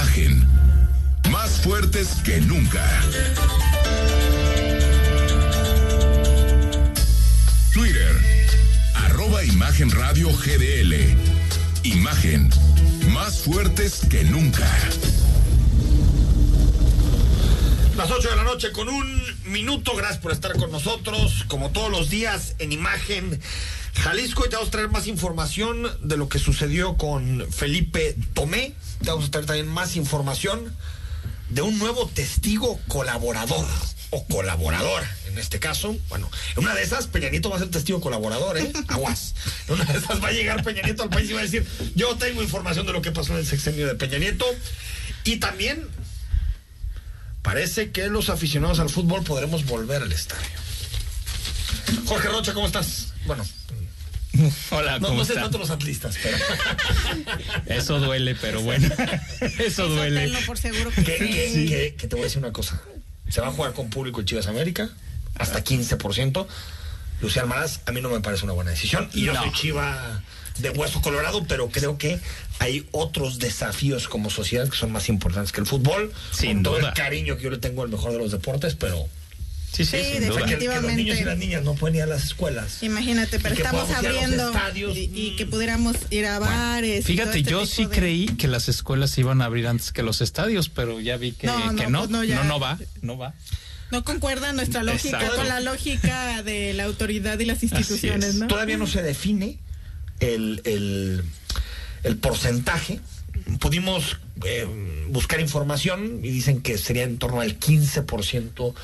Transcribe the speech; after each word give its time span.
Imagen. 0.00 0.48
Más 1.30 1.60
fuertes 1.60 2.08
que 2.24 2.40
nunca. 2.40 2.82
Twitter. 7.74 8.16
Arroba 8.94 9.44
Imagen 9.44 9.90
GDL. 9.90 10.94
Imagen. 11.82 12.48
Más 13.12 13.40
fuertes 13.40 14.00
que 14.08 14.24
nunca. 14.24 14.66
Las 17.98 18.10
8 18.10 18.30
de 18.30 18.36
la 18.36 18.44
noche 18.44 18.72
con 18.72 18.88
un 18.88 19.22
minuto. 19.44 19.94
Gracias 19.94 20.20
por 20.20 20.32
estar 20.32 20.56
con 20.56 20.72
nosotros, 20.72 21.44
como 21.46 21.72
todos 21.72 21.90
los 21.90 22.08
días, 22.08 22.54
en 22.58 22.72
imagen. 22.72 23.38
Jalisco 23.96 24.46
y 24.46 24.48
te 24.48 24.56
vamos 24.56 24.68
a 24.68 24.72
traer 24.72 24.88
más 24.88 25.06
información 25.06 25.86
de 26.00 26.16
lo 26.16 26.30
que 26.30 26.38
sucedió 26.38 26.96
con 26.96 27.46
Felipe 27.50 28.16
Tomé. 28.32 28.72
Vamos 29.02 29.26
a 29.26 29.30
traer 29.30 29.46
también 29.46 29.68
más 29.68 29.96
información 29.96 30.74
de 31.48 31.62
un 31.62 31.78
nuevo 31.78 32.06
testigo 32.06 32.78
colaborador 32.88 33.66
o 34.10 34.24
colaboradora 34.26 35.08
en 35.30 35.38
este 35.38 35.58
caso. 35.58 35.96
Bueno, 36.08 36.30
en 36.56 36.64
una 36.64 36.74
de 36.74 36.82
esas 36.82 37.06
Peña 37.06 37.30
Nieto 37.30 37.50
va 37.50 37.56
a 37.56 37.58
ser 37.60 37.70
testigo 37.70 38.00
colaborador, 38.00 38.58
¿eh? 38.58 38.72
Aguas. 38.88 39.34
En 39.68 39.74
una 39.74 39.84
de 39.84 39.98
esas 39.98 40.22
va 40.22 40.28
a 40.28 40.32
llegar 40.32 40.62
Peña 40.62 40.82
Nieto 40.82 41.02
al 41.02 41.10
país 41.10 41.30
y 41.30 41.32
va 41.32 41.40
a 41.40 41.44
decir, 41.44 41.66
yo 41.94 42.16
tengo 42.16 42.42
información 42.42 42.86
de 42.86 42.92
lo 42.92 43.02
que 43.02 43.12
pasó 43.12 43.32
en 43.32 43.38
el 43.38 43.46
sexenio 43.46 43.86
de 43.86 43.94
Peña 43.94 44.18
Nieto. 44.18 44.44
Y 45.24 45.36
también 45.36 45.88
parece 47.42 47.90
que 47.90 48.08
los 48.08 48.28
aficionados 48.28 48.80
al 48.80 48.90
fútbol 48.90 49.22
podremos 49.22 49.64
volver 49.66 50.02
al 50.02 50.12
estadio. 50.12 50.48
Jorge 52.06 52.28
Rocha, 52.28 52.52
¿cómo 52.54 52.66
estás? 52.66 53.12
Bueno, 53.26 53.44
Hola, 54.70 54.98
no, 54.98 55.08
¿cómo 55.08 55.20
no 55.20 55.24
sé 55.24 55.32
está? 55.32 55.42
tanto 55.44 55.58
los 55.58 55.70
atlistas, 55.70 56.16
pero. 56.22 56.36
Eso 57.66 57.98
duele, 58.00 58.34
pero 58.40 58.60
bueno. 58.62 58.88
Eso 59.58 59.88
duele. 59.88 60.30
por 60.46 60.58
seguro 60.58 60.90
que, 60.90 61.02
que 61.04 61.50
sí. 61.52 61.66
que- 61.66 61.76
que- 61.76 61.94
que 61.96 62.08
te 62.08 62.14
voy 62.16 62.22
a 62.22 62.24
decir 62.24 62.38
una 62.38 62.52
cosa. 62.52 62.80
Se 63.28 63.40
va 63.40 63.48
a 63.48 63.52
jugar 63.52 63.72
con 63.72 63.90
público 63.90 64.20
en 64.20 64.26
Chivas 64.26 64.46
América, 64.46 64.88
hasta 65.36 65.62
15%. 65.62 66.46
Lucía 67.20 67.42
Almaraz, 67.42 67.80
a 67.86 67.92
mí 67.92 68.00
no 68.00 68.08
me 68.10 68.20
parece 68.20 68.44
una 68.44 68.54
buena 68.54 68.70
decisión. 68.70 69.08
Y 69.12 69.24
yo 69.26 69.32
No. 69.34 69.42
soy 69.42 69.52
chiva 69.52 70.22
de 70.58 70.70
hueso 70.70 71.00
colorado, 71.00 71.44
pero 71.46 71.68
creo 71.68 71.96
que 71.98 72.18
hay 72.58 72.86
otros 72.92 73.38
desafíos 73.38 74.08
como 74.08 74.30
sociedad 74.30 74.68
que 74.68 74.76
son 74.76 74.90
más 74.90 75.08
importantes 75.08 75.52
que 75.52 75.60
el 75.60 75.66
fútbol. 75.66 76.12
Sin 76.32 76.54
con 76.54 76.62
todo 76.64 76.78
duda. 76.78 76.88
el 76.88 76.94
cariño 76.94 77.36
que 77.36 77.44
yo 77.44 77.50
le 77.50 77.58
tengo 77.58 77.82
al 77.82 77.88
mejor 77.88 78.12
de 78.12 78.18
los 78.18 78.30
deportes, 78.32 78.74
pero. 78.74 79.06
Sí, 79.72 79.84
sí, 79.84 79.96
Sí, 80.02 80.18
duda. 80.26 80.44
que, 80.46 80.58
que 80.58 80.66
los 80.66 80.82
niños 80.82 80.82
y 80.82 80.86
Definitivamente. 80.86 81.24
las 81.24 81.38
niñas 81.38 81.62
no 81.62 81.74
pueden 81.74 81.96
ir 81.96 82.02
a 82.02 82.06
las 82.06 82.24
escuelas. 82.24 82.82
Imagínate, 82.82 83.38
pero 83.38 83.54
estamos 83.54 83.88
abriendo 83.90 84.48
estadios. 84.48 84.96
y, 84.96 85.10
y 85.14 85.36
que 85.36 85.46
pudiéramos 85.46 85.96
ir 86.10 86.26
a 86.26 86.38
bares. 86.40 87.04
Fíjate, 87.06 87.38
este 87.38 87.50
yo 87.50 87.64
sí 87.66 87.84
de- 87.86 87.90
creí 87.96 88.26
que 88.26 88.48
las 88.48 88.68
escuelas 88.68 89.16
iban 89.16 89.40
a 89.42 89.44
abrir 89.46 89.66
antes 89.68 89.92
que 89.92 90.02
los 90.02 90.20
estadios, 90.20 90.68
pero 90.68 91.00
ya 91.00 91.16
vi 91.16 91.32
que 91.32 91.46
No, 91.46 91.56
que 91.76 91.86
no, 91.86 91.90
no. 91.90 91.98
pues 92.00 92.10
no, 92.10 92.18
no, 92.18 92.24
ya. 92.24 92.42
no, 92.44 92.58
va, 92.60 92.78
no 93.02 93.16
va. 93.16 93.32
No 93.92 94.04
concuerda 94.04 94.52
nuestra 94.52 94.82
lógica 94.84 95.16
Exacto. 95.18 95.36
con 95.36 95.48
la 95.48 95.60
lógica 95.60 96.42
de 96.42 96.72
la 96.74 96.84
autoridad 96.84 97.38
y 97.40 97.44
las 97.44 97.62
instituciones, 97.62 98.28
es. 98.30 98.34
¿no? 98.36 98.46
Todavía 98.48 98.76
no 98.76 98.86
se 98.86 99.02
define 99.02 99.58
el, 100.20 100.60
el, 100.64 101.24
el 102.04 102.16
porcentaje. 102.18 103.00
Pudimos 103.58 104.18
eh, 104.44 104.66
buscar 105.08 105.40
información 105.40 106.20
y 106.22 106.30
dicen 106.30 106.60
que 106.60 106.78
sería 106.78 107.02
en 107.04 107.18
torno 107.18 107.40
al 107.40 107.58
15% 107.58 108.74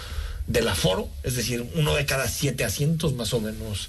del 0.47 0.69
aforo, 0.69 1.09
es 1.23 1.37
decir, 1.37 1.69
uno 1.75 1.95
de 1.95 2.07
cada 2.07 2.29
siete 2.29 2.65
asientos 2.65 3.15
más 3.15 3.33
o 3.34 3.41
menos 3.41 3.89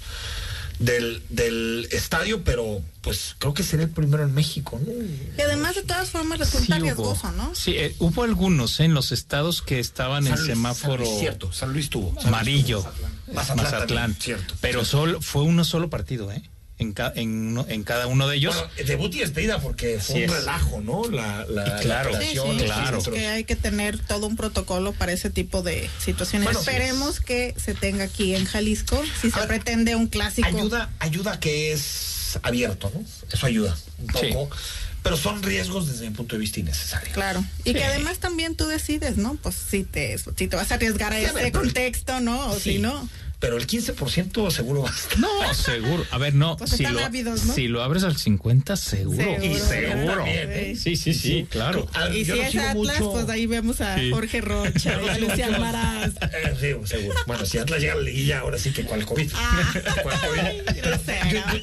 del, 0.78 1.22
del 1.28 1.88
estadio, 1.90 2.44
pero 2.44 2.80
pues 3.02 3.34
creo 3.38 3.54
que 3.54 3.62
sería 3.62 3.86
el 3.86 3.90
primero 3.90 4.22
en 4.22 4.32
México, 4.32 4.80
¿no? 4.84 4.92
Y 4.92 5.40
además, 5.40 5.74
de 5.74 5.82
todas 5.82 6.10
formas, 6.10 6.38
resulta 6.38 6.76
Sí 6.76 6.82
riesgoso, 6.82 7.32
¿no? 7.32 7.54
Sí, 7.54 7.72
eh, 7.76 7.94
hubo 7.98 8.22
algunos 8.22 8.78
eh, 8.80 8.84
en 8.84 8.94
los 8.94 9.12
estados 9.12 9.62
que 9.62 9.80
estaban 9.80 10.26
en 10.26 10.36
semáforo 10.36 11.04
San 11.04 11.12
Luis, 11.12 11.20
cierto, 11.20 11.52
San 11.52 11.72
Luis 11.72 11.90
tuvo. 11.90 12.14
amarillo. 12.24 12.84
Mazatlán 13.32 13.64
Mazatlán. 13.64 13.88
también, 13.88 14.22
cierto. 14.22 14.54
Pero 14.60 14.84
solo 14.84 15.20
fue 15.20 15.42
uno 15.42 15.64
solo 15.64 15.90
partido, 15.90 16.30
¿eh? 16.32 16.42
En, 16.80 16.92
ca- 16.92 17.12
en, 17.16 17.28
uno- 17.48 17.66
en 17.68 17.82
cada 17.82 18.06
uno 18.06 18.28
de 18.28 18.36
ellos. 18.36 18.54
Bueno, 18.54 18.70
debut 18.86 19.12
y 19.14 19.18
despedida 19.18 19.60
porque 19.60 19.98
fue 20.00 20.14
Así 20.14 20.24
un 20.24 20.30
es. 20.30 20.30
relajo, 20.30 20.80
¿no? 20.80 21.02
La, 21.10 21.44
la, 21.48 21.76
claro, 21.80 22.10
la 22.12 22.20
Sí, 22.20 22.26
sí, 22.34 22.64
claro. 22.64 22.98
es 22.98 23.08
que 23.08 23.26
hay 23.26 23.42
que 23.44 23.56
tener 23.56 23.98
todo 23.98 24.28
un 24.28 24.36
protocolo 24.36 24.92
para 24.92 25.10
ese 25.12 25.28
tipo 25.28 25.62
de 25.62 25.90
situaciones. 26.04 26.44
Bueno, 26.44 26.60
Esperemos 26.60 27.18
que 27.20 27.52
se 27.56 27.74
tenga 27.74 28.04
aquí 28.04 28.36
en 28.36 28.44
Jalisco, 28.44 29.02
si 29.20 29.30
se 29.32 29.38
ver, 29.40 29.48
pretende 29.48 29.96
un 29.96 30.06
clásico. 30.06 30.46
Ayuda, 30.46 30.88
ayuda 31.00 31.40
que 31.40 31.72
es 31.72 32.38
abierto, 32.42 32.92
¿no? 32.94 33.02
Eso 33.32 33.46
ayuda 33.46 33.76
un 33.98 34.14
Sí. 34.20 34.26
poco. 34.32 34.54
Pero 35.02 35.16
son 35.16 35.42
riesgos 35.42 35.88
desde 35.88 36.08
mi 36.08 36.14
punto 36.14 36.36
de 36.36 36.40
vista 36.40 36.60
innecesarios. 36.60 37.12
Claro. 37.14 37.44
Y 37.64 37.70
Sí. 37.70 37.74
que 37.74 37.84
además 37.84 38.18
también 38.18 38.54
tú 38.56 38.66
decides, 38.66 39.16
¿no? 39.16 39.34
Pues 39.36 39.54
si 39.54 39.82
te, 39.84 40.16
si 40.18 40.46
te 40.48 40.54
vas 40.56 40.70
a 40.70 40.74
arriesgar 40.74 41.12
a 41.12 41.18
Sí, 41.18 41.24
ese 41.24 41.50
contexto, 41.52 42.20
¿no? 42.20 42.50
O 42.50 42.54
Sí, 42.54 42.72
si 42.74 42.78
no. 42.78 43.08
Pero 43.40 43.56
el 43.56 43.68
15% 43.68 44.50
seguro 44.50 44.82
va 44.82 44.90
a 44.90 44.92
estar. 44.92 45.16
No, 45.20 45.54
seguro. 45.54 46.04
A 46.10 46.18
ver, 46.18 46.34
no. 46.34 46.56
Pues 46.56 46.70
si, 46.70 46.82
están 46.82 46.94
lo, 46.96 47.04
ávidos, 47.04 47.44
¿no? 47.44 47.54
si 47.54 47.68
lo 47.68 47.84
abres 47.84 48.02
al 48.02 48.16
50, 48.16 48.76
seguro. 48.76 49.16
Seguro. 49.16 49.44
Y 49.44 49.54
seguro. 49.60 50.14
También, 50.16 50.50
¿eh? 50.52 50.76
Sí, 50.76 50.96
sí, 50.96 51.14
sí, 51.14 51.46
claro. 51.48 51.86
Ah, 51.94 52.08
Y 52.08 52.24
si 52.24 52.32
no 52.32 52.36
es 52.42 52.56
Atlas, 52.56 52.74
mucho- 53.00 53.12
pues 53.12 53.28
ahí 53.28 53.46
vemos 53.46 53.80
a 53.80 53.96
Sí. 53.96 54.10
Jorge 54.10 54.40
Rocha, 54.40 54.90
a 55.08 55.14
sigo 55.14 55.28
Lucian 55.28 55.50
mucho- 55.50 55.60
Maraz. 55.60 56.12
Eh, 56.20 56.56
sí, 56.58 56.88
seguro. 56.96 57.14
Bueno, 57.28 57.46
si 57.46 57.58
Atlas 57.58 57.80
llega 57.80 57.92
a 57.92 57.96
la 57.96 58.02
liguilla, 58.02 58.40
ahora 58.40 58.58
sí 58.58 58.70
que 58.72 58.82
cuál 58.82 59.04
COVID. 59.06 59.30
Ah. 59.34 59.72
¿Cuál 60.02 60.20
COVID? 60.20 60.40
Ay. 60.40 60.62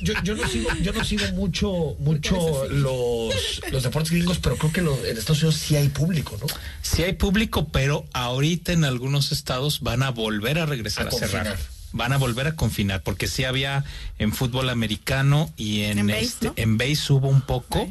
Yo, 0.02 0.13
yo- 0.13 0.22
yo 0.24 0.36
no 0.36 0.47
sigo, 0.47 0.69
yo 0.81 0.94
no 0.94 1.03
sigo 1.03 1.25
mucho, 1.34 1.96
mucho 2.00 2.68
los, 2.69 3.62
los 3.72 3.84
deportes 3.84 4.12
gringos, 4.12 4.40
pero 4.40 4.56
creo 4.57 4.72
que 4.72 4.81
lo- 4.81 5.06
en 5.06 5.18
Estados 5.18 5.42
Unidos 5.44 5.56
sí 5.56 5.75
hay 5.75 5.90
público, 5.90 6.38
¿no? 6.40 6.47
Sí 6.81 7.03
hay 7.03 7.13
público, 7.13 7.68
pero 7.68 8.06
ahorita 8.13 8.72
en 8.72 8.86
algunos 8.86 9.34
estados 9.34 9.81
van 9.81 10.03
a 10.03 10.12
volver 10.12 10.57
a 10.59 10.66
regresar 10.66 11.07
A 11.07 11.09
a, 11.09 11.12
cerrar. 11.12 11.57
Van 11.95 12.11
a 12.11 12.17
volver 12.17 12.45
a 12.45 12.56
confinar, 12.56 13.01
porque 13.03 13.28
sí 13.28 13.45
había 13.45 13.85
en 14.19 14.33
fútbol 14.33 14.69
americano 14.69 15.51
y 15.56 15.83
en, 15.83 16.00
En 16.00 16.07
base, 16.07 16.22
este, 16.23 16.45
¿no? 16.47 16.53
en 16.57 16.78
base 16.78 17.13
hubo 17.13 17.29
un 17.29 17.41
poco 17.41 17.89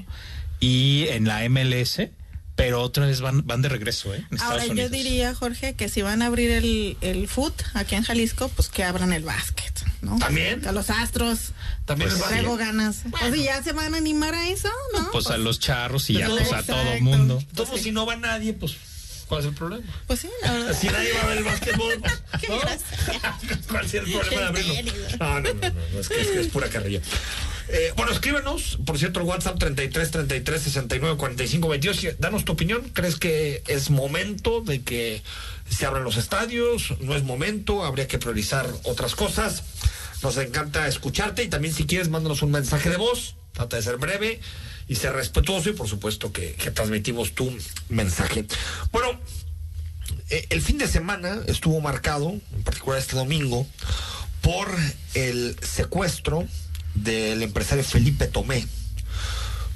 y 0.60 1.06
en 1.08 1.26
la 1.26 1.48
MLS, 1.48 2.00
pero 2.54 2.82
otra 2.82 3.06
vez 3.06 3.20
van, 3.20 3.46
van 3.46 3.62
de 3.62 3.68
regreso, 3.68 4.14
¿eh? 4.14 4.24
En 4.30 4.40
Ahora 4.40 4.62
Estados 4.62 4.76
yo 4.78 4.88
diría, 4.90 5.34
Jorge, 5.34 5.72
que 5.72 5.88
si 5.88 6.02
van 6.02 6.22
a 6.22 6.26
abrir 6.26 6.50
el, 6.50 6.96
el 7.00 7.28
foot 7.28 7.54
aquí 7.72 7.94
en 7.94 8.02
Jalisco, 8.02 8.50
pues 8.50 8.68
que 8.68 8.84
abran 8.84 9.12
el 9.12 9.24
básquet, 9.24 9.72
¿no? 10.02 10.18
¿También? 10.18 10.66
A 10.68 10.72
los 10.72 10.90
astros. 10.90 11.52
También 11.84 12.10
Pues 12.10 12.30
el. 12.30 12.42
Luego 12.42 12.56
ganas. 12.56 13.04
Pues 13.10 13.34
si 13.34 13.44
ya 13.44 13.62
se 13.62 13.72
van 13.72 13.94
a 13.94 13.96
animar 13.96 14.34
a 14.34 14.48
eso, 14.48 14.68
¿no? 14.94 15.10
Pues 15.10 15.28
a 15.28 15.38
los 15.38 15.58
charros 15.58 16.10
y 16.10 16.14
ya 16.14 16.28
Pues, 16.28 16.48
pues 16.48 16.52
a 16.52 16.62
todo 16.62 17.00
mundo. 17.00 17.42
Todo 17.54 17.76
si 17.78 17.90
no 17.90 18.06
va 18.06 18.16
nadie, 18.16 18.52
pues, 18.52 18.76
¿cuál 19.28 19.40
es 19.40 19.46
el 19.46 19.54
problema? 19.54 19.84
Pues 20.06 20.20
sí, 20.20 20.28
la 20.42 20.52
verdad. 20.52 20.78
Si 20.78 20.86
nadie 20.88 21.12
va 21.12 21.20
a 21.22 21.26
ver 21.26 21.38
el 21.38 21.44
básquetbol, 21.44 21.94
pues, 22.00 22.22
Qué 22.40 22.48
¿no? 22.48 22.58
¿Cuál 23.68 23.88
sería 23.88 24.14
el 24.14 24.20
problema 24.20 24.42
de 24.42 24.46
abrirlo? 24.48 24.74
serio? 24.74 25.16
No, 25.18 25.40
no, 25.40 25.54
no, 25.54 25.70
no, 25.92 26.00
es, 26.00 26.08
que, 26.08 26.20
es 26.20 26.28
que 26.28 26.40
es 26.40 26.46
pura 26.48 26.68
carrilla. 26.68 27.00
Eh, 27.68 27.92
bueno, 27.96 28.12
escríbenos, 28.12 28.78
por 28.84 28.98
cierto, 28.98 29.20
el 29.20 29.26
WhatsApp 29.26 29.58
33 29.58 30.10
33 30.10 30.62
69 30.62 31.16
45 31.16 31.68
22. 31.68 32.04
y 32.04 32.10
Danos 32.18 32.44
tu 32.44 32.52
opinión. 32.52 32.82
¿Crees 32.90 33.16
que 33.16 33.62
es 33.66 33.90
momento 33.90 34.60
de 34.60 34.82
que 34.82 35.22
se 35.68 35.86
abran 35.86 36.04
los 36.04 36.16
estadios? 36.16 36.94
¿No 37.00 37.14
es 37.14 37.22
momento? 37.22 37.84
¿Habría 37.84 38.06
que 38.06 38.18
priorizar 38.18 38.68
otras 38.84 39.14
cosas? 39.14 39.62
Nos 40.22 40.36
encanta 40.36 40.86
escucharte 40.88 41.42
y 41.42 41.48
también 41.48 41.74
si 41.74 41.86
quieres, 41.86 42.08
mándanos 42.08 42.42
un 42.42 42.50
mensaje 42.50 42.90
de 42.90 42.96
voz 42.96 43.36
trata 43.54 43.76
de 43.76 43.82
ser 43.82 43.96
breve 43.96 44.40
y 44.86 44.96
ser 44.96 45.14
respetuoso 45.14 45.70
y 45.70 45.72
por 45.72 45.88
supuesto 45.88 46.32
que, 46.32 46.54
transmitimos 46.74 47.32
tu 47.32 47.56
mensaje. 47.88 48.44
Bueno, 48.92 49.18
eh, 50.28 50.46
el 50.50 50.60
fin 50.60 50.76
de 50.76 50.88
semana 50.88 51.40
estuvo 51.46 51.80
marcado, 51.80 52.30
en 52.30 52.62
particular 52.62 52.98
este 52.98 53.16
domingo, 53.16 53.66
por 54.42 54.68
el 55.14 55.56
secuestro 55.62 56.46
del 56.94 57.42
empresario 57.42 57.82
Felipe 57.82 58.26
Tomé. 58.26 58.66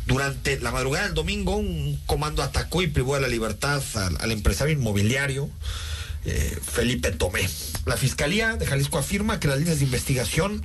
Durante 0.06 0.58
la 0.60 0.70
madrugada 0.70 1.04
del 1.04 1.14
domingo, 1.14 1.56
un 1.56 2.00
comando 2.06 2.42
atacó 2.42 2.82
y 2.82 2.88
privó 2.88 3.14
de 3.14 3.20
la 3.20 3.28
libertad 3.28 3.82
al, 3.94 4.16
al 4.20 4.32
empresario 4.32 4.75
inmobiliario 4.75 5.50
eh, 6.25 6.58
Felipe 6.62 7.12
Tomé. 7.12 7.48
La 7.86 7.96
Fiscalía 7.96 8.56
de 8.56 8.66
Jalisco 8.66 8.98
afirma 8.98 9.38
que 9.38 9.48
las 9.48 9.58
líneas 9.58 9.78
de 9.78 9.84
investigación 9.84 10.64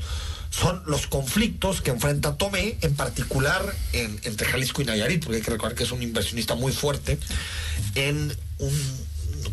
son 0.56 0.84
los 0.86 1.08
conflictos 1.08 1.82
que 1.82 1.90
enfrenta 1.92 2.36
Tomé, 2.38 2.78
en 2.82 2.94
particular 2.96 3.74
en- 3.92 4.20
entre 4.24 4.46
Jalisco 4.48 4.82
y 4.82 4.86
Nayarit, 4.86 5.24
porque 5.24 5.38
hay 5.38 5.44
que 5.44 5.52
recordar 5.52 5.76
que 5.76 5.84
es 5.84 5.92
un 5.92 6.04
inversionista 6.04 6.54
muy 6.56 6.72
fuerte 6.72 7.18
en 7.96 8.36
un 8.60 8.72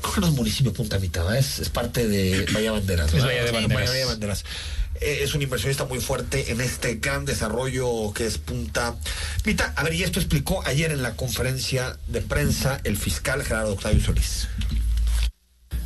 creo 0.03 0.15
que 0.15 0.21
no 0.21 0.27
es 0.29 0.33
municipio 0.35 0.73
Punta 0.73 0.99
Mitad, 0.99 1.25
¿verdad? 1.25 1.39
es, 1.41 1.59
es 1.59 1.69
parte 1.69 2.07
de 2.07 2.47
Bahía 2.53 2.71
Banderas. 2.73 3.07
Es 3.09 3.13
¿verdad? 3.15 3.27
Bahía 3.29 3.43
de 3.43 3.49
Sí, 3.49 3.55
Banderas. 3.55 3.89
Bahía 3.89 4.01
de 4.01 4.05
Banderas. 4.05 4.45
Eh, 5.01 5.21
es 5.23 5.35
un 5.35 5.43
inversionista 5.43 5.85
muy 5.87 5.99
fuerte 6.01 6.53
en 6.53 6.61
este 6.61 6.97
gran 6.97 7.25
desarrollo 7.25 8.13
que 8.15 8.27
es 8.27 8.39
Punta 8.39 8.95
Mitad. 9.45 9.73
A 9.77 9.83
ver, 9.83 9.95
y 9.95 10.03
esto 10.05 10.21
explicó 10.21 10.63
ayer 10.67 10.93
en 10.93 11.03
la 11.03 11.17
conferencia 11.17 11.99
de 12.09 12.21
prensa 12.21 12.81
el 12.85 12.97
fiscal 12.97 13.43
Gerardo 13.43 13.73
Octavio 13.73 14.01
Solís. 14.05 14.47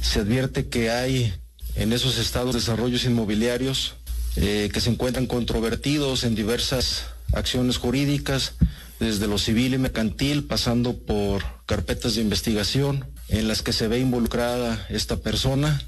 Se 0.03 0.21
advierte 0.21 0.69
que 0.69 0.91
hay 0.91 1.33
en 1.77 1.93
esos 1.93 2.19
estados 2.19 2.55
desarrollos 2.55 3.05
inmobiliarios 3.05 3.95
eh, 4.37 4.71
que 4.73 4.81
se 4.81 4.91
encuentran 4.91 5.27
controvertidos 5.27 6.25
en 6.25 6.35
diversas 6.35 7.07
acciones 7.33 7.79
jurídicas, 7.79 8.55
desde 9.01 9.27
lo 9.27 9.39
civil 9.39 9.75
y 9.75 9.79
mercantil, 9.79 10.45
pasando 10.45 10.97
por 10.97 11.45
carpetas 11.67 12.15
de 12.15 12.23
investigación 12.23 13.07
en 13.29 13.49
las 13.49 13.63
que 13.63 13.73
se 13.73 13.89
ve 13.89 13.99
involucrada 13.99 14.87
esta 14.89 15.17
persona, 15.17 15.83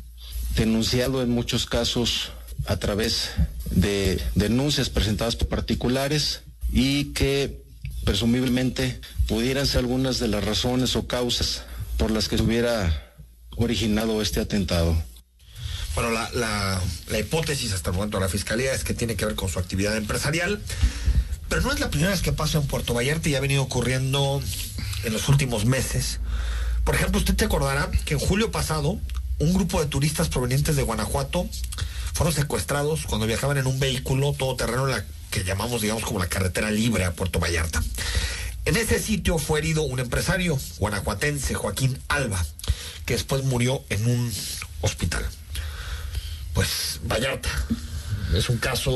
denunciado 0.57 1.23
en 1.23 1.31
muchos 1.31 1.67
casos 1.67 2.31
a 2.67 2.77
través 2.77 3.31
de 3.71 4.21
denuncias 4.35 4.91
presentadas 4.91 5.37
por 5.37 5.49
particulares 5.49 6.43
y 6.73 7.13
que 7.13 7.63
presumiblemente 8.05 9.01
pudieran 9.27 9.67
ser 9.67 9.81
algunas 9.81 10.19
de 10.19 10.29
las 10.29 10.45
razones 10.45 10.97
o 10.97 11.07
causas 11.07 11.65
por 11.97 12.11
las 12.11 12.29
que 12.29 12.37
se 12.37 12.43
hubiera 12.43 13.15
originado 13.57 14.23
este 14.23 14.41
atentado. 14.41 14.97
Bueno, 15.97 16.11
la, 16.11 16.83
hipótesis 17.19 17.73
hasta 17.73 17.89
el 17.89 17.97
momento 17.97 18.19
de 18.19 18.25
la 18.25 18.29
fiscalía 18.29 18.75
es 18.75 18.85
que 18.85 18.93
tiene 18.93 19.17
que 19.17 19.25
ver 19.25 19.35
con 19.35 19.49
su 19.49 19.59
actividad 19.59 19.97
empresarial, 19.97 20.61
pero 21.49 21.63
no 21.63 21.73
es 21.73 21.81
la 21.81 21.89
primera 21.89 22.11
vez 22.11 22.21
que 22.21 22.33
pasa 22.33 22.59
en 22.59 22.67
Puerto 22.67 22.93
Vallarta 22.93 23.31
y 23.31 23.35
ha 23.35 23.41
venido 23.41 23.63
ocurriendo 23.63 24.43
en 25.05 25.13
los 25.15 25.31
últimos 25.31 25.65
meses. 25.65 26.21
Por 26.85 26.97
ejemplo, 26.97 27.19
usted 27.19 27.35
te 27.35 27.47
acordará 27.47 27.91
que 28.05 28.13
en 28.13 28.21
julio 28.21 28.51
pasado 28.51 29.01
un 29.39 29.55
grupo 29.55 29.81
de 29.81 29.87
turistas 29.87 30.29
provenientes 30.29 30.77
de 30.77 30.83
Guanajuato 30.83 31.49
fueron 32.13 32.35
secuestrados 32.35 33.07
cuando 33.07 33.27
viajaban 33.27 33.57
en 33.57 33.67
un 33.67 33.81
vehículo 33.81 34.35
todoterreno 34.35 34.85
en 34.85 34.97
la 34.97 35.05
que 35.31 35.45
llamamos, 35.45 35.81
digamos, 35.81 36.05
como 36.05 36.19
la 36.19 36.29
carretera 36.29 36.71
libre 36.71 37.07
a 37.07 37.15
Puerto 37.15 37.41
Vallarta. 37.41 37.83
En 38.67 38.77
ese 38.77 38.99
sitio 38.99 39.39
fue 39.39 39.61
herido 39.61 39.81
un 39.81 39.99
empresario 39.99 40.59
guanajuatense, 40.79 41.55
Joaquín 41.55 41.99
Alba, 42.09 42.45
que 43.07 43.15
después 43.15 43.45
murió 43.45 43.83
en 43.89 44.05
un 44.11 44.31
hospital 44.83 45.27
pues 46.57 47.01
Vallarta. 47.05 47.51
Es 48.35 48.49
un 48.49 48.57
caso 48.57 48.91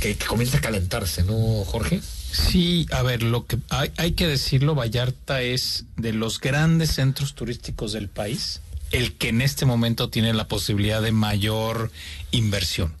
que, 0.00 0.16
que 0.16 0.26
comienza 0.26 0.58
a 0.58 0.60
calentarse, 0.60 1.22
¿no, 1.22 1.64
Jorge? 1.66 2.00
Sí, 2.32 2.86
a 2.90 3.02
ver, 3.02 3.22
lo 3.22 3.46
que 3.46 3.58
hay, 3.68 3.92
hay 3.96 4.12
que 4.12 4.26
decirlo, 4.26 4.74
Vallarta 4.74 5.42
es 5.42 5.84
de 5.96 6.12
los 6.12 6.40
grandes 6.40 6.90
centros 6.90 7.34
turísticos 7.34 7.92
del 7.92 8.08
país, 8.08 8.60
el 8.90 9.12
que 9.12 9.28
en 9.28 9.42
este 9.42 9.66
momento 9.66 10.08
tiene 10.08 10.32
la 10.32 10.48
posibilidad 10.48 11.02
de 11.02 11.12
mayor 11.12 11.92
inversión. 12.32 12.94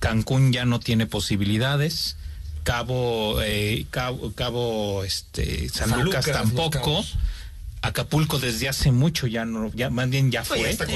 Cancún 0.00 0.52
ya 0.52 0.64
no 0.64 0.80
tiene 0.80 1.06
posibilidades, 1.06 2.16
Cabo, 2.64 3.40
eh, 3.42 3.86
Cabo, 3.90 4.32
Cabo, 4.34 5.04
este, 5.04 5.68
San, 5.68 5.90
San 5.90 6.04
Lucas, 6.04 6.26
tampoco. 6.26 7.04
Acapulco 7.82 8.38
desde 8.38 8.68
hace 8.68 8.90
mucho 8.92 9.26
ya 9.26 9.44
no, 9.44 9.70
ya 9.74 9.88
más 9.90 10.10
bien 10.10 10.30
ya 10.30 10.44
fue. 10.44 10.58
ya 10.62 10.70
está. 10.70 10.86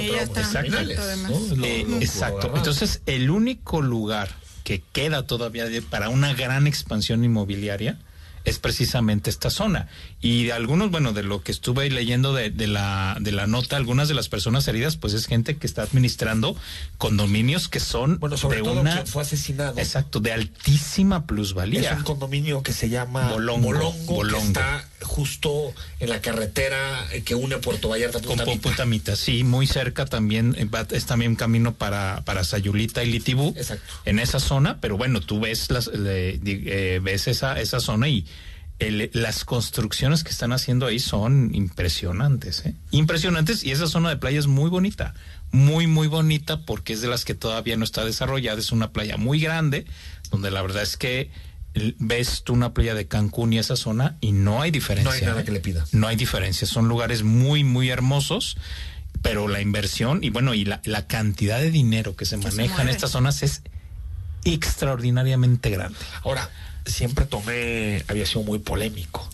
¿no? 1.16 1.56
Lo- 1.56 1.64
Eh, 1.66 1.86
exacto. 2.00 2.52
Entonces, 2.56 3.02
el 3.06 3.30
único 3.30 3.82
lugar 3.82 4.28
que 4.64 4.82
queda 4.92 5.26
todavía 5.26 5.66
de- 5.66 5.82
para 5.82 6.08
una 6.08 6.34
gran 6.34 6.66
expansión 6.66 7.24
inmobiliaria 7.24 7.98
es 8.44 8.58
precisamente 8.58 9.30
esta 9.30 9.50
zona. 9.50 9.88
Y 10.24 10.44
de 10.44 10.52
algunos, 10.52 10.92
bueno, 10.92 11.12
de 11.12 11.24
lo 11.24 11.42
que 11.42 11.50
estuve 11.50 11.90
leyendo 11.90 12.32
de, 12.32 12.50
de 12.50 12.68
la, 12.68 13.16
de 13.20 13.32
la 13.32 13.48
nota, 13.48 13.76
algunas 13.76 14.06
de 14.06 14.14
las 14.14 14.28
personas 14.28 14.68
heridas, 14.68 14.96
pues 14.96 15.14
es 15.14 15.26
gente 15.26 15.56
que 15.56 15.66
está 15.66 15.82
administrando 15.82 16.56
condominios 16.96 17.68
que 17.68 17.80
son 17.80 18.20
bueno, 18.20 18.36
sobre 18.36 18.58
de 18.58 18.62
todo 18.62 18.80
una... 18.80 19.04
fue 19.04 19.22
asesinado. 19.22 19.78
Exacto, 19.78 20.20
de 20.20 20.32
altísima 20.32 21.26
plusvalía. 21.26 21.90
Es 21.90 21.96
un 21.98 22.04
condominio 22.04 22.62
que 22.62 22.72
se 22.72 22.88
llama 22.88 23.32
Bolongo, 23.32 23.66
Bolongo, 23.66 24.14
Bolongo. 24.14 24.38
que 24.40 24.46
está 24.46 24.88
justo 25.00 25.74
en 25.98 26.08
la 26.08 26.20
carretera 26.20 27.04
que 27.24 27.34
une 27.34 27.58
Puerto 27.58 27.88
Vallarta 27.88 28.20
Con 28.20 28.28
Punta 28.36 28.44
Mita. 28.46 28.62
Puntamita, 28.62 29.16
sí, 29.16 29.42
muy 29.42 29.66
cerca 29.66 30.06
también, 30.06 30.54
eh, 30.56 30.68
es 30.90 31.06
también 31.06 31.34
camino 31.34 31.74
para, 31.74 32.22
para 32.24 32.44
Sayulita 32.44 33.02
y 33.02 33.10
Litibú, 33.10 33.54
Exacto. 33.56 33.92
en 34.04 34.20
esa 34.20 34.38
zona, 34.38 34.78
pero 34.80 34.96
bueno, 34.96 35.20
tú 35.20 35.40
ves 35.40 35.68
las, 35.72 35.88
le- 35.88 36.38
eh, 36.44 37.00
ves 37.02 37.26
esa, 37.26 37.60
esa 37.60 37.80
zona 37.80 38.08
y 38.08 38.24
el- 38.88 39.10
las 39.12 39.44
construcciones 39.44 40.24
que 40.24 40.30
están 40.30 40.52
haciendo 40.52 40.86
ahí 40.86 40.98
son 40.98 41.54
impresionantes, 41.54 42.64
¿eh? 42.66 42.74
impresionantes 42.90 43.64
y 43.64 43.70
esa 43.70 43.86
zona 43.86 44.08
de 44.10 44.16
playa 44.16 44.38
es 44.38 44.46
muy 44.46 44.70
bonita, 44.70 45.14
muy 45.50 45.86
muy 45.86 46.08
bonita 46.08 46.60
porque 46.64 46.92
es 46.92 47.00
de 47.00 47.08
las 47.08 47.24
que 47.24 47.34
todavía 47.34 47.76
no 47.76 47.84
está 47.84 48.04
desarrollada, 48.04 48.58
es 48.58 48.72
una 48.72 48.90
playa 48.92 49.16
muy 49.16 49.40
grande, 49.40 49.84
donde 50.30 50.50
la 50.50 50.62
verdad 50.62 50.82
es 50.82 50.96
que 50.96 51.30
ves 51.98 52.42
tú 52.44 52.52
una 52.52 52.74
playa 52.74 52.94
de 52.94 53.06
Cancún 53.08 53.52
y 53.54 53.58
esa 53.58 53.76
zona 53.76 54.16
y 54.20 54.32
no 54.32 54.60
hay 54.60 54.70
diferencia. 54.70 55.10
No 55.10 55.16
hay 55.16 55.22
nada 55.22 55.40
¿eh? 55.40 55.44
que 55.44 55.52
le 55.52 55.60
pida. 55.60 55.86
No 55.92 56.06
hay 56.06 56.16
diferencia, 56.16 56.66
son 56.66 56.86
lugares 56.88 57.22
muy, 57.22 57.64
muy 57.64 57.88
hermosos, 57.88 58.56
pero 59.22 59.48
la 59.48 59.60
inversión 59.60 60.22
y 60.22 60.30
bueno, 60.30 60.52
y 60.54 60.64
la, 60.64 60.80
la 60.84 61.06
cantidad 61.06 61.58
de 61.60 61.70
dinero 61.70 62.14
que 62.16 62.24
se 62.26 62.36
Que 62.38 62.50
se 62.50 62.56
maneja 62.56 62.82
en 62.82 62.88
estas 62.90 63.10
zonas 63.12 63.42
es 63.42 63.62
extraordinariamente 64.44 65.70
grande. 65.70 65.98
Ahora, 66.24 66.50
siempre 66.86 67.26
tomé, 67.26 68.04
había 68.08 68.26
sido 68.26 68.42
muy 68.42 68.58
polémico, 68.58 69.28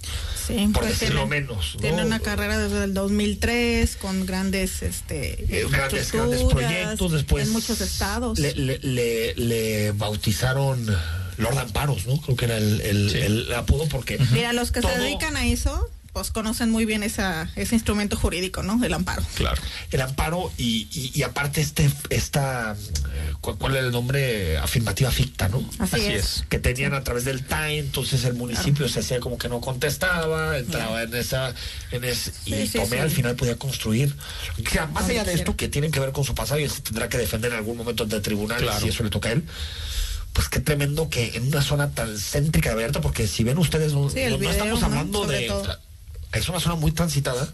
Sí, 0.46 0.68
por 0.72 0.82
pues 0.84 0.98
decirlo 1.00 1.22
tiene- 1.26 1.40
menos. 1.42 1.74
¿no? 1.74 1.80
Tiene 1.80 2.04
una 2.04 2.20
carrera 2.20 2.58
desde 2.58 2.84
el 2.84 2.94
2003 2.94 3.96
con 3.96 4.24
grandes, 4.26 4.82
este, 4.82 5.44
Eh, 5.48 5.66
grandes, 5.70 6.10
grandes 6.12 6.42
proyectos 6.44 7.12
después 7.12 7.46
en 7.46 7.52
muchos 7.52 7.80
estados. 7.80 8.38
le, 8.38 8.54
le, 8.54 8.78
le- 8.78 9.34
le 9.34 9.90
bautizaron 9.92 10.86
Lord 11.38 11.56
Amparos 11.58 12.06
no 12.06 12.20
creo 12.20 12.36
que 12.36 12.44
era 12.46 12.56
el, 12.56 12.80
el- 12.80 13.10
Sí. 13.10 13.18
el 13.18 13.52
apodo 13.54 13.86
porque 13.88 14.18
Mira, 14.32 14.52
los 14.52 14.72
que 14.72 14.80
todo- 14.80 14.90
se 14.92 14.98
dedican 14.98 15.36
a 15.36 15.46
eso, 15.46 15.88
pues 16.18 16.30
conocen 16.32 16.70
muy 16.70 16.84
bien 16.84 17.02
esa, 17.02 17.48
ese 17.56 17.74
instrumento 17.74 18.16
jurídico, 18.16 18.62
¿no? 18.62 18.82
El 18.84 18.92
amparo. 18.94 19.22
Claro. 19.36 19.60
el 19.90 20.00
amparo 20.00 20.50
y, 20.58 20.88
y, 20.92 21.12
y 21.14 21.22
aparte 21.22 21.60
este 21.60 21.90
esta 22.10 22.72
eh, 22.74 23.32
¿cuál, 23.40 23.56
cuál 23.56 23.76
era 23.76 23.86
el 23.86 23.92
nombre 23.92 24.58
afirmativa 24.58 25.10
ficta 25.10 25.48
no 25.48 25.58
Así, 25.78 25.96
Así 25.96 26.06
es. 26.06 26.24
es. 26.38 26.44
que 26.48 26.58
tenían 26.58 26.94
a 26.94 27.04
través 27.04 27.24
del 27.24 27.44
TAE, 27.44 27.78
entonces 27.78 28.24
el 28.24 28.34
municipio 28.34 28.88
se 28.88 29.00
hacía 29.00 29.20
como 29.20 29.38
que 29.38 29.48
no 29.48 29.60
contestaba, 29.60 30.58
entraba 30.58 31.02
en 31.02 31.14
esa, 31.14 31.54
en 31.92 32.04
ese, 32.04 32.32
y 32.46 32.66
Sí, 32.66 32.78
Tomé 32.78 32.88
sí. 32.88 32.96
al 32.98 33.10
final 33.10 33.36
podía 33.36 33.56
construir. 33.56 34.14
O 34.66 34.70
sea, 34.70 34.86
más 34.88 35.08
allá 35.08 35.24
de 35.24 35.34
esto 35.34 35.54
que 35.56 35.68
tienen 35.68 35.90
que 35.92 36.00
ver 36.00 36.12
con 36.12 36.24
su 36.24 36.34
pasado 36.34 36.60
y 36.60 36.68
se 36.68 36.80
tendrá 36.82 37.08
que 37.08 37.16
defender 37.18 37.52
en 37.52 37.58
algún 37.58 37.76
momento 37.76 38.02
ante 38.04 38.20
tribunales 38.20 38.64
Claro. 38.64 38.80
si 38.80 38.88
eso 38.88 39.04
le 39.04 39.10
toca 39.10 39.28
a 39.28 39.32
él. 39.32 39.44
Pues 40.32 40.48
qué 40.48 40.60
tremendo 40.60 41.08
que 41.08 41.36
en 41.36 41.48
una 41.48 41.62
zona 41.62 41.90
tan 41.90 42.16
céntrica 42.16 42.68
de 42.70 42.76
Vallarta, 42.76 43.00
porque 43.00 43.26
si 43.26 43.42
ven 43.44 43.58
ustedes, 43.58 43.92
no, 43.92 44.08
Sí, 44.10 44.20
el 44.20 44.40
estamos 44.44 44.82
hablando 44.82 45.26
de. 45.26 45.46
todo. 45.48 45.76
Es 46.32 46.48
una 46.48 46.60
zona 46.60 46.74
muy 46.74 46.92
transitada, 46.92 47.48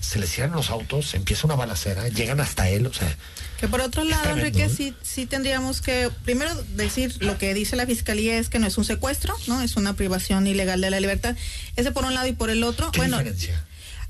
se 0.00 0.18
les 0.18 0.30
cierran 0.30 0.54
los 0.54 0.70
autos, 0.70 1.14
empieza 1.14 1.46
una 1.46 1.56
balacera, 1.56 2.08
llegan 2.08 2.40
hasta 2.40 2.68
él, 2.68 2.86
o 2.86 2.92
sea. 2.92 3.14
Que 3.58 3.68
por 3.68 3.80
otro 3.80 4.04
lado, 4.04 4.30
Enrique, 4.30 4.64
¿eh? 4.64 4.70
sí, 4.70 4.94
sí 5.02 5.26
tendríamos 5.26 5.82
que 5.82 6.10
primero 6.24 6.54
decir 6.74 7.16
lo 7.20 7.36
que 7.36 7.52
dice 7.52 7.76
la 7.76 7.86
fiscalía 7.86 8.38
es 8.38 8.48
que 8.48 8.58
no 8.58 8.66
es 8.66 8.78
un 8.78 8.84
secuestro, 8.84 9.36
¿no? 9.46 9.60
Es 9.60 9.76
una 9.76 9.94
privación 9.94 10.46
ilegal 10.46 10.80
de 10.80 10.90
la 10.90 11.00
libertad. 11.00 11.36
Ese 11.76 11.92
por 11.92 12.04
un 12.04 12.14
lado 12.14 12.26
y 12.26 12.32
por 12.32 12.50
el 12.50 12.64
otro, 12.64 12.90
¿Qué 12.92 12.98
bueno, 12.98 13.18
diferencia? 13.18 13.64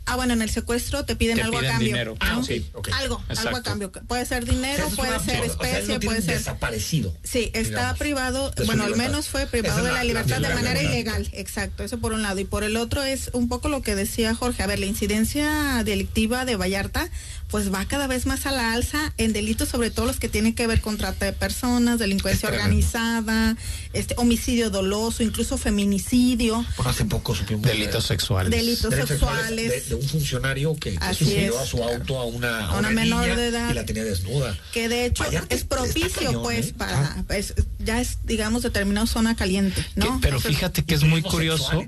Ah, 0.07 0.17
bueno, 0.17 0.33
en 0.33 0.43
el 0.43 0.51
secuestro 0.51 1.05
te 1.05 1.15
piden 1.15 1.37
Te 1.37 1.43
algo 1.43 1.59
piden 1.59 1.71
a 1.71 1.75
cambio. 1.75 2.17
Ah, 2.21 2.39
ok, 2.39 2.51
ok. 2.75 2.89
Algo, 2.95 3.15
algo 3.17 3.25
Exacto. 3.29 3.57
a 3.57 3.63
cambio. 3.63 3.93
Puede 3.93 4.27
ser 4.27 4.45
dinero, 4.45 4.87
es 4.89 4.95
puede 4.95 5.11
una 5.11 5.21
ser 5.21 5.41
opción. 5.41 5.51
O 5.57 5.63
sea, 5.63 5.71
especie, 5.79 5.95
no 5.95 6.01
puede 6.01 6.23
ser. 6.23 6.39
desaparecido. 6.39 7.17
Sí, 7.23 7.51
está 7.55 7.71
digamos, 7.81 7.99
privado, 7.99 8.53
bueno, 8.67 8.85
al 8.85 8.97
menos 8.97 9.29
fue 9.29 9.47
privado 9.47 9.79
es 9.79 9.85
de 9.85 9.91
la- 9.91 9.95
la 9.99 9.99
la 10.01 10.05
libertad 10.05 10.41
de 10.41 10.55
manera 10.55 10.83
ilegal. 10.83 11.29
Exacto, 11.33 11.85
eso 11.85 11.99
por 11.99 12.13
un 12.13 12.23
lado. 12.23 12.41
Y 12.41 12.45
por 12.45 12.65
el 12.65 12.77
otro 12.77 13.05
es 13.05 13.31
un 13.35 13.49
poco 13.49 13.69
lo 13.69 13.83
que 13.83 13.95
decía 13.95 14.35
Jorge. 14.35 14.63
A 14.63 14.67
ver, 14.67 14.81
la 14.81 14.87
incidencia 14.87 15.83
delictiva 15.85 16.45
de 16.45 16.57
Vallarta, 16.57 17.09
pues 17.49 17.73
va 17.73 17.85
cada 17.85 18.07
vez 18.07 18.27
más 18.27 18.47
a 18.47 18.53
la 18.53 18.73
alza 18.73 19.13
en 19.17 19.33
delitos, 19.33 19.69
sobre 19.69 19.91
todo 19.91 20.07
los 20.07 20.19
que 20.19 20.29
tienen 20.29 20.55
que 20.55 20.67
ver 20.67 20.81
con 20.81 20.97
trata 20.97 21.25
de 21.27 21.33
personas, 21.33 21.99
delincuencia 21.99 22.49
Es 22.49 22.55
organizada, 22.55 23.57
este 23.93 24.15
homicidio 24.19 24.71
doloso, 24.71 25.23
incluso 25.23 25.59
feminicidio. 25.59 26.65
Bueno, 26.77 26.91
hace 26.91 27.05
poco 27.05 27.35
supimos. 27.35 27.63
Delitos 27.63 28.05
de- 28.05 28.09
sexuales. 28.09 28.51
Delitos 28.51 28.95
sexuales. 28.95 29.89
De, 29.89 29.90
de 29.91 29.97
un 29.97 30.03
funcionario 30.03 30.75
que, 30.77 30.97
que 30.97 31.15
subió 31.15 31.59
a 31.59 31.67
su 31.67 31.83
auto 31.85 32.19
a 32.19 32.25
una, 32.25 32.67
A 32.71 32.79
una 32.79 32.91
menor 32.91 33.23
niña 33.25 33.37
de 33.37 33.49
edad. 33.49 33.71
y 33.71 33.75
la 33.75 33.85
tenía 33.85 34.05
desnuda. 34.05 34.57
que 34.73 34.89
de 34.89 35.05
hecho 35.07 35.25
es 35.51 35.65
propicio 35.65 36.11
cañón, 36.27 36.43
pues 36.43 36.69
¿eh? 36.69 36.75
para 36.79 37.17
Ah. 37.29 37.35
es- 37.37 37.55
ya 37.79 38.01
es 38.01 38.19
digamos 38.25 38.63
determinado 38.63 39.07
zona 39.07 39.37
caliente 39.37 39.83
Que- 39.83 40.01
no 40.01 40.19
pero 40.23 40.37
Entonces, 40.37 40.57
fíjate 40.57 40.85
que 40.85 40.95
es 40.95 41.03
muy 41.05 41.23
curioso 41.23 41.85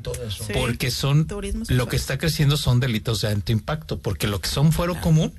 porque 0.52 0.90
son 0.90 1.26
lo 1.68 1.88
que 1.88 1.97
está 1.97 2.18
creciendo 2.18 2.56
son 2.56 2.80
delitos 2.80 3.21
de 3.23 3.28
alto 3.28 3.52
impacto 3.52 3.99
porque 3.99 4.26
lo 4.26 4.40
que 4.40 4.49
son 4.49 4.73
fuero 4.73 5.00
común 5.00 5.32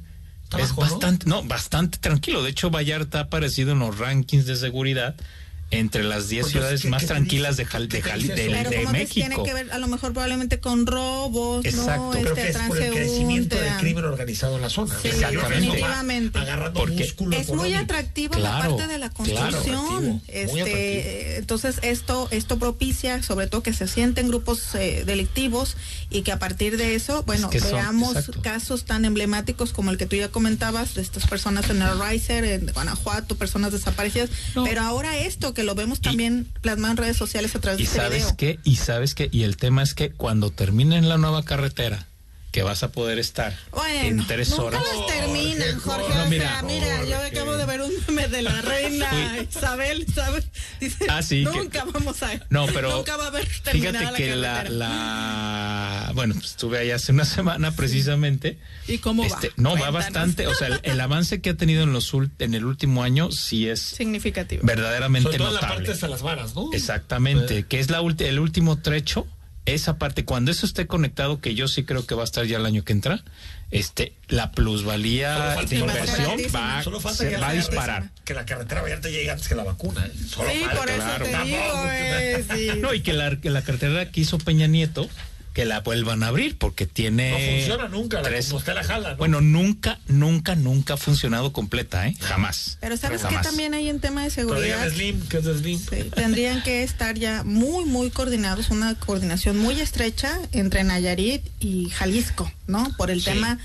es 0.58 0.70
bajo, 0.70 0.82
¿no? 0.86 0.90
bastante 0.90 1.26
no 1.28 1.44
bastante 1.44 1.98
tranquilo 1.98 2.44
de 2.44 2.52
hecho 2.52 2.70
Vallarta 2.70 3.20
ha 3.20 3.22
aparecido 3.24 3.72
en 3.74 3.80
los 3.80 3.98
rankings 3.98 4.46
de 4.46 4.56
seguridad 4.56 5.16
entre 5.80 6.04
las 6.04 6.30
10 6.30 6.44
Pues, 6.44 6.52
ciudades 6.52 6.82
¿qué- 6.82 6.90
más 6.90 7.06
tranquilas 7.06 7.58
de, 7.58 7.66
Jal- 7.66 7.88
¿Qué 7.88 7.98
de, 7.98 8.02
Jal- 8.04 8.22
de- 8.28 8.36
de 8.36 8.48
ves, 8.92 9.10
tiene 9.10 9.30
México 9.30 9.44
que 9.44 9.54
ver 9.54 9.72
a 9.72 9.78
lo 9.78 9.88
mejor 9.88 10.12
probablemente 10.14 10.60
con 10.60 10.86
robos 10.88 11.66
Exacto. 11.66 12.12
no 12.12 12.14
este 12.14 12.34
que 12.34 12.50
es 12.50 12.58
por 12.58 12.82
el 12.82 12.94
crecimiento 12.94 13.56
del 13.56 13.74
crimen 13.78 14.06
organizado 14.06 14.56
en 14.56 14.62
la 14.62 14.70
zona. 14.70 14.96
Sí, 15.02 15.10
va 15.22 15.30
definitivamente. 15.30 16.40
Agarrando 16.40 16.80
Porque 16.80 17.04
músculo 17.04 17.38
es 17.38 17.50
muy 17.50 17.74
atractiva 17.74 18.38
la 18.38 18.60
parte 18.60 18.88
de 18.88 18.98
la 18.98 19.10
construcción 19.10 19.52
Atractivo, 19.54 20.22
este 20.28 20.62
atractivo. 20.62 21.38
entonces 21.38 21.76
esto 21.82 22.28
esto 22.32 22.60
propicia 22.60 23.22
sobre 23.24 23.48
todo 23.48 23.64
que 23.64 23.74
se 23.74 23.88
sienten 23.88 24.28
grupos 24.28 24.76
eh, 24.76 25.04
delictivos 25.06 25.76
y 26.10 26.22
que 26.22 26.32
a 26.32 26.40
partir 26.40 26.78
de 26.78 26.96
eso 26.96 27.24
bueno 27.24 27.50
que 27.50 27.60
son- 27.60 27.74
veamos 27.74 28.16
exacto. 28.16 28.42
casos 28.42 28.86
tan 28.86 29.06
emblemáticos 29.06 29.74
como 29.74 29.92
el 29.92 29.98
que 29.98 30.06
tú 30.06 30.16
ya 30.16 30.30
comentabas 30.30 30.94
de 30.96 31.02
estas 31.02 31.28
personas 31.28 31.70
en 31.70 31.82
el 31.82 32.00
Riser 32.00 32.44
en 32.46 32.68
Guanajuato 32.74 33.36
personas 33.36 33.72
desaparecidas 33.72 34.30
No. 34.56 34.64
pero 34.64 34.82
ahora 34.82 35.18
esto 35.18 35.54
que 35.54 35.63
lo 35.64 35.76
vemos 35.76 36.02
también 36.02 36.48
plasmado 36.62 36.92
en 36.92 36.98
redes 36.98 37.18
sociales 37.18 37.56
a 37.56 37.60
través 37.60 37.80
y 37.80 37.84
de 37.84 37.88
este 37.88 37.98
sabes 37.98 38.24
video. 38.24 38.38
qué 38.38 38.60
y 38.64 38.76
sabes 38.78 39.16
qué 39.16 39.30
y 39.32 39.44
el 39.44 39.58
tema 39.58 39.84
es 39.84 39.94
que 39.94 40.12
cuando 40.12 40.52
terminen 40.52 41.10
la 41.10 41.18
nueva 41.18 41.44
carretera 41.44 42.08
que 42.54 42.62
vas 42.64 42.84
a 42.84 42.92
poder 42.92 43.18
estar 43.20 43.58
Bueno, 43.72 44.00
en 44.22 44.28
tres 44.28 44.52
nunca 44.52 44.64
horas 44.64 44.84
las 44.96 45.08
terminan, 45.08 45.80
Jorge. 45.80 46.14
No, 46.16 46.24
o 46.24 46.28
mira, 46.28 46.50
sea, 46.52 46.62
mira, 46.62 47.04
yo 47.06 47.18
acabo 47.18 47.58
de 47.58 47.66
ver 47.66 47.82
un 47.82 47.92
meme 48.08 48.28
de 48.28 48.42
la 48.44 48.62
reina 48.62 49.10
Isabel, 49.50 50.06
¿sabes? 50.14 50.46
Dice, 50.80 51.08
Ah, 51.10 51.22
sí, 51.24 51.44
que- 51.44 51.58
nunca 51.58 51.84
vamos 51.92 52.22
a 52.24 52.30
No, 52.52 52.68
pero 52.68 52.96
nunca 52.96 53.18
va 53.18 53.26
a 53.26 53.28
haber 53.28 53.48
terminada 53.64 54.00
fíjate 54.00 54.24
que 54.24 54.36
la, 54.36 54.64
la 54.70 56.12
bueno, 56.14 56.36
pues, 56.36 56.52
estuve 56.52 56.78
ahí 56.78 56.92
hace 56.92 57.12
una 57.12 57.26
semana 57.26 57.76
precisamente. 57.76 58.60
¿Y 58.88 59.00
cómo 59.00 59.24
va? 59.24 59.28
Este, 59.30 59.52
no, 59.58 59.76
va 59.76 59.90
bastante, 59.90 60.46
o 60.48 60.54
sea, 60.54 60.68
el, 60.68 60.80
el 60.84 61.02
avance 61.02 61.42
que 61.42 61.50
ha 61.50 61.56
tenido 61.56 61.84
en 61.84 61.92
los 61.92 62.14
ul- 62.14 62.30
en 62.40 62.54
el 62.54 62.66
último 62.66 63.02
año 63.04 63.32
sí 63.32 63.68
es 63.68 63.80
significativo. 63.82 64.62
verdaderamente 64.64 65.24
Sobre 65.24 65.38
todo 65.40 65.48
en 65.50 65.54
la 65.56 65.62
notable. 65.62 65.86
parte 65.88 66.00
de 66.06 66.08
las 66.08 66.22
varas, 66.22 66.54
¿no? 66.56 66.70
Exactamente, 66.72 67.64
que 67.64 67.80
es 67.80 67.90
la 67.90 68.00
el 68.20 68.40
último 68.40 68.78
trecho, 68.80 69.26
esa 69.66 69.98
parte 69.98 70.26
cuando 70.26 70.52
eso 70.52 70.66
esté 70.66 70.88
conectado 70.88 71.40
que 71.40 71.56
yo 71.56 71.68
sí 71.68 71.84
creo 71.84 72.06
que 72.06 72.16
va 72.16 72.22
a 72.22 72.26
estar 72.26 72.46
ya 72.46 72.58
el 72.58 72.66
año 72.66 72.84
que 72.84 72.92
entra, 72.94 73.24
este 73.72 74.14
la 74.28 74.52
plusvalía 74.52 75.56
de 75.68 75.76
inversión 75.78 76.38
va, 76.54 76.84
Solo 76.84 77.00
falta 77.00 77.18
se 77.24 77.30
que 77.30 77.36
va 77.36 77.42
la 77.42 77.50
a 77.50 77.54
disparar. 77.54 78.10
Que 78.26 78.34
la 78.34 78.46
carretera 78.46 78.82
Vallarta 78.82 79.10
llegue 79.10 79.32
antes 79.32 79.48
que 79.48 79.56
la 79.56 79.64
vacuna. 79.64 80.06
¿eh? 80.06 80.12
Solo 80.28 80.50
Sí, 80.52 80.60
falta. 80.60 80.76
por 80.80 80.90
eso 80.90 80.98
claro. 81.00 81.26
te 81.26 81.32
Tampoco, 81.32 81.48
digo, 81.64 81.84
que- 81.90 82.34
eh, 82.36 82.46
sí. 82.74 82.80
No, 82.80 82.94
y 82.94 83.02
que 83.02 83.14
la, 83.14 83.36
que 83.40 83.50
la 83.50 83.62
carretera 83.62 84.12
que 84.12 84.22
hizo 84.22 84.38
Peña 84.38 84.68
Nieto, 84.68 85.08
que 85.54 85.66
la 85.66 85.82
vuelvan 85.82 86.24
a 86.24 86.28
abrir, 86.28 86.58
porque 86.58 86.88
tiene. 86.88 87.30
No 87.32 87.38
funciona 87.38 87.88
nunca, 87.88 88.22
la- 88.22 88.30
como 88.42 88.58
usted 88.58 88.74
la 88.74 88.84
jala, 88.84 89.12
¿no? 89.12 89.18
Bueno, 89.18 89.40
nunca, 89.42 90.00
nunca, 90.08 90.56
nunca 90.56 90.96
ha 90.96 90.98
funcionado 90.98 91.54
completa, 91.54 92.08
¿eh? 92.08 92.16
Jamás. 92.22 92.78
Pero 92.82 92.98
sabes 92.98 93.24
que 93.24 93.36
también 93.38 93.74
hay 93.74 93.88
en 93.90 94.00
tema 94.00 94.24
de 94.24 94.32
seguridad. 94.32 94.90
Slim, 94.90 95.22
¿qué 95.28 95.38
es 95.38 95.44
de 95.46 95.58
Slim? 95.58 95.80
Sí, 95.80 96.10
tendrían 96.16 96.64
que 96.64 96.84
estar 96.84 97.16
ya 97.18 97.44
muy, 97.44 97.86
muy 97.86 98.10
coordinados, 98.10 98.70
una 98.72 98.96
coordinación 98.96 99.58
muy 99.60 99.80
estrecha 99.80 100.40
entre 100.52 100.84
Nayarit 100.84 101.44
y 101.60 101.90
Jalisco, 101.92 102.52
¿no? 102.68 102.92
Por 102.98 103.12
el 103.12 103.20
Sí. 103.20 103.26
tema 103.26 103.60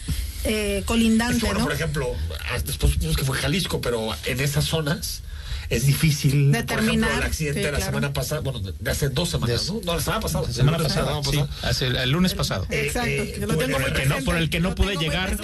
eh, 0.45 0.78
Es 0.80 0.85
colindante, 0.85 1.40
que, 1.40 1.47
bueno, 1.47 1.61
¿no? 1.61 1.64
por 1.66 1.75
ejemplo, 1.75 2.12
ah, 2.52 2.59
después 2.64 2.92
supimos 2.92 3.16
que 3.16 3.25
fue 3.25 3.37
Jalisco, 3.38 3.80
pero 3.80 4.11
en 4.25 4.38
esas 4.40 4.64
zonas 4.66 5.23
es 5.71 5.87
difícil. 5.87 6.47
Por 6.51 6.53
Determinar, 6.53 7.11
ejemplo, 7.11 7.17
el 7.19 7.23
accidente 7.23 7.61
sí, 7.61 7.65
de 7.67 7.73
la 7.73 7.79
claro. 7.79 7.93
semana 7.93 8.13
pasada, 8.13 8.41
bueno, 8.41 8.61
de 8.61 8.91
hace 8.91 9.09
dos 9.11 9.29
semanas, 9.31 9.67
De- 9.67 9.73
¿no? 9.73 9.81
No, 9.85 9.95
la 9.97 10.01
semana 10.01 10.21
pasada. 10.21 10.47
La 10.47 10.53
semana 10.53 10.77
el 10.77 10.83
lunes 10.83 10.95
pasada, 10.95 11.23
sí, 11.31 11.45
hace 11.63 11.87
el, 11.87 11.97
el 11.97 12.11
lunes 12.11 12.35
pasado. 12.35 12.67
Exacto, 12.71 13.09
eh, 13.09 13.47
por 13.47 13.83
el 13.83 13.93
que 13.95 14.07
no- 14.07 14.25
por 14.25 14.37
el 14.37 14.51
que 14.51 14.61
no 14.61 14.69
Lo 14.71 14.75
pude 14.75 14.97
llegar. 14.97 15.37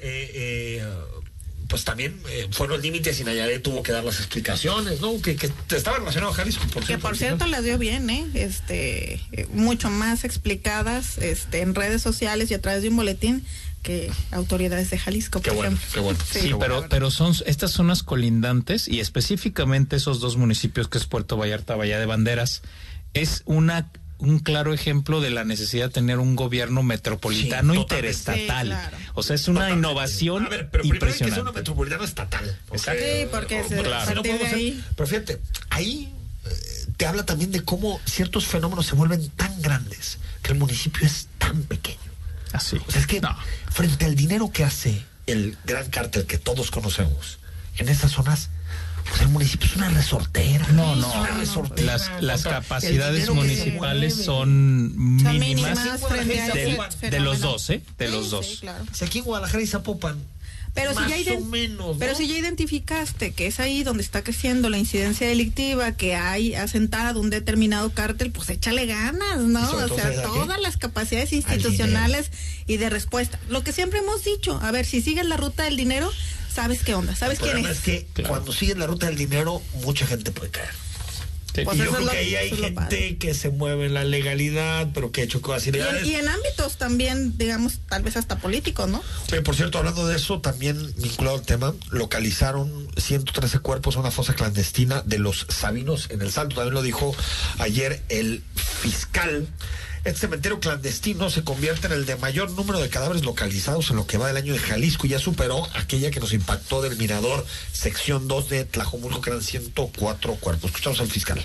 Eh, 0.00 0.30
eh, 0.34 0.84
pues 1.68 1.84
también 1.84 2.18
eh, 2.30 2.48
fueron 2.50 2.76
los 2.78 2.82
límites 2.82 3.20
y 3.20 3.24
Nayarit 3.24 3.60
tuvo 3.62 3.82
que 3.82 3.92
dar 3.92 4.02
las 4.02 4.16
explicaciones, 4.20 5.00
¿no? 5.02 5.20
Que, 5.20 5.36
que 5.36 5.50
estaba 5.76 5.98
relacionado 5.98 6.32
a 6.32 6.34
Jalisco, 6.34 6.66
por 6.68 6.82
Que 6.84 6.96
por 6.96 7.14
cierto 7.16 7.46
las 7.46 7.62
dio 7.62 7.76
bien, 7.76 8.08
¿eh? 8.08 8.26
Este, 8.32 9.20
eh, 9.32 9.46
mucho 9.52 9.90
más 9.90 10.24
explicadas 10.24 11.18
este, 11.18 11.60
en 11.60 11.74
redes 11.74 12.00
sociales 12.00 12.50
y 12.50 12.54
a 12.54 12.60
través 12.62 12.82
de 12.82 12.88
un 12.88 12.96
boletín 12.96 13.44
que 13.82 14.10
autoridades 14.32 14.90
de 14.90 14.98
Jalisco, 14.98 15.40
Qué 15.40 15.50
por 15.50 15.56
bueno, 15.58 15.76
ejemplo. 15.76 15.94
qué 15.94 16.00
bueno. 16.00 16.18
Sí, 16.30 16.40
Qué 16.48 16.56
pero, 16.58 16.74
bueno. 16.76 16.88
pero 16.90 17.10
son 17.10 17.34
estas 17.46 17.70
zonas 17.70 18.02
colindantes 18.02 18.88
y 18.88 19.00
específicamente 19.00 19.96
esos 19.96 20.20
dos 20.20 20.36
municipios 20.36 20.88
que 20.88 20.98
es 20.98 21.06
Puerto 21.06 21.36
Vallarta, 21.36 21.76
Bahía 21.76 21.98
de 21.98 22.06
Banderas, 22.06 22.62
es 23.14 23.42
una 23.46 23.90
un 24.20 24.40
claro 24.40 24.74
ejemplo 24.74 25.20
de 25.20 25.30
la 25.30 25.44
necesidad 25.44 25.86
de 25.86 25.92
tener 25.92 26.18
un 26.18 26.34
gobierno 26.34 26.82
metropolitano 26.82 27.72
Sí, 27.74 27.78
interestatal. 27.78 28.66
Sí, 28.66 28.72
claro. 28.72 28.96
O 29.14 29.22
sea, 29.22 29.36
es 29.36 29.46
una 29.46 29.60
Totalmente. 29.60 29.88
innovación 29.88 30.46
A 30.46 30.48
ver, 30.48 30.70
pero 30.72 30.82
primero 30.82 31.06
hay 31.06 31.12
que 31.12 31.18
ser 31.18 31.26
impresionante. 31.28 31.40
una 31.40 31.52
metropolitana 31.52 32.04
estatal. 32.04 32.58
Exacto. 32.72 33.00
Sí, 33.00 33.26
porque 33.30 33.62
se- 33.68 33.76
Claro. 33.80 34.22
de 34.22 34.32
ahí. 34.32 34.84
pero 34.96 35.06
fíjate, 35.06 35.40
ahí 35.70 36.12
eh, 36.46 36.50
te 36.96 37.06
habla 37.06 37.24
también 37.24 37.52
de 37.52 37.62
cómo 37.62 38.00
ciertos 38.06 38.44
fenómenos 38.46 38.86
se 38.86 38.96
vuelven 38.96 39.28
tan 39.36 39.62
grandes 39.62 40.18
que 40.42 40.50
el 40.50 40.58
municipio 40.58 41.06
es 41.06 41.28
tan 41.38 41.62
pequeño. 41.62 41.98
Así. 42.52 42.76
O 42.86 42.90
sea, 42.90 43.00
es 43.00 43.06
que 43.06 43.20
No. 43.20 43.36
frente 43.70 44.04
al 44.04 44.14
dinero 44.14 44.50
que 44.52 44.64
hace 44.64 45.02
el 45.26 45.56
gran 45.64 45.88
cártel 45.90 46.26
que 46.26 46.38
todos 46.38 46.70
conocemos 46.70 47.38
en 47.76 47.88
esas 47.88 48.12
zonas, 48.12 48.50
pues 49.08 49.20
el 49.22 49.28
municipio 49.28 49.66
es 49.68 49.76
una 49.76 49.88
resortera. 49.90 50.66
No, 50.68 50.92
es 50.94 50.98
no. 51.00 51.12
una 51.20 51.30
resortera. 51.38 51.98
Las, 52.20 52.40
O 52.40 52.42
sea, 52.42 52.52
capacidades 52.60 53.30
municipales 53.30 54.14
son 54.24 55.16
mínimas 55.16 55.78
de 57.00 57.20
los 57.20 57.40
dos, 57.40 57.70
¿eh? 57.70 57.82
De 57.98 58.06
Sí, 58.06 58.12
los 58.12 58.24
sí, 58.26 58.30
dos. 58.30 58.46
claro. 58.60 58.84
Si 58.92 59.04
aquí 59.04 59.18
en 59.18 59.24
Guadalajara 59.24 59.62
y 59.62 59.66
Zapopan, 59.66 60.16
Pero 60.78 60.92
si 60.94 61.08
ya 61.10 61.16
o 61.16 61.18
ident- 61.38 61.44
menos, 61.46 61.96
pero 61.98 62.12
¿no? 62.12 62.18
si 62.18 62.28
ya 62.28 62.36
identificaste 62.38 63.32
que 63.32 63.46
es 63.46 63.60
ahí 63.60 63.82
donde 63.82 64.02
está 64.02 64.22
creciendo 64.22 64.70
la 64.70 64.78
incidencia 64.78 65.26
delictiva, 65.26 65.92
que 65.92 66.14
hay 66.14 66.54
asentado 66.54 67.20
un 67.20 67.30
determinado 67.30 67.90
cártel, 67.90 68.30
pues 68.30 68.48
échale 68.50 68.86
ganas, 68.86 69.38
¿no? 69.38 69.62
O 69.70 69.88
sea, 69.94 70.22
todas 70.22 70.60
las 70.60 70.76
capacidades 70.76 71.32
institucionales 71.32 72.30
y 72.66 72.76
de 72.76 72.90
respuesta. 72.90 73.38
Lo 73.48 73.62
que 73.64 73.72
siempre 73.72 73.98
hemos 74.00 74.24
dicho, 74.24 74.58
a 74.62 74.70
ver, 74.70 74.86
si 74.86 75.00
sigues 75.02 75.26
la 75.26 75.36
ruta 75.36 75.64
del 75.64 75.76
dinero, 75.76 76.10
sabes 76.52 76.82
qué 76.82 76.94
onda, 76.94 77.14
sabes 77.16 77.38
el 77.38 77.42
quién 77.42 77.52
problema 77.52 77.70
es. 77.72 77.78
es 77.78 77.84
que 77.84 78.06
Claro. 78.14 78.28
cuando 78.30 78.52
sigues 78.52 78.76
la 78.76 78.86
ruta 78.86 79.06
del 79.06 79.16
dinero, 79.16 79.62
mucha 79.84 80.06
gente 80.06 80.30
puede 80.30 80.50
caer. 80.50 80.70
Sí. 81.58 81.64
Pues 81.64 81.76
y 81.76 81.80
yo 81.80 81.90
creo 81.90 82.04
lo- 82.06 82.10
que 82.10 82.16
ahí 82.18 82.34
hay 82.36 82.48
gente 82.50 82.72
padre. 82.72 83.16
que 83.18 83.34
se 83.34 83.50
mueve 83.50 83.86
en 83.86 83.94
la 83.94 84.04
legalidad, 84.04 84.88
pero 84.94 85.12
que 85.12 85.20
ha 85.22 85.24
hecho 85.24 85.40
cosas 85.42 85.66
Y 85.66 85.70
ilegales. 85.70 86.06
y 86.06 86.14
en 86.14 86.28
ámbitos 86.28 86.76
también, 86.78 87.36
digamos, 87.38 87.80
tal 87.88 88.02
vez 88.02 88.16
hasta 88.16 88.36
políticos, 88.38 88.88
¿no? 88.88 89.02
Oye, 89.32 89.42
por 89.42 89.54
cierto, 89.56 89.78
hablando 89.78 90.06
de 90.06 90.16
eso, 90.16 90.40
también 90.40 90.92
vinculado 90.96 91.36
al 91.38 91.42
tema, 91.44 91.74
localizaron 91.90 92.88
113 92.96 93.58
cuerpos 93.60 93.94
en 93.94 94.00
una 94.02 94.10
fosa 94.10 94.34
clandestina 94.34 95.02
de 95.04 95.18
los 95.18 95.46
Sabinos 95.48 96.08
en 96.10 96.22
el 96.22 96.30
Salto. 96.30 96.56
También 96.56 96.74
lo 96.74 96.82
dijo 96.82 97.14
ayer 97.58 98.02
el 98.08 98.42
fiscal. 98.54 99.46
Este 100.08 100.20
cementerio 100.20 100.58
clandestino 100.58 101.28
se 101.28 101.44
convierte 101.44 101.86
en 101.86 101.92
el 101.92 102.06
de 102.06 102.16
mayor 102.16 102.50
número 102.52 102.80
de 102.80 102.88
cadáveres 102.88 103.26
localizados 103.26 103.90
en 103.90 103.96
lo 103.96 104.06
que 104.06 104.16
va 104.16 104.28
del 104.28 104.38
año 104.38 104.54
de 104.54 104.58
Jalisco 104.58 105.06
y 105.06 105.10
ya 105.10 105.18
superó 105.18 105.68
aquella 105.74 106.10
que 106.10 106.18
nos 106.18 106.32
impactó 106.32 106.80
del 106.80 106.96
Mirador, 106.96 107.44
sección 107.72 108.26
2 108.26 108.48
de 108.48 108.64
Tlajomulco, 108.64 109.20
que 109.20 109.28
eran 109.28 109.42
104 109.42 110.36
cuerpos. 110.36 110.70
Escuchamos 110.70 111.00
al 111.00 111.08
fiscal. 111.08 111.44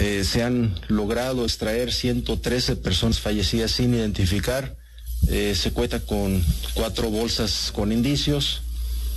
Eh, 0.00 0.24
se 0.24 0.42
han 0.42 0.74
logrado 0.88 1.44
extraer 1.44 1.92
113 1.92 2.74
personas 2.74 3.20
fallecidas 3.20 3.70
sin 3.70 3.94
identificar. 3.94 4.76
Eh, 5.28 5.54
se 5.54 5.70
cuenta 5.70 6.00
con 6.00 6.44
cuatro 6.74 7.10
bolsas 7.10 7.70
con 7.72 7.92
indicios, 7.92 8.62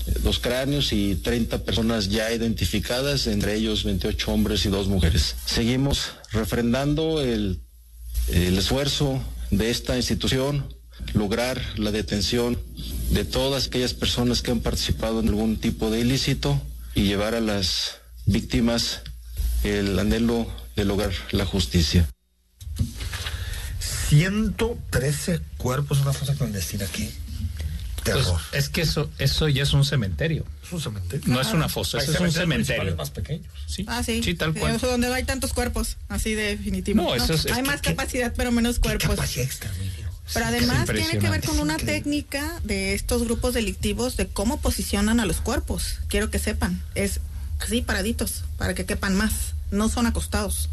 eh, 0.06 0.14
dos 0.22 0.38
cráneos 0.38 0.94
y 0.94 1.16
30 1.16 1.64
personas 1.64 2.10
ya 2.10 2.32
identificadas, 2.32 3.26
entre 3.26 3.56
ellos 3.56 3.86
28 3.86 4.32
hombres 4.32 4.68
y 4.68 4.70
dos 4.70 4.88
mujeres. 4.88 5.36
Seguimos 5.48 6.12
refrendando 6.32 7.22
el, 7.22 7.64
el 8.32 8.58
esfuerzo 8.58 9.22
de 9.52 9.70
esta 9.70 9.96
institución 9.98 10.74
lograr 11.14 11.62
la 11.78 11.92
detención 11.92 12.60
de 13.12 13.26
todas 13.26 13.68
aquellas 13.68 13.94
personas 13.94 14.42
que 14.42 14.52
han 14.52 14.60
participado 14.60 15.20
en 15.20 15.30
algún 15.30 15.58
tipo 15.58 15.90
de 15.90 16.02
ilícito 16.02 16.62
y 16.94 17.04
llevar 17.04 17.36
a 17.36 17.42
las 17.42 17.98
víctimas 18.26 19.02
el 19.64 19.98
anhelo 19.98 20.48
de 20.76 20.86
lograr 20.86 21.12
la 21.32 21.46
justicia. 21.46 22.08
113 24.10 25.42
cuerpos 25.58 26.00
una 26.02 26.14
fosa 26.14 26.36
clandestina 26.36 26.86
aquí. 26.86 27.10
Pues, 28.04 28.26
Terror. 28.26 28.42
es 28.54 28.70
que 28.70 28.82
eso, 28.82 29.10
eso 29.20 29.48
ya 29.50 29.64
es 29.64 29.74
un 29.74 29.86
cementerio. 29.86 30.46
Es 30.70 30.74
un 30.74 30.94
cementerio. 30.94 31.34
No 31.34 31.42
es 31.42 31.48
una 31.54 31.68
fosa, 31.70 31.98
es 31.98 32.08
un 32.20 32.32
cementerio. 32.32 32.96
más 32.96 33.10
pequeños. 33.10 33.48
Sí, 33.68 33.84
Ah, 33.88 34.04
sí. 34.04 34.22
sí, 34.24 34.34
tal 34.36 34.54
cual. 34.54 34.78
Donde 34.80 35.08
no 35.08 35.14
hay 35.14 35.24
tantos 35.24 35.54
cuerpos, 35.54 35.98
así 36.08 36.34
de 36.36 36.56
definitivo. 36.58 37.02
No, 37.04 37.16
eso 37.16 37.34
es- 37.34 37.46
es 37.46 37.52
hay 37.52 37.64
más 37.64 37.82
que- 37.82 37.90
capacidad, 37.92 38.34
pero 38.36 38.52
menos 38.52 38.76
¿Qué 38.76 38.82
cuerpos. 38.84 39.10
capacidad 39.16 39.46
exterminio? 39.46 40.10
Pero 40.34 40.46
además 40.46 40.86
tiene 40.88 41.18
que 41.18 41.30
ver 41.30 41.42
con 41.44 41.60
una 41.60 41.78
técnica 41.78 42.60
de 42.64 42.94
estos 42.94 43.24
grupos 43.24 43.56
delictivos 43.56 44.16
de 44.16 44.28
cómo 44.28 44.60
posicionan 44.62 45.20
a 45.20 45.26
los 45.26 45.38
cuerpos. 45.42 45.98
Quiero 46.08 46.30
que 46.30 46.38
sepan, 46.38 46.82
es 46.94 47.20
así 47.60 47.82
paraditos, 47.82 48.44
para 48.58 48.76
que 48.76 48.86
quepan 48.86 49.16
más, 49.16 49.56
no 49.72 49.90
son 49.90 50.06
acostados. 50.06 50.70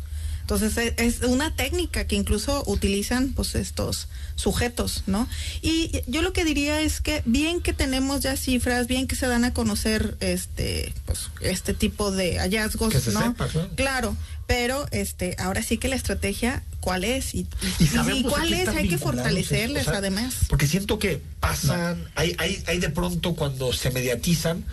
Entonces 0.47 0.77
e- 0.79 0.95
es 0.99 1.23
una 1.23 1.57
técnica 1.57 2.07
que 2.07 2.15
incluso 2.15 2.63
utilizan 2.69 3.33
pues 3.33 3.57
estos 3.57 4.07
sujetos, 4.37 5.03
¿no? 5.09 5.29
Y 5.61 5.91
yo 6.07 6.23
lo 6.23 6.33
que 6.33 6.45
diría 6.45 6.81
es 6.83 7.01
que 7.01 7.21
bien 7.25 7.61
que 7.61 7.73
tenemos 7.73 8.21
ya 8.21 8.37
cifras, 8.37 8.87
bien 8.87 9.09
que 9.09 9.17
se 9.17 9.27
dan 9.27 9.45
a 9.45 9.53
conocer 9.53 10.17
este 10.21 10.95
pues 11.05 11.31
este 11.41 11.75
tipo 11.75 12.13
de 12.13 12.39
hallazgos, 12.39 12.93
Que 12.93 13.01
se 13.01 13.11
¿no? 13.11 13.23
sepa, 13.23 13.49
claro. 13.49 13.71
Claro, 13.75 14.17
pero 14.47 14.87
este 14.93 15.35
ahora 15.41 15.65
sí 15.65 15.79
que 15.79 15.89
la 15.89 15.97
estrategia 15.97 16.63
cuál 16.79 17.03
es 17.03 17.35
y, 17.35 17.39
y- 17.81 17.85
Y 17.85 17.87
sabemos 17.89 18.23
y 18.23 18.27
a 18.27 18.29
cuál 18.29 18.53
es, 18.53 18.69
hay 18.69 18.89
que 18.89 18.99
fortalecerles 18.99 19.79
estos, 19.81 19.89
o 19.89 19.91
sea, 19.91 19.99
además. 19.99 20.35
Porque 20.49 20.69
siento 20.69 21.01
que 21.01 21.21
pasan, 21.41 22.09
hay, 22.15 22.37
hay, 22.39 22.63
hay 22.69 22.79
de 22.79 22.91
pronto 22.91 23.35
cuando 23.35 23.73
se 23.73 23.91
mediatizan, 23.91 24.65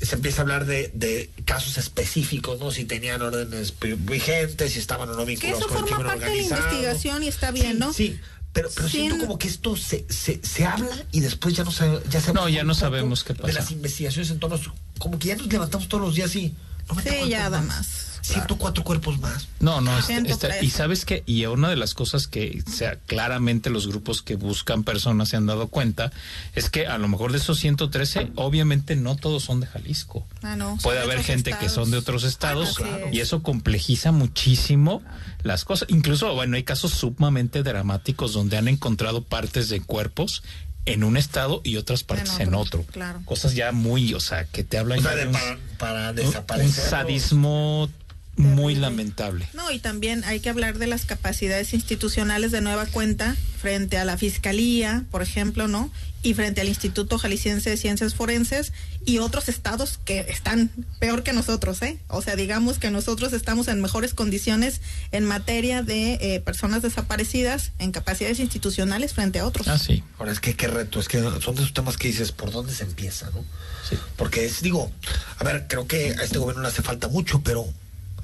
se 0.00 0.14
empieza 0.14 0.40
a 0.40 0.42
hablar 0.42 0.64
de, 0.66 0.90
de 0.94 1.30
casos 1.44 1.76
específicos, 1.78 2.58
¿no? 2.60 2.70
Si 2.70 2.84
tenían 2.84 3.20
órdenes 3.22 3.74
vigentes, 3.98 4.72
si 4.72 4.78
estaban 4.78 5.08
o 5.10 5.12
no 5.12 5.18
Que 5.20 5.32
vinculados 5.32 5.60
eso 5.60 5.68
con 5.68 5.76
el 5.78 5.88
forma 5.90 5.96
crimen 5.96 6.06
parte 6.06 6.24
de 6.24 6.26
la 6.26 6.32
organizado. 6.32 6.62
investigación 6.72 7.22
y 7.22 7.28
está 7.28 7.50
bien, 7.50 7.72
Sí, 7.72 7.78
¿no? 7.78 7.92
Sí, 7.92 8.20
pero, 8.52 8.70
pero 8.74 8.88
siento 8.88 9.14
en- 9.16 9.20
como 9.20 9.38
que 9.38 9.48
esto 9.48 9.76
se, 9.76 10.06
se, 10.08 10.40
se 10.42 10.64
habla 10.64 11.04
y 11.12 11.20
después 11.20 11.54
ya 11.54 11.64
no, 11.64 11.72
sabe, 11.72 12.00
ya 12.08 12.20
sabemos 12.20 12.42
No, 12.44 12.48
ya 12.48 12.64
no 12.64 12.74
sabemos 12.74 13.24
qué 13.24 13.32
De 13.34 13.40
pasa. 13.40 13.54
las 13.54 13.70
investigaciones 13.72 14.30
en 14.30 14.38
torno, 14.38 14.56
a 14.56 14.60
como 14.98 15.18
que 15.18 15.28
ya 15.28 15.36
nos 15.36 15.48
levantamos 15.48 15.88
todos 15.88 16.02
los 16.04 16.14
días 16.14 16.34
y... 16.36 16.54
No 16.88 17.00
Sí, 17.00 17.28
ya 17.28 17.50
da 17.50 17.60
más. 17.62 18.13
104 18.24 18.82
cuerpos 18.84 19.18
más. 19.20 19.48
No, 19.60 19.80
no, 19.80 19.92
está- 19.98 20.06
103. 20.14 20.52
está- 20.54 20.64
y 20.64 20.70
sabes 20.70 21.04
que, 21.04 21.22
y 21.26 21.44
una 21.46 21.68
de 21.68 21.76
las 21.76 21.94
cosas 21.94 22.26
que 22.26 22.62
sea, 22.66 22.96
claramente 23.06 23.70
los 23.70 23.86
grupos 23.86 24.22
que 24.22 24.36
buscan 24.36 24.82
personas 24.84 25.28
se 25.28 25.36
han 25.36 25.46
dado 25.46 25.68
cuenta, 25.68 26.10
es 26.54 26.70
que 26.70 26.86
a 26.86 26.96
lo 26.98 27.08
mejor 27.08 27.32
de 27.32 27.38
esos 27.38 27.58
113, 27.58 28.30
obviamente 28.36 28.96
no 28.96 29.16
todos 29.16 29.44
son 29.44 29.60
de 29.60 29.66
Jalisco. 29.66 30.26
Ah, 30.42 30.56
no, 30.56 30.78
Puede 30.82 30.98
de 30.98 31.04
haber 31.04 31.22
gente 31.22 31.50
que 31.50 31.66
estados. 31.66 31.74
son 31.74 31.90
de 31.90 31.98
otros 31.98 32.24
estados 32.24 32.70
Así 32.80 32.84
es. 33.08 33.14
y 33.14 33.20
eso 33.20 33.42
complejiza 33.42 34.10
muchísimo 34.12 35.02
las 35.42 35.64
cosas. 35.64 35.88
Incluso, 35.90 36.34
bueno, 36.34 36.56
hay 36.56 36.62
casos 36.64 36.92
sumamente 36.92 37.62
dramáticos 37.62 38.32
donde 38.32 38.56
han 38.56 38.68
encontrado 38.68 39.22
partes 39.22 39.68
de 39.68 39.80
cuerpos 39.80 40.42
en 40.86 41.02
un 41.02 41.16
estado 41.16 41.62
y 41.64 41.76
otras 41.78 42.04
partes 42.04 42.40
en 42.40 42.54
otro, 42.54 42.80
otro. 42.80 42.92
claro. 42.92 43.22
Cosas 43.24 43.54
ya 43.54 43.72
muy, 43.72 44.12
o 44.12 44.20
sea, 44.20 44.44
que 44.44 44.64
te 44.64 44.76
hablan 44.76 44.98
O 44.98 45.02
sea, 45.02 45.12
de 45.12 45.20
de 45.22 45.26
un, 45.28 45.32
para, 45.32 45.58
para 45.78 46.10
un 46.10 46.16
desaparecer. 46.16 46.90
sadismo 46.90 47.88
muy 48.36 48.74
lamentable. 48.74 49.48
No, 49.54 49.70
y 49.70 49.78
también 49.78 50.24
hay 50.24 50.40
que 50.40 50.50
hablar 50.50 50.78
de 50.78 50.86
las 50.86 51.04
capacidades 51.04 51.72
institucionales 51.72 52.50
de 52.50 52.60
nueva 52.60 52.86
cuenta 52.86 53.36
frente 53.60 53.96
a 53.96 54.04
la 54.04 54.18
Fiscalía, 54.18 55.04
por 55.10 55.22
ejemplo, 55.22 55.68
¿no? 55.68 55.90
Y 56.22 56.34
frente 56.34 56.60
al 56.60 56.68
Instituto 56.68 57.18
Jalisciense 57.18 57.70
de 57.70 57.76
Ciencias 57.76 58.14
Forenses 58.14 58.72
y 59.04 59.18
otros 59.18 59.48
estados 59.48 60.00
que 60.04 60.20
están 60.20 60.70
peor 60.98 61.22
que 61.22 61.32
nosotros, 61.32 61.80
¿eh? 61.82 61.98
O 62.08 62.22
sea, 62.22 62.34
digamos 62.34 62.78
que 62.78 62.90
nosotros 62.90 63.32
estamos 63.32 63.68
en 63.68 63.80
mejores 63.80 64.14
condiciones 64.14 64.80
en 65.12 65.24
materia 65.24 65.82
de 65.82 66.14
eh, 66.14 66.40
personas 66.40 66.82
desaparecidas 66.82 67.72
en 67.78 67.92
capacidades 67.92 68.40
institucionales 68.40 69.12
frente 69.12 69.38
a 69.38 69.46
otros. 69.46 69.68
Ah, 69.68 69.78
sí. 69.78 70.02
Ahora 70.18 70.32
es 70.32 70.40
que 70.40 70.56
qué 70.56 70.66
reto, 70.66 70.98
es 70.98 71.08
que 71.08 71.22
son 71.40 71.54
de 71.54 71.62
esos 71.62 71.74
temas 71.74 71.96
que 71.96 72.08
dices, 72.08 72.32
¿por 72.32 72.50
dónde 72.50 72.74
se 72.74 72.84
empieza, 72.84 73.30
no? 73.30 73.44
Sí. 73.88 73.96
Porque 74.16 74.46
es, 74.46 74.62
digo, 74.62 74.90
a 75.38 75.44
ver, 75.44 75.66
creo 75.68 75.86
que 75.86 76.14
a 76.18 76.24
este 76.24 76.38
gobierno 76.38 76.62
le 76.62 76.68
hace 76.68 76.82
falta 76.82 77.08
mucho, 77.08 77.42
pero 77.42 77.66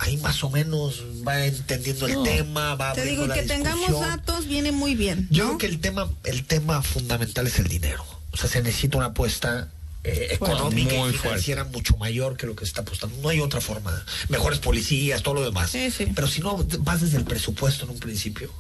ahí 0.00 0.16
más 0.16 0.42
o 0.42 0.50
menos 0.50 1.04
va 1.26 1.44
entendiendo 1.44 2.06
el 2.06 2.14
No. 2.14 2.22
tema, 2.22 2.74
va 2.74 2.92
Te 2.94 3.04
digo, 3.04 3.26
la 3.26 3.34
que 3.34 3.42
tengamos 3.42 4.00
datos 4.00 4.46
viene 4.46 4.72
muy 4.72 4.94
bien. 4.94 5.28
Yo 5.30 5.44
¿no? 5.44 5.48
creo 5.50 5.58
que 5.58 5.66
el 5.66 5.80
tema, 5.80 6.10
el 6.24 6.44
tema 6.44 6.82
fundamental 6.82 7.46
es 7.46 7.58
el 7.58 7.68
dinero. 7.68 8.04
O 8.32 8.36
sea, 8.36 8.48
se 8.48 8.62
necesita 8.62 8.96
una 8.96 9.08
apuesta 9.08 9.68
eh, 10.02 10.28
económica 10.30 10.94
muy 10.94 11.10
y 11.10 11.12
financiera 11.12 11.64
mucho 11.64 11.96
mayor 11.98 12.36
que 12.38 12.46
lo 12.46 12.56
que 12.56 12.64
se 12.64 12.70
está 12.70 12.80
apostando. 12.80 13.14
No 13.20 13.28
hay 13.28 13.40
otra 13.40 13.60
forma. 13.60 13.92
Mejores 14.30 14.58
policías, 14.58 15.22
todo 15.22 15.34
lo 15.34 15.44
demás. 15.44 15.70
Sí, 15.70 15.90
sí. 15.90 16.06
Pero 16.14 16.26
si 16.26 16.40
no 16.40 16.56
vas 16.80 17.02
desde 17.02 17.18
el 17.18 17.24
presupuesto 17.24 17.84
en 17.84 17.90
un 17.90 17.98
principio, 18.00 18.50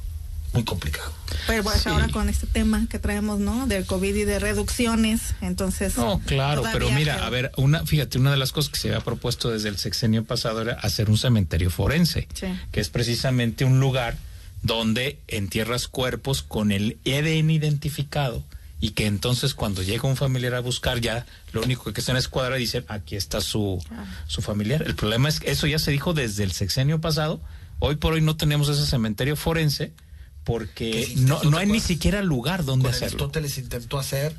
muy 0.52 0.64
complicado. 0.64 1.12
Pero 1.46 1.62
pues 1.62 1.82
Sí. 1.82 1.88
ahora 1.88 2.08
con 2.08 2.28
este 2.28 2.46
tema 2.46 2.86
que 2.90 2.98
traemos, 2.98 3.38
¿no? 3.40 3.66
Del 3.66 3.86
COVID 3.86 4.14
y 4.14 4.24
de 4.24 4.38
reducciones, 4.38 5.34
entonces... 5.40 5.96
No, 5.96 6.20
claro, 6.26 6.62
pero 6.72 6.90
mira, 6.90 7.24
a 7.26 7.30
ver, 7.30 7.52
una, 7.56 7.84
fíjate, 7.86 8.18
una 8.18 8.30
de 8.30 8.36
las 8.36 8.52
cosas 8.52 8.70
que 8.72 8.78
se 8.78 8.88
había 8.88 9.00
propuesto 9.04 9.50
desde 9.50 9.68
el 9.68 9.78
sexenio 9.78 10.24
pasado 10.24 10.60
era 10.62 10.74
hacer 10.74 11.08
un 11.10 11.18
cementerio 11.18 11.70
forense, 11.70 12.28
Sí. 12.34 12.46
que 12.72 12.80
es 12.80 12.88
precisamente 12.90 13.64
un 13.64 13.80
lugar 13.80 14.16
donde 14.62 15.18
entierras 15.28 15.88
cuerpos 15.88 16.42
con 16.42 16.70
el 16.72 16.98
EDN 17.04 17.50
identificado 17.50 18.44
y 18.80 18.90
que 18.90 19.06
entonces 19.06 19.54
cuando 19.54 19.82
llega 19.82 20.08
un 20.08 20.16
familiar 20.16 20.54
a 20.54 20.60
buscar 20.60 21.00
ya 21.00 21.26
lo 21.52 21.62
único 21.62 21.92
que 21.92 22.00
está 22.00 22.12
en 22.12 22.14
la 22.14 22.20
escuadra 22.20 22.56
dicen 22.56 22.84
aquí 22.88 23.16
está 23.16 23.40
su, 23.40 23.82
su 24.26 24.42
familiar. 24.42 24.82
El 24.82 24.94
problema 24.96 25.28
es 25.28 25.40
que 25.40 25.50
eso 25.50 25.66
ya 25.66 25.78
se 25.78 25.90
dijo 25.90 26.12
desde 26.12 26.44
el 26.44 26.52
sexenio 26.52 27.00
pasado. 27.00 27.40
Hoy 27.78 27.96
por 27.96 28.12
hoy 28.14 28.20
no 28.20 28.36
tenemos 28.36 28.68
ese 28.68 28.84
cementerio 28.86 29.36
forense 29.36 29.92
porque 30.44 31.12
no, 31.16 31.42
no 31.44 31.58
hay 31.58 31.66
¿te 31.66 31.72
ni 31.72 31.80
siquiera 31.80 32.22
lugar 32.22 32.64
donde 32.64 32.84
Con 32.84 32.94
hacerlo. 32.94 33.06
Aristóteles 33.18 33.58
intentó 33.58 33.98
hacer 33.98 34.34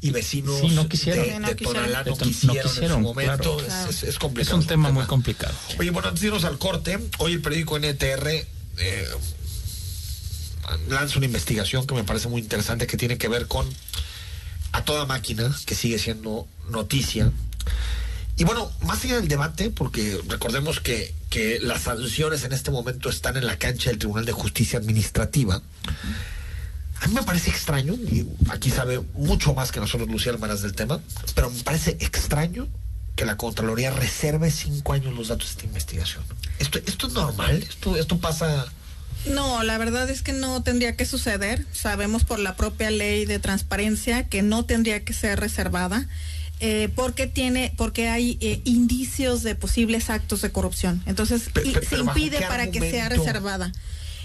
y 0.00 0.10
vecinos 0.10 0.58
Sí, 0.60 0.68
no 0.70 0.88
quisieron. 0.88 1.24
de, 1.24 1.32
Sí, 1.32 1.38
no 1.40 1.48
de 1.48 1.56
quisieron. 1.56 1.82
Tonalá 1.84 1.98
no 1.98 2.04
De 2.04 2.10
Ton- 2.12 2.18
no 2.28 2.52
quisieron, 2.54 2.84
en 2.84 2.90
su 2.90 2.98
momento. 3.00 3.56
claro. 3.58 3.60
Es, 3.90 3.96
es- 3.96 4.02
es 4.04 4.08
Es 4.10 4.18
complicado. 4.18 4.56
un 4.56 4.66
tema 4.66 4.90
muy 4.92 5.04
complicado. 5.04 5.54
Oye, 5.78 5.90
bueno, 5.90 6.08
antes 6.08 6.22
de 6.22 6.28
irnos 6.28 6.44
al 6.44 6.58
corte, 6.58 6.98
hoy 7.18 7.32
el 7.32 7.42
periódico 7.42 7.76
NTR 7.78 8.46
eh, 8.78 9.06
lanza 10.88 11.16
una 11.18 11.26
investigación 11.26 11.86
que 11.86 11.94
me 11.94 12.04
parece 12.04 12.28
muy 12.28 12.40
interesante 12.40 12.86
que 12.86 12.96
tiene 12.96 13.18
que 13.18 13.28
ver 13.28 13.46
con 13.46 13.66
a 14.72 14.84
toda 14.84 15.04
máquina, 15.04 15.54
que 15.66 15.74
sigue 15.74 15.98
siendo 15.98 16.46
noticia. 16.70 17.32
Y 18.40 18.44
bueno, 18.44 18.72
más 18.86 19.04
allá 19.04 19.16
del 19.16 19.28
debate, 19.28 19.68
porque 19.68 20.18
recordemos 20.26 20.80
que, 20.80 21.14
que 21.28 21.58
las 21.60 21.82
sanciones 21.82 22.42
en 22.42 22.54
este 22.54 22.70
momento 22.70 23.10
están 23.10 23.36
en 23.36 23.46
la 23.46 23.58
cancha 23.58 23.90
del 23.90 23.98
Tribunal 23.98 24.24
de 24.24 24.32
Justicia 24.32 24.78
Administrativa. 24.78 25.60
A 27.02 27.06
mí 27.06 27.12
me 27.12 27.22
parece 27.22 27.50
extraño, 27.50 27.92
y 27.92 28.26
aquí 28.48 28.70
sabe 28.70 29.02
mucho 29.12 29.52
más 29.52 29.72
que 29.72 29.78
nosotros 29.78 30.08
Lucía 30.08 30.32
Almaraz 30.32 30.62
del 30.62 30.72
tema, 30.72 31.00
pero 31.34 31.50
me 31.50 31.62
parece 31.62 31.98
extraño 32.00 32.66
que 33.14 33.26
la 33.26 33.36
Contraloría 33.36 33.90
reserve 33.90 34.50
cinco 34.50 34.94
años 34.94 35.12
los 35.14 35.28
datos 35.28 35.48
de 35.48 35.50
esta 35.50 35.66
investigación. 35.66 36.24
¿Esto, 36.58 36.78
esto 36.86 37.08
es 37.08 37.12
normal? 37.12 37.62
¿Esto, 37.62 37.94
esto 37.94 38.16
pasa...? 38.20 38.72
No, 39.26 39.62
la 39.64 39.76
verdad 39.76 40.08
es 40.08 40.22
que 40.22 40.32
no 40.32 40.62
tendría 40.62 40.96
que 40.96 41.04
suceder. 41.04 41.66
Sabemos 41.72 42.24
por 42.24 42.38
la 42.38 42.56
propia 42.56 42.90
ley 42.90 43.26
de 43.26 43.38
transparencia 43.38 44.28
que 44.28 44.40
no 44.40 44.64
tendría 44.64 45.04
que 45.04 45.12
ser 45.12 45.38
reservada. 45.38 46.08
Eh, 46.60 46.88
porque 46.94 47.26
tiene, 47.26 47.72
porque 47.76 48.08
hay 48.08 48.38
eh, 48.40 48.60
indicios 48.64 49.42
de 49.42 49.54
posibles 49.54 50.10
actos 50.10 50.42
de 50.42 50.52
corrupción. 50.52 51.02
Entonces, 51.06 51.50
y 51.64 51.72
se 51.72 51.80
pero 51.80 52.04
¿bajo 52.04 52.18
impide 52.18 52.40
para 52.42 52.70
que 52.70 52.80
sea 52.90 53.08
reservada. 53.08 53.72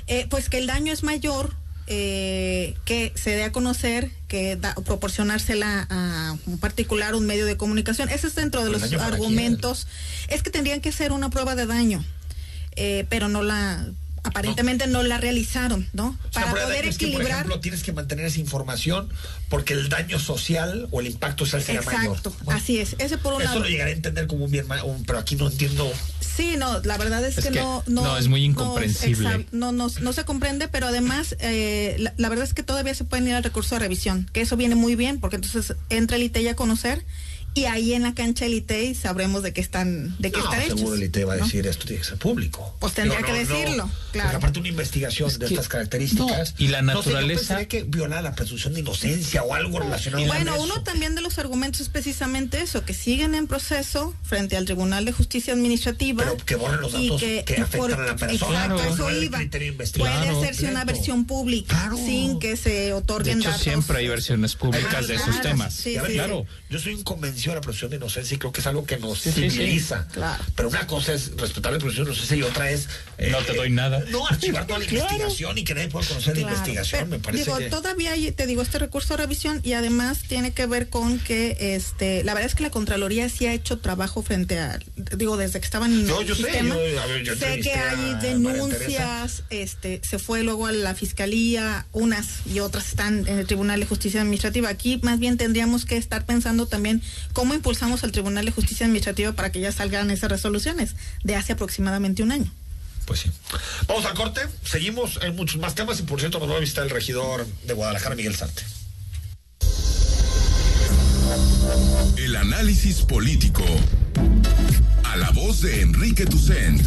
Eh, 0.07 0.27
pues 0.29 0.49
que 0.49 0.57
el 0.59 0.67
daño 0.67 0.93
es 0.93 1.03
mayor, 1.03 1.55
eh, 1.87 2.75
que 2.85 3.11
se 3.15 3.31
dé 3.31 3.43
a 3.43 3.51
conocer, 3.51 4.11
que 4.27 4.55
da, 4.55 4.75
proporcionársela 4.75 5.87
a 5.89 6.37
un 6.45 6.57
particular, 6.57 7.15
un 7.15 7.25
medio 7.25 7.45
de 7.45 7.57
comunicación. 7.57 8.09
Ese 8.09 8.27
es 8.27 8.35
dentro 8.35 8.61
de 8.61 8.67
¿El 8.67 8.73
los 8.73 8.93
argumentos. 8.93 9.87
Es 10.27 10.43
que 10.43 10.49
tendrían 10.49 10.81
que 10.81 10.91
ser 10.91 11.11
una 11.11 11.29
prueba 11.29 11.55
de 11.55 11.65
daño, 11.65 12.03
eh, 12.75 13.05
pero 13.09 13.29
no 13.29 13.43
la, 13.43 13.85
aparentemente 14.25 14.87
no, 14.87 15.03
la 15.03 15.17
realizaron, 15.17 15.87
¿no? 15.93 16.17
O 16.29 16.33
sea, 16.33 16.43
Para 16.43 16.51
poder 16.63 16.77
daño 16.79 16.89
es 16.89 16.97
que, 16.97 17.05
por 17.07 17.13
equilibrar. 17.13 17.37
ejemplo, 17.39 17.59
tienes 17.61 17.83
que 17.83 17.93
mantener 17.93 18.25
esa 18.25 18.39
información 18.39 19.09
porque 19.49 19.73
el 19.73 19.87
daño 19.89 20.19
social 20.19 20.87
o 20.91 20.99
el 20.99 21.07
impacto 21.07 21.45
social 21.45 21.63
será 21.63 21.81
mayor. 21.83 22.17
Exacto, 22.17 22.35
Bueno, 22.43 22.59
así 22.59 22.79
es. 22.79 22.95
Ese 22.99 23.17
por 23.17 23.33
un 23.35 23.41
Eso 23.41 23.51
lado. 23.51 23.61
lo 23.63 23.69
llegaré 23.69 23.91
a 23.91 23.93
entender 23.93 24.27
como 24.27 24.45
un 24.45 24.51
bien, 24.51 24.65
pero 25.05 25.19
aquí 25.19 25.35
no 25.35 25.47
entiendo. 25.47 25.91
Sí, 26.19 26.55
no, 26.57 26.79
la 26.81 26.97
verdad 26.97 27.23
es, 27.25 27.37
Es 27.37 27.45
que, 27.45 27.51
que 27.51 27.59
no, 27.59 27.83
no. 27.87 28.03
no, 28.03 28.17
es 28.17 28.27
muy 28.27 28.43
incomprensible. 28.43 29.47
No, 29.51 29.71
no, 29.71 29.87
no 30.01 30.13
se 30.13 30.25
comprende, 30.25 30.67
pero 30.67 30.87
además, 30.87 31.35
eh, 31.39 31.95
la, 31.99 32.13
la 32.17 32.29
verdad 32.29 32.45
es 32.45 32.53
que 32.53 32.63
todavía 32.63 32.93
se 32.93 33.03
pueden 33.05 33.27
ir 33.27 33.35
al 33.35 33.43
recurso 33.43 33.75
de 33.75 33.79
revisión, 33.79 34.29
que 34.33 34.41
eso 34.41 34.57
viene 34.57 34.75
muy 34.75 34.95
bien, 34.95 35.19
porque 35.19 35.37
entonces 35.37 35.75
entra 35.89 36.17
el 36.17 36.23
ITEI 36.23 36.49
a 36.49 36.55
conocer 36.55 37.05
y 37.55 37.65
ahí 37.65 37.93
en 37.93 38.03
la 38.03 38.13
cancha 38.13 38.45
elite 38.45 38.93
sabremos 38.95 39.41
de 39.41 39.53
qué 39.53 39.61
están, 39.61 40.15
de 40.19 40.31
qué 40.31 40.37
no, 40.39 40.43
están 40.43 40.61
hechos. 40.61 40.79
seguro 40.79 40.95
el 40.97 41.03
ITE 41.03 41.25
va 41.25 41.33
a 41.33 41.37
¿no? 41.37 41.45
decir 41.45 41.65
esto 41.65 41.85
tiene 41.85 42.01
que 42.01 42.07
ser 42.07 42.17
público. 42.17 42.75
Pues 42.79 42.93
tendría 42.93 43.21
que 43.21 43.31
decirlo, 43.33 43.89
claro. 44.11 44.27
Porque 44.29 44.35
aparte 44.35 44.59
una 44.59 44.67
investigación 44.67 45.31
de 45.39 45.39
que- 45.47 45.53
estas 45.53 45.67
características. 45.69 46.53
no, 46.59 46.65
y 46.65 46.67
la 46.67 46.81
no 46.81 46.91
sé, 47.01 47.09
naturaleza- 47.09 47.65
que 47.65 47.83
viola 47.83 48.21
la 48.21 48.35
presunción 48.35 48.73
de 48.73 48.81
inocencia 48.81 49.41
o 49.43 49.53
algo 49.55 49.79
relacionado 49.79 50.21
con 50.25 50.35
Bueno, 50.35 50.53
eso. 50.55 50.63
uno 50.63 50.83
también 50.83 51.15
de 51.15 51.21
los 51.21 51.39
argumentos 51.39 51.79
es 51.81 51.89
precisamente 51.89 52.61
eso, 52.61 52.83
que 52.85 52.93
siguen 52.93 53.33
en 53.35 53.47
proceso 53.47 54.13
frente 54.23 54.57
al 54.57 54.65
Tribunal 54.65 55.05
de 55.05 55.13
Justicia 55.13 55.53
Administrativa. 55.53 56.23
Pero 56.23 56.37
que 56.37 56.55
borren 56.55 56.81
los 56.81 56.91
datos 56.91 57.21
que 57.21 57.39
afectan 57.61 58.01
a 58.01 58.05
la 58.05 58.15
persona, 58.17 58.65
Exacto, 58.65 58.93
eso 58.93 59.11
iba. 59.11 59.39
Puede 59.97 60.29
hacerse 60.29 60.67
una 60.67 60.83
versión 60.83 61.25
pública 61.25 61.75
Claro. 61.75 61.97
sin 61.97 62.39
que 62.39 62.57
se 62.57 62.69
De 62.69 62.93
otorguen 62.93 63.39
hecho, 63.39 63.49
datos. 63.49 63.63
siempre 63.63 63.97
hay 63.99 64.07
versiones 64.09 64.55
públicas 64.55 65.07
de 65.07 65.15
esos 65.15 65.27
claro, 65.27 65.41
temas. 65.49 65.83
ver, 65.83 66.05
sí. 66.07 66.13
Claro. 66.13 66.45
Yo 66.69 66.79
soy 66.79 66.93
un 66.95 67.03
convencido 67.03 67.44
de 67.53 67.55
la 67.59 67.61
presunción 67.61 67.91
de 67.91 67.97
inocencia 67.97 68.35
y 68.35 68.37
creo 68.37 68.51
que 68.51 68.61
es 68.61 68.67
algo 68.67 68.85
que 68.85 68.97
nos 68.97 69.19
sí, 69.19 69.31
sí. 69.31 69.49
civiliza. 69.49 70.07
Claro. 70.11 70.43
Pero 70.55 70.69
una 70.69 70.87
cosa 70.87 71.13
es 71.13 71.31
respetar 71.37 71.71
la 71.73 71.77
presunción 71.79 72.05
de 72.05 72.11
inocencia 72.11 72.37
y 72.37 72.43
otra 72.43 72.71
es. 72.71 72.87
eh, 73.17 73.29
No 73.31 73.39
te 73.39 73.53
doy 73.53 73.69
nada. 73.69 74.03
No, 74.09 74.25
archivar 74.27 74.65
toda 74.67 74.79
la 74.79 74.85
Claro. 74.95 75.05
investigación 75.05 75.57
y 75.57 75.63
que 75.63 75.73
nadie 75.75 75.87
pueda 75.89 76.07
conocer 76.07 76.35
la 76.35 76.41
investigación. 76.43 77.01
pero, 77.01 77.11
me 77.11 77.19
parece 77.19 77.43
digo, 77.45 77.57
que. 77.57 77.69
todavía 77.69 78.11
hay, 78.13 78.31
te 78.31 78.45
digo, 78.47 78.61
este 78.61 78.79
recurso 78.79 79.13
de 79.15 79.17
revisión 79.23 79.59
y 79.63 79.73
además 79.73 80.19
tiene 80.27 80.51
que 80.53 80.65
ver 80.65 80.89
con 80.89 81.19
que, 81.19 81.57
este, 81.75 82.23
la 82.23 82.33
verdad 82.33 82.49
es 82.49 82.55
que 82.55 82.63
la 82.63 82.69
Contraloría 82.71 83.27
sí 83.29 83.45
ha 83.47 83.53
hecho 83.53 83.79
trabajo 83.79 84.21
frente 84.23 84.59
a, 84.59 84.79
digo, 85.17 85.37
desde 85.37 85.59
que 85.59 85.65
estaban 85.65 85.91
en 85.93 86.07
No, 86.07 86.21
el 86.21 86.27
yo 86.27 86.35
sé, 86.35 86.43
sistema. 86.43 86.75
yo- 86.75 87.01
a 87.01 87.05
ver, 87.07 87.23
yo 87.23 87.35
sé 87.35 87.59
que 87.59 87.71
hay 87.73 88.15
denuncias, 88.21 89.43
este, 89.49 90.01
se 90.03 90.19
fue 90.19 90.43
luego 90.43 90.67
a 90.67 90.71
la 90.71 90.95
Fiscalía, 90.95 91.85
unas 91.93 92.27
y 92.51 92.59
otras 92.59 92.87
están 92.89 93.27
en 93.27 93.39
el 93.39 93.47
Tribunal 93.47 93.79
de 93.79 93.85
Justicia 93.85 94.21
Administrativa. 94.21 94.69
Aquí 94.69 94.99
más 95.03 95.19
bien 95.19 95.37
tendríamos 95.37 95.85
que 95.85 95.97
estar 95.97 96.25
pensando 96.25 96.65
también 96.67 97.01
cómo 97.35 97.53
impulsamos 97.53 98.03
al 98.03 98.11
Tribunal 98.11 98.45
de 98.45 98.51
Justicia 98.51 98.87
Administrativa 98.87 99.33
para 99.33 99.51
que 99.51 99.59
ya 99.59 99.71
salgan 99.71 100.09
esas 100.09 100.31
resoluciones 100.31 100.95
de 101.23 101.35
hace 101.35 101.53
aproximadamente 101.53 102.23
un 102.23 102.31
año. 102.31 102.51
Pues 103.05 103.19
sí. 103.19 103.31
Vamos 103.87 104.05
al 104.05 104.15
corte. 104.15 104.41
Seguimos 104.63 105.19
en 105.21 105.35
muchos 105.35 105.61
más 105.61 105.75
temas 105.75 105.99
y 105.99 106.03
por 106.03 106.19
cierto 106.19 106.39
nos 106.39 106.49
va 106.49 106.55
a 106.55 106.59
visitar 106.59 106.85
el 106.85 106.89
regidor 106.89 107.45
de 107.67 107.73
Guadalajara, 107.73 108.15
Miguel 108.15 108.35
Sante. 108.35 108.63
El 112.17 112.35
análisis 112.37 113.01
político. 113.01 113.63
A 115.03 115.17
la 115.17 115.29
voz 115.31 115.61
de 115.61 115.81
Enrique 115.81 116.25
Tucent. 116.25 116.81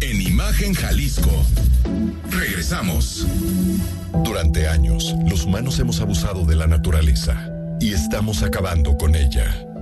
En 0.00 0.22
Imagen 0.22 0.74
Jalisco. 0.74 1.44
Regresamos. 2.30 3.26
Durante 4.24 4.68
años, 4.68 5.14
los 5.28 5.44
humanos 5.44 5.78
hemos 5.78 6.00
abusado 6.00 6.46
de 6.46 6.56
la 6.56 6.66
naturaleza 6.66 7.50
y 7.78 7.92
estamos 7.92 8.42
acabando 8.42 8.96
con 8.96 9.14
ella. 9.14 9.65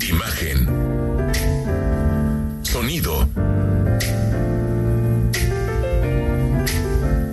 Imagen. 0.00 0.66
Sonido. 2.62 3.28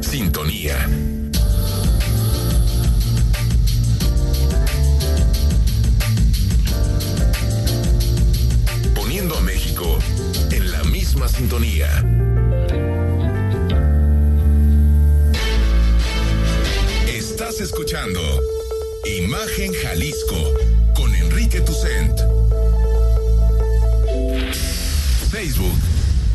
Sintonía. 0.02 0.88
Poniendo 8.96 9.38
a 9.38 9.42
México 9.42 9.98
en 10.52 10.72
la 10.72 10.84
misma 10.84 11.28
sintonía. 11.28 11.88
Estás 17.08 17.62
escuchando 17.62 18.22
Imagen 19.16 19.74
Jalisco 19.74 20.54
con 20.94 21.16
Enrique 21.16 21.62
Tucent. 21.62 22.20
Facebook, 25.32 25.74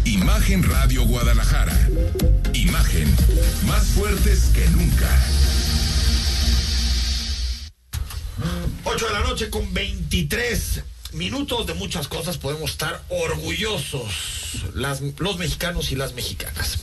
Imagen 0.05 0.63
Radio 0.63 1.05
Guadalajara. 1.05 1.79
Imagen, 2.55 3.15
más 3.67 3.85
fuertes 3.89 4.45
que 4.55 4.67
nunca. 4.71 5.09
8 8.85 9.07
de 9.07 9.13
la 9.13 9.21
noche 9.21 9.51
con 9.51 9.73
23 9.75 10.81
minutos 11.13 11.67
de 11.67 11.75
muchas 11.75 12.09
cosas 12.09 12.39
podemos 12.39 12.71
estar 12.71 13.03
orgullosos 13.11 14.63
las- 14.75 15.03
los 15.19 15.39
mexicanos 15.39 15.93
y 15.93 15.97
las 15.97 16.15
mexicanas. 16.15 16.79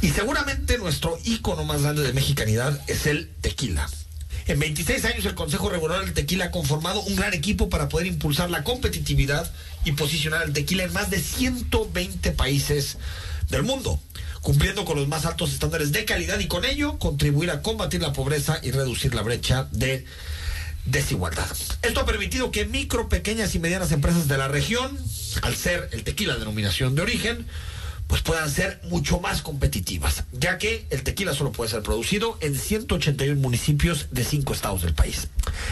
Y 0.00 0.08
seguramente 0.10 0.78
nuestro 0.78 1.18
ícono 1.24 1.64
más 1.64 1.82
grande 1.82 2.02
de 2.02 2.12
mexicanidad 2.14 2.80
es 2.88 3.06
el 3.06 3.28
tequila. 3.40 3.88
En 4.46 4.58
26 4.58 5.04
años 5.04 5.24
el 5.24 5.34
Consejo 5.34 5.70
Regulador 5.70 6.04
del 6.04 6.14
Tequila 6.14 6.46
ha 6.46 6.50
conformado 6.50 7.00
un 7.02 7.14
gran 7.14 7.32
equipo 7.32 7.68
para 7.68 7.88
poder 7.88 8.08
impulsar 8.08 8.50
la 8.50 8.64
competitividad 8.64 9.50
y 9.84 9.92
posicionar 9.92 10.42
el 10.42 10.52
tequila 10.52 10.84
en 10.84 10.92
más 10.92 11.10
de 11.10 11.20
120 11.20 12.32
países 12.32 12.98
del 13.50 13.62
mundo, 13.62 14.00
cumpliendo 14.40 14.84
con 14.84 14.96
los 14.96 15.06
más 15.06 15.26
altos 15.26 15.52
estándares 15.52 15.92
de 15.92 16.04
calidad 16.04 16.40
y 16.40 16.48
con 16.48 16.64
ello 16.64 16.98
contribuir 16.98 17.50
a 17.50 17.62
combatir 17.62 18.02
la 18.02 18.12
pobreza 18.12 18.58
y 18.62 18.72
reducir 18.72 19.14
la 19.14 19.22
brecha 19.22 19.68
de 19.70 20.04
desigualdad. 20.86 21.48
Esto 21.82 22.00
ha 22.00 22.06
permitido 22.06 22.50
que 22.50 22.64
micro, 22.64 23.08
pequeñas 23.08 23.54
y 23.54 23.60
medianas 23.60 23.92
empresas 23.92 24.26
de 24.26 24.38
la 24.38 24.48
región, 24.48 24.98
al 25.42 25.54
ser 25.54 25.88
el 25.92 26.02
tequila 26.02 26.36
denominación 26.36 26.96
de 26.96 27.02
origen, 27.02 27.46
pues 28.12 28.20
puedan 28.20 28.50
ser 28.50 28.78
mucho 28.90 29.20
más 29.20 29.40
competitivas, 29.40 30.24
ya 30.32 30.58
que 30.58 30.86
el 30.90 31.02
tequila 31.02 31.32
solo 31.32 31.50
puede 31.50 31.70
ser 31.70 31.80
producido 31.80 32.36
en 32.42 32.54
181 32.54 33.40
municipios 33.40 34.08
de 34.10 34.22
cinco 34.22 34.52
estados 34.52 34.82
del 34.82 34.92
país. 34.92 35.28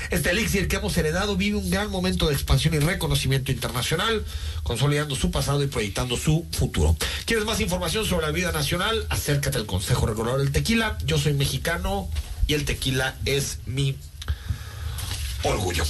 Este 0.09 0.31
elixir 0.31 0.67
que 0.67 0.77
hemos 0.77 0.97
heredado 0.97 1.37
vive 1.37 1.59
un 1.59 1.69
gran 1.69 1.91
momento 1.91 2.29
de 2.29 2.33
expansión 2.33 2.73
y 2.73 2.79
reconocimiento 2.79 3.53
internacional, 3.53 4.25
consolidando 4.63 5.17
su 5.17 5.31
pasado 5.31 5.63
y 5.63 5.67
proyectando 5.67 6.17
su 6.17 6.47
futuro. 6.51 6.97
¿Quieres 7.27 7.45
más 7.45 7.61
información 7.61 8.07
sobre 8.07 8.25
la 8.25 8.33
vida 8.33 8.53
nacional? 8.53 9.05
Acércate 9.11 9.59
al 9.59 9.67
Consejo 9.67 10.07
Regulador 10.07 10.41
del 10.41 10.51
Tequila. 10.51 10.97
Yo 11.05 11.19
soy 11.19 11.35
mexicano 11.35 12.09
y 12.47 12.55
el 12.55 12.65
tequila 12.65 13.19
es 13.27 13.59
mi 13.67 13.99
orgullo. 15.43 15.85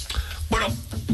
Bueno, 0.50 0.66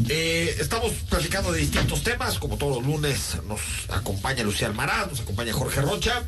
eh, 0.08 0.56
estamos 0.58 0.92
platicando 1.10 1.52
de 1.52 1.60
distintos 1.60 2.02
temas, 2.02 2.38
como 2.38 2.56
todos 2.56 2.76
los 2.76 2.86
lunes 2.86 3.36
nos 3.46 3.60
acompaña 3.90 4.42
Lucía 4.42 4.66
Almaraz, 4.66 5.08
nos 5.10 5.20
acompaña 5.20 5.52
Jorge 5.52 5.82
Rocha, 5.82 6.24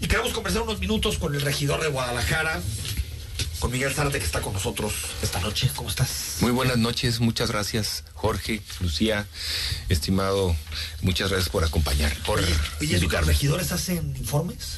y 0.00 0.06
queremos 0.06 0.32
conversar 0.32 0.62
unos 0.62 0.78
minutos 0.78 1.18
con 1.18 1.34
el 1.34 1.40
regidor 1.40 1.80
de 1.82 1.88
Guadalajara, 1.88 2.60
con 3.58 3.72
Miguel 3.72 3.92
Zárate, 3.94 4.18
que 4.18 4.24
está 4.26 4.40
con 4.40 4.52
nosotros 4.52 4.92
esta 5.22 5.40
noche. 5.40 5.70
¿Cómo 5.74 5.88
estás? 5.88 6.36
Muy 6.40 6.52
buenas 6.52 6.76
noches, 6.76 7.18
muchas 7.18 7.50
gracias, 7.50 8.04
Jorge, 8.12 8.62
Lucía, 8.80 9.26
estimado, 9.88 10.54
muchas 11.00 11.30
gracias 11.30 11.48
por 11.48 11.64
acompañar, 11.64 12.14
por 12.26 12.40
¿y 12.80 12.94
eso 12.94 13.08
que 13.08 13.16
los 13.16 13.26
regidores 13.26 13.72
hacen 13.72 14.14
informes? 14.16 14.76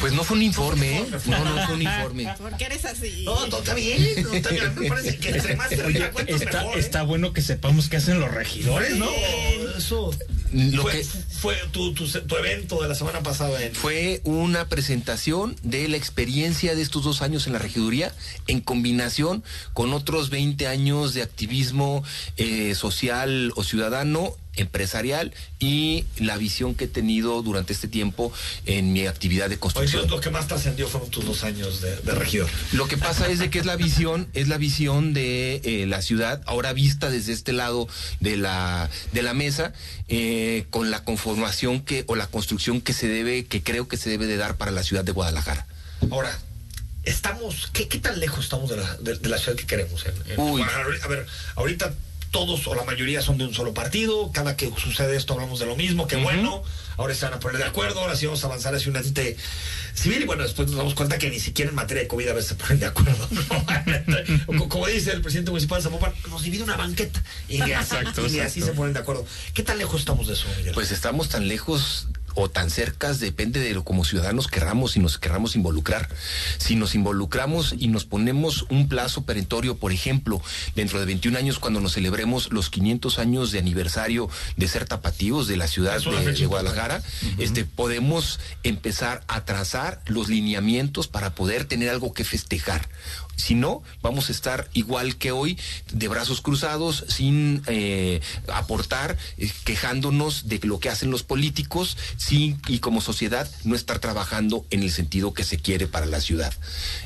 Pues 0.00 0.12
no 0.12 0.24
fue 0.24 0.36
un 0.36 0.42
informe, 0.42 0.98
¿eh? 0.98 1.06
No, 1.26 1.44
no 1.44 1.66
fue 1.66 1.74
un 1.74 1.82
informe. 1.82 2.28
¿Por 2.38 2.56
qué 2.56 2.64
eres 2.64 2.84
así? 2.84 3.22
No, 3.24 3.46
no, 3.46 3.58
está 3.58 3.74
bien, 3.74 4.22
no, 4.22 4.32
está 4.32 4.50
bien. 4.50 4.66
A 4.66 4.70
mí 4.70 4.80
me 4.80 4.88
parece 4.88 5.18
que 5.18 5.28
entre 5.30 5.56
más 5.56 5.68
te 5.68 5.82
Oye, 5.82 6.10
está, 6.28 6.60
mejor. 6.62 6.76
¿eh? 6.76 6.80
está 6.80 7.02
bueno 7.02 7.32
que 7.32 7.42
sepamos 7.42 7.88
qué 7.88 7.96
hacen 7.96 8.20
los 8.20 8.30
regidores, 8.30 8.96
¿no? 8.96 9.10
Eso. 9.76 10.10
Lo 10.52 10.82
fue, 10.82 10.92
que 10.92 11.04
fue 11.04 11.56
tu, 11.72 11.94
tu, 11.94 12.06
tu 12.06 12.36
evento 12.36 12.82
de 12.82 12.88
la 12.88 12.94
semana 12.94 13.22
pasada 13.22 13.62
en... 13.64 13.74
fue 13.74 14.20
una 14.24 14.68
presentación 14.68 15.56
de 15.62 15.88
la 15.88 15.96
experiencia 15.96 16.74
de 16.74 16.82
estos 16.82 17.04
dos 17.04 17.22
años 17.22 17.46
en 17.46 17.54
la 17.54 17.58
regiduría 17.58 18.12
en 18.48 18.60
combinación 18.60 19.42
con 19.72 19.94
otros 19.94 20.28
20 20.28 20.66
años 20.66 21.14
de 21.14 21.22
activismo 21.22 22.04
eh, 22.36 22.74
social 22.74 23.50
o 23.56 23.64
ciudadano 23.64 24.36
empresarial 24.56 25.32
y 25.58 26.04
la 26.18 26.36
visión 26.36 26.74
que 26.74 26.84
he 26.84 26.88
tenido 26.88 27.42
durante 27.42 27.72
este 27.72 27.88
tiempo 27.88 28.32
en 28.66 28.92
mi 28.92 29.06
actividad 29.06 29.48
de 29.48 29.54
Oye, 29.54 29.60
construcción. 29.60 30.08
lo 30.08 30.20
que 30.20 30.30
más 30.30 30.46
trascendió 30.46 30.88
fueron 30.88 31.10
tus 31.10 31.24
dos 31.24 31.42
años 31.44 31.80
de, 31.80 31.96
de 31.96 32.12
regidor. 32.12 32.50
Lo 32.72 32.86
que 32.86 32.96
pasa 32.98 33.28
es 33.28 33.38
de 33.38 33.48
que 33.50 33.58
es 33.58 33.66
la 33.66 33.76
visión, 33.76 34.28
es 34.34 34.48
la 34.48 34.58
visión 34.58 35.14
de 35.14 35.60
eh, 35.64 35.86
la 35.86 36.02
ciudad, 36.02 36.42
ahora 36.46 36.72
vista 36.72 37.10
desde 37.10 37.32
este 37.32 37.52
lado 37.52 37.88
de 38.20 38.36
la, 38.36 38.90
de 39.12 39.22
la 39.22 39.32
mesa, 39.34 39.72
eh, 40.08 40.66
con 40.70 40.90
la 40.90 41.04
conformación 41.04 41.80
que, 41.80 42.04
o 42.06 42.14
la 42.16 42.26
construcción 42.26 42.80
que 42.80 42.92
se 42.92 43.08
debe, 43.08 43.46
que 43.46 43.62
creo 43.62 43.88
que 43.88 43.96
se 43.96 44.10
debe 44.10 44.26
de 44.26 44.36
dar 44.36 44.56
para 44.56 44.70
la 44.70 44.82
ciudad 44.82 45.04
de 45.04 45.12
Guadalajara. 45.12 45.66
Ahora, 46.10 46.38
estamos, 47.04 47.70
¿qué, 47.72 47.88
qué 47.88 47.98
tan 47.98 48.20
lejos 48.20 48.44
estamos 48.44 48.68
de 48.70 48.76
la, 48.76 48.96
de, 48.98 49.16
de 49.16 49.28
la 49.28 49.38
ciudad 49.38 49.56
que 49.56 49.66
queremos? 49.66 50.04
En, 50.04 50.32
en 50.32 50.40
Uy. 50.40 50.62
A 50.62 51.08
ver, 51.08 51.26
ahorita 51.56 51.94
todos 52.32 52.66
o 52.66 52.74
la 52.74 52.82
mayoría 52.82 53.20
son 53.22 53.38
de 53.38 53.44
un 53.44 53.54
solo 53.54 53.74
partido, 53.74 54.32
cada 54.32 54.56
que 54.56 54.72
sucede 54.76 55.16
esto 55.16 55.34
hablamos 55.34 55.60
de 55.60 55.66
lo 55.66 55.76
mismo, 55.76 56.08
qué 56.08 56.16
bueno, 56.16 56.64
ahora 56.96 57.14
se 57.14 57.26
van 57.26 57.34
a 57.34 57.38
poner 57.38 57.58
de 57.58 57.64
acuerdo, 57.64 58.00
ahora 58.00 58.16
sí 58.16 58.24
vamos 58.26 58.42
a 58.42 58.46
avanzar 58.46 58.74
hacia 58.74 58.90
un 58.90 58.96
ente 58.96 59.36
civil 59.94 60.22
y 60.22 60.24
bueno, 60.24 60.42
después 60.42 60.66
nos 60.68 60.78
damos 60.78 60.94
cuenta 60.94 61.18
que 61.18 61.28
ni 61.28 61.38
siquiera 61.38 61.68
en 61.68 61.76
materia 61.76 62.02
de 62.04 62.08
COVID 62.08 62.28
a 62.28 62.32
veces 62.32 62.48
se 62.48 62.54
ponen 62.54 62.80
de 62.80 62.86
acuerdo. 62.86 63.28
¿no? 64.48 64.68
como, 64.68 64.86
dice 64.86 65.12
el 65.12 65.20
presidente 65.20 65.50
municipal 65.50 65.78
de 65.78 65.84
Zapopan, 65.84 66.14
nos 66.30 66.42
divide 66.42 66.64
una 66.64 66.76
banqueta 66.76 67.22
y 67.48 67.60
así, 67.60 67.72
Exacto, 67.72 68.26
y 68.26 68.30
ni 68.30 68.38
así 68.40 68.60
exacto. 68.60 68.66
se 68.66 68.72
ponen 68.72 68.94
de 68.94 69.00
acuerdo. 69.00 69.26
¿Qué 69.52 69.62
tan 69.62 69.76
lejos 69.76 70.00
estamos 70.00 70.26
de 70.26 70.32
eso, 70.32 70.46
Miguel? 70.56 70.72
Pues 70.72 70.90
estamos 70.90 71.28
tan 71.28 71.46
lejos 71.46 72.08
o 72.34 72.48
tan 72.48 72.70
cercas, 72.70 73.20
depende 73.20 73.60
de 73.60 73.74
lo 73.74 73.84
como 73.84 74.04
ciudadanos 74.04 74.48
querramos 74.48 74.96
y 74.96 75.00
nos 75.00 75.18
querramos 75.18 75.56
involucrar. 75.56 76.08
Si 76.58 76.76
nos 76.76 76.94
involucramos 76.94 77.74
y 77.78 77.88
nos 77.88 78.04
ponemos 78.04 78.66
un 78.70 78.88
plazo 78.88 79.22
perentorio, 79.22 79.76
por 79.76 79.92
ejemplo, 79.92 80.40
dentro 80.74 81.00
de 81.00 81.06
21 81.06 81.38
años 81.38 81.58
cuando 81.58 81.80
nos 81.80 81.94
celebremos 81.94 82.52
los 82.52 82.70
500 82.70 83.18
años 83.18 83.52
de 83.52 83.58
aniversario 83.58 84.28
de 84.56 84.68
ser 84.68 84.86
tapatíos 84.86 85.48
de 85.48 85.56
la 85.56 85.66
ciudad 85.66 86.00
de 86.00 86.46
Guadalajara, 86.46 87.02
este 87.38 87.64
podemos 87.64 88.40
empezar 88.62 89.22
a 89.28 89.44
trazar 89.44 90.02
los 90.06 90.28
lineamientos 90.28 91.08
para 91.08 91.34
poder 91.34 91.64
tener 91.64 91.90
algo 91.90 92.12
que 92.12 92.24
festejar. 92.24 92.88
Si 93.36 93.54
no, 93.54 93.82
vamos 94.02 94.28
a 94.28 94.32
estar 94.32 94.68
igual 94.72 95.16
que 95.16 95.32
hoy, 95.32 95.58
de 95.90 96.06
brazos 96.08 96.42
cruzados, 96.42 97.04
sin 97.08 97.62
eh, 97.66 98.20
aportar, 98.52 99.16
eh, 99.38 99.50
quejándonos 99.64 100.48
de 100.48 100.60
lo 100.62 100.78
que 100.78 100.90
hacen 100.90 101.10
los 101.10 101.22
políticos, 101.22 101.96
sin, 102.22 102.60
y 102.68 102.78
como 102.78 103.00
sociedad 103.00 103.50
no 103.64 103.74
estar 103.74 103.98
trabajando 103.98 104.64
en 104.70 104.82
el 104.82 104.90
sentido 104.90 105.34
que 105.34 105.44
se 105.44 105.58
quiere 105.58 105.86
para 105.86 106.06
la 106.06 106.20
ciudad. 106.20 106.54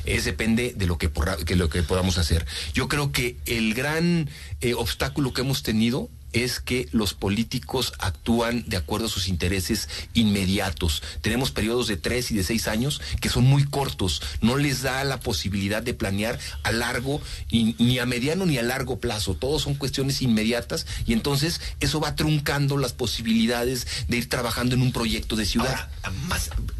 Es 0.05 0.25
depende 0.25 0.73
de 0.75 0.85
lo 0.85 0.97
que, 0.97 1.11
que 1.45 1.55
lo 1.55 1.69
que 1.69 1.81
podamos 1.83 2.17
hacer. 2.17 2.45
Yo 2.73 2.87
creo 2.87 3.11
que 3.11 3.37
el 3.45 3.73
gran 3.73 4.29
eh, 4.61 4.73
obstáculo 4.75 5.33
que 5.33 5.41
hemos 5.41 5.63
tenido 5.63 6.09
es 6.43 6.59
que 6.59 6.87
los 6.91 7.13
políticos 7.13 7.93
actúan 7.99 8.63
de 8.67 8.77
acuerdo 8.77 9.07
a 9.07 9.09
sus 9.09 9.27
intereses 9.27 9.89
inmediatos. 10.13 11.03
Tenemos 11.21 11.51
periodos 11.51 11.87
de 11.87 11.97
tres 11.97 12.31
y 12.31 12.35
de 12.35 12.43
seis 12.43 12.67
años 12.67 13.01
que 13.21 13.29
son 13.29 13.45
muy 13.45 13.63
cortos. 13.65 14.21
No 14.41 14.57
les 14.57 14.81
da 14.81 15.03
la 15.03 15.19
posibilidad 15.19 15.81
de 15.81 15.93
planear 15.93 16.39
a 16.63 16.71
largo, 16.71 17.21
ni 17.51 17.99
a 17.99 18.05
mediano 18.05 18.45
ni 18.45 18.57
a 18.57 18.63
largo 18.63 18.99
plazo. 18.99 19.35
Todos 19.35 19.63
son 19.63 19.75
cuestiones 19.75 20.21
inmediatas 20.21 20.85
y 21.05 21.13
entonces 21.13 21.61
eso 21.79 21.99
va 21.99 22.15
truncando 22.15 22.77
las 22.77 22.93
posibilidades 22.93 23.87
de 24.07 24.17
ir 24.17 24.29
trabajando 24.29 24.75
en 24.75 24.81
un 24.81 24.91
proyecto 24.91 25.35
de 25.35 25.45
ciudad. 25.45 25.89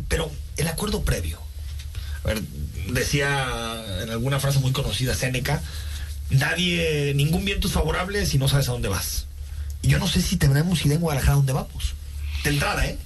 Pero 0.08 0.32
el 0.58 0.68
acuerdo 0.68 1.04
previo. 1.04 1.40
A 2.24 2.28
ver, 2.28 2.42
decía 2.92 3.84
en 4.04 4.10
alguna 4.10 4.40
frase 4.40 4.60
muy 4.60 4.72
conocida 4.72 5.16
Séneca, 5.16 5.62
nadie, 6.30 7.14
ningún 7.16 7.46
viento 7.46 7.68
es 7.68 7.74
favorable 7.74 8.26
si 8.26 8.38
no 8.38 8.48
sabes 8.48 8.68
a 8.70 8.74
dónde 8.74 8.90
vas. 8.90 9.27
Y 9.82 9.90
yo 9.90 10.00
no 10.00 10.08
sé 10.08 10.22
si 10.22 10.38
tendremos 10.38 10.84
idea 10.86 10.96
en 10.96 11.02
Guadalajara 11.02 11.36
dónde 11.36 11.54
vamos. 11.54 11.94
De 12.44 12.50
entrada, 12.52 12.86
¿eh? 12.86 12.98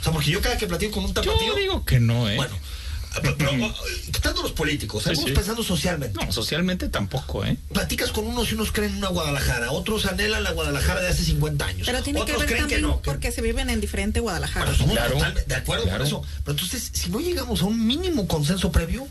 O 0.00 0.04
sea, 0.04 0.12
porque 0.12 0.30
yo 0.30 0.40
cada 0.40 0.56
que 0.58 0.66
platico 0.66 0.92
con 0.92 1.04
un 1.04 1.14
tapatío... 1.14 1.46
Yo 1.48 1.54
digo 1.56 1.84
que 1.84 1.98
no, 2.00 2.28
¿eh? 2.28 2.36
Bueno, 2.36 2.54
pero, 3.22 3.36
pero, 3.38 3.50
quitando 4.12 4.42
los 4.42 4.52
políticos, 4.52 5.04
Sí, 5.04 5.10
estamos 5.10 5.30
sí. 5.30 5.34
pensando 5.34 5.62
socialmente. 5.62 6.24
No, 6.24 6.32
socialmente 6.32 6.88
tampoco, 6.88 7.44
¿eh? 7.44 7.56
Platicas 7.72 8.10
con 8.10 8.26
unos 8.26 8.50
y 8.50 8.54
unos 8.54 8.72
creen 8.72 8.92
en 8.92 8.98
una 8.98 9.08
Guadalajara, 9.08 9.70
otros 9.70 10.04
anhelan 10.06 10.42
la 10.42 10.50
Guadalajara 10.52 11.00
de 11.00 11.08
hace 11.08 11.24
50 11.24 11.64
años. 11.64 11.86
Pero 11.86 12.02
tiene 12.02 12.18
que 12.20 12.32
otros 12.32 12.38
ver 12.40 12.46
creen 12.48 12.62
también 12.62 12.80
que 12.80 12.86
no. 12.86 13.00
que- 13.00 13.10
porque 13.10 13.32
se 13.32 13.40
viven 13.40 13.70
en 13.70 13.80
diferente 13.80 14.20
Guadalajara. 14.20 14.66
Pero 14.66 14.76
somos 14.76 14.94
Claro, 14.96 15.14
totalmente 15.14 15.48
de 15.48 15.54
acuerdo 15.54 15.84
claro. 15.84 15.98
con 15.98 16.06
eso. 16.06 16.22
Pero 16.44 16.52
entonces, 16.58 16.90
si 16.92 17.08
no 17.10 17.20
llegamos 17.20 17.62
a 17.62 17.64
un 17.66 17.86
mínimo 17.86 18.26
consenso 18.28 18.70
previo, 18.72 19.06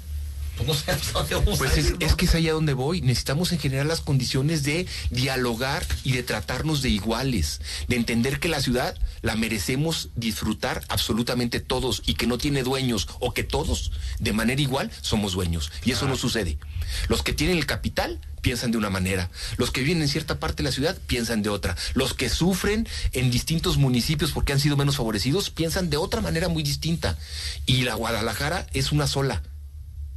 pues 0.66 0.86
no 0.88 0.94
sé 0.96 1.14
a 1.14 1.14
dónde 1.14 1.36
vamos 1.36 1.58
Pues 1.58 1.72
a 1.72 1.80
es, 1.80 1.94
es 2.00 2.16
que 2.16 2.26
es 2.26 2.36
ahí 2.36 2.48
a 2.50 2.54
donde 2.54 2.74
voy. 2.74 3.02
Necesitamos 3.02 3.52
en 3.52 3.60
general 3.60 3.88
las 3.88 4.02
condiciones 4.02 4.64
de 4.64 4.88
dialogar 5.10 5.86
y 6.04 6.14
de 6.14 6.24
tratarnos 6.24 6.82
de 6.82 6.90
iguales, 6.90 7.62
de 7.88 7.96
entender 7.96 8.40
que 8.40 8.50
la 8.50 8.62
ciudad 8.62 8.98
la 9.22 9.36
merecemos 9.36 10.10
disfrutar 10.16 10.84
absolutamente 10.90 11.60
todos 11.60 12.04
y 12.06 12.16
que 12.16 12.28
no 12.28 12.38
tiene 12.38 12.64
dueños 12.64 13.08
o 13.20 13.34
que 13.34 13.44
todos 13.44 13.92
de 14.20 14.34
manera 14.34 14.62
igual 14.62 14.92
somos 15.02 15.34
dueños. 15.34 15.72
Y 15.86 15.92
eso 15.92 16.08
no 16.08 16.16
sucede. 16.16 16.58
Los 17.08 17.24
que 17.24 17.34
tienen 17.34 17.58
el 17.58 17.66
capital 17.66 18.20
piensan 18.42 18.72
de 18.72 18.78
una 18.78 18.90
manera, 18.90 19.30
los 19.56 19.72
que 19.72 19.82
viven 19.82 20.02
en 20.02 20.10
cierta 20.10 20.38
parte 20.38 20.58
de 20.58 20.70
la 20.70 20.74
ciudad 20.74 20.98
piensan 21.08 21.42
de 21.42 21.50
otra, 21.50 21.78
los 21.94 22.14
que 22.14 22.30
sufren 22.30 22.88
en 23.14 23.32
distintos 23.32 23.78
municipios 23.78 24.32
porque 24.32 24.52
han 24.52 24.60
sido 24.60 24.76
menos 24.76 24.98
favorecidos 24.98 25.50
piensan 25.50 25.90
de 25.90 25.98
otra 25.98 26.22
manera 26.22 26.50
muy 26.50 26.62
distinta. 26.62 27.18
Y 27.66 27.84
la 27.84 27.96
Guadalajara 27.96 28.68
es 28.74 28.92
una 28.92 29.08
sola. 29.08 29.42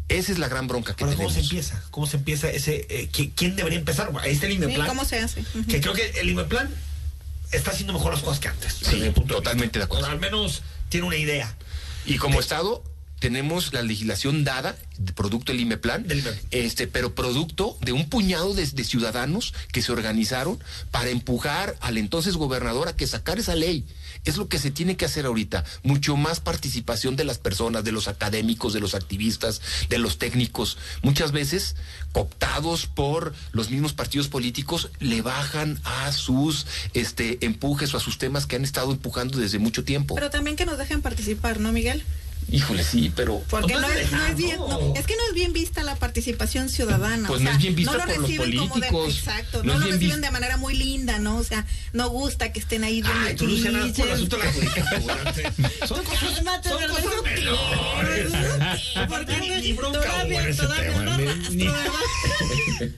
Esa 0.08 0.32
es 0.32 0.38
la 0.38 0.48
gran 0.48 0.68
bronca 0.68 0.94
que 0.94 1.04
Pero 1.04 1.16
¿cómo 1.16 1.28
tenemos. 1.28 1.34
se 1.34 1.40
empieza? 1.40 1.82
¿Cómo 1.90 2.06
se 2.06 2.16
empieza 2.18 2.48
ese... 2.50 2.86
eh, 2.88 3.08
¿qui- 3.12 3.32
¿Quién 3.34 3.56
debería 3.56 3.78
empezar? 3.78 4.10
Ahí 4.20 4.32
está 4.32 4.46
el 4.46 4.52
Sí, 4.52 4.58
IMEPLAN. 4.58 4.86
¿Cómo 4.86 5.04
se 5.04 5.18
hace? 5.18 5.44
Que 5.68 5.80
creo 5.80 5.94
que 5.94 6.08
el 6.20 6.28
IMEPLAN 6.28 6.72
está 7.52 7.72
haciendo 7.72 7.92
mejor 7.92 8.12
las 8.14 8.22
cosas 8.22 8.38
que 8.40 8.48
antes. 8.48 8.72
Sí, 8.74 9.12
totalmente 9.26 9.78
de 9.80 9.84
acuerdo. 9.84 10.06
O 10.06 10.10
al 10.10 10.20
menos 10.20 10.62
tiene 10.88 11.06
una 11.06 11.16
idea. 11.16 11.56
Y 12.04 12.18
como 12.18 12.38
Estado 12.38 12.84
tenemos 13.18 13.72
la 13.72 13.82
legislación 13.82 14.44
dada, 14.44 14.76
producto 15.14 15.52
del 15.52 15.60
IMEPLAN, 15.62 16.06
Del 16.06 16.18
IMEPLAN. 16.20 16.40
este, 16.50 16.86
pero 16.86 17.14
producto 17.14 17.76
de 17.80 17.92
un 17.92 18.08
puñado 18.08 18.54
de, 18.54 18.66
de 18.66 18.84
ciudadanos 18.84 19.54
que 19.72 19.82
se 19.82 19.92
organizaron 19.92 20.58
para 20.90 21.10
empujar 21.10 21.76
al 21.80 21.98
entonces 21.98 22.36
gobernador 22.36 22.88
a 22.88 22.96
que 22.96 23.06
sacara 23.06 23.40
esa 23.40 23.54
ley. 23.54 23.84
Es 24.24 24.36
lo 24.36 24.48
que 24.48 24.58
se 24.58 24.70
tiene 24.70 24.96
que 24.96 25.04
hacer 25.04 25.24
ahorita. 25.24 25.64
Mucho 25.84 26.16
más 26.16 26.40
participación 26.40 27.14
de 27.14 27.24
las 27.24 27.38
personas, 27.38 27.84
de 27.84 27.92
los 27.92 28.08
académicos, 28.08 28.72
de 28.72 28.80
los 28.80 28.94
activistas, 28.94 29.60
de 29.88 29.98
los 29.98 30.18
técnicos. 30.18 30.78
Muchas 31.02 31.30
veces, 31.30 31.76
cooptados 32.12 32.86
por 32.86 33.34
los 33.52 33.70
mismos 33.70 33.92
partidos 33.92 34.28
políticos, 34.28 34.90
le 34.98 35.22
bajan 35.22 35.80
a 35.84 36.10
sus 36.12 36.66
este, 36.92 37.44
empujes 37.46 37.94
o 37.94 37.98
a 37.98 38.00
sus 38.00 38.18
temas 38.18 38.46
que 38.46 38.56
han 38.56 38.64
estado 38.64 38.90
empujando 38.90 39.38
desde 39.38 39.58
mucho 39.60 39.84
tiempo. 39.84 40.16
Pero 40.16 40.30
también 40.30 40.56
que 40.56 40.66
nos 40.66 40.78
dejen 40.78 41.02
participar, 41.02 41.60
¿no, 41.60 41.70
Miguel? 41.72 42.02
Híjole, 42.50 42.84
sí, 42.84 43.12
pero... 43.16 43.42
Porque 43.50 43.74
No 43.74 43.80
no, 43.80 43.88
es, 43.90 44.12
no 44.12 44.24
es 44.26 44.36
bien, 44.36 44.56
no. 44.58 44.68
no, 44.68 44.94
es 44.94 45.04
que 45.06 45.14
no 45.16 45.22
es 45.28 45.34
bien 45.34 45.52
vista 45.52 45.82
la 45.82 45.96
participación 45.96 46.68
ciudadana. 46.68 47.26
Pues 47.26 47.40
o 47.40 47.42
no 47.44 47.48
sea, 47.50 47.56
es 47.56 47.62
bien 47.62 47.74
vista 47.74 47.92
no 47.92 47.98
lo 47.98 48.04
por 48.04 48.12
los 48.18 48.22
reciben 48.22 48.56
como 48.58 48.74
de- 48.76 48.80
políticos, 48.88 49.18
exacto, 49.18 49.58
no 49.58 49.64
no, 49.64 49.72
es 49.72 49.78
lo 49.80 49.84
bien 49.86 49.94
reciben 49.94 50.16
vis- 50.20 50.24
de 50.26 50.30
manera 50.30 50.56
muy 50.56 50.74
linda, 50.76 51.18
¿no? 51.18 51.38
O 51.38 51.44
sea, 51.44 51.66
no 51.92 52.08
gusta 52.10 52.52
que 52.52 52.60
estén 52.60 52.84
ahí 52.84 53.02
Ay, 53.04 53.34
tú, 53.34 53.46
Luciana, 53.46 53.80
por 53.92 54.06
el 54.06 54.12
asunto 54.12 54.36
de 54.36 54.44
la 54.44 54.52
judicatura. 54.52 55.34
Son 55.86 56.04
cosas, 56.04 56.36
son 56.36 56.44
cosas 56.88 57.22
menores. 57.24 58.32
Porque 59.08 59.40
ni- 59.40 59.74
todavía, 59.74 60.56
todavía 60.56 61.02
no. 61.02 61.16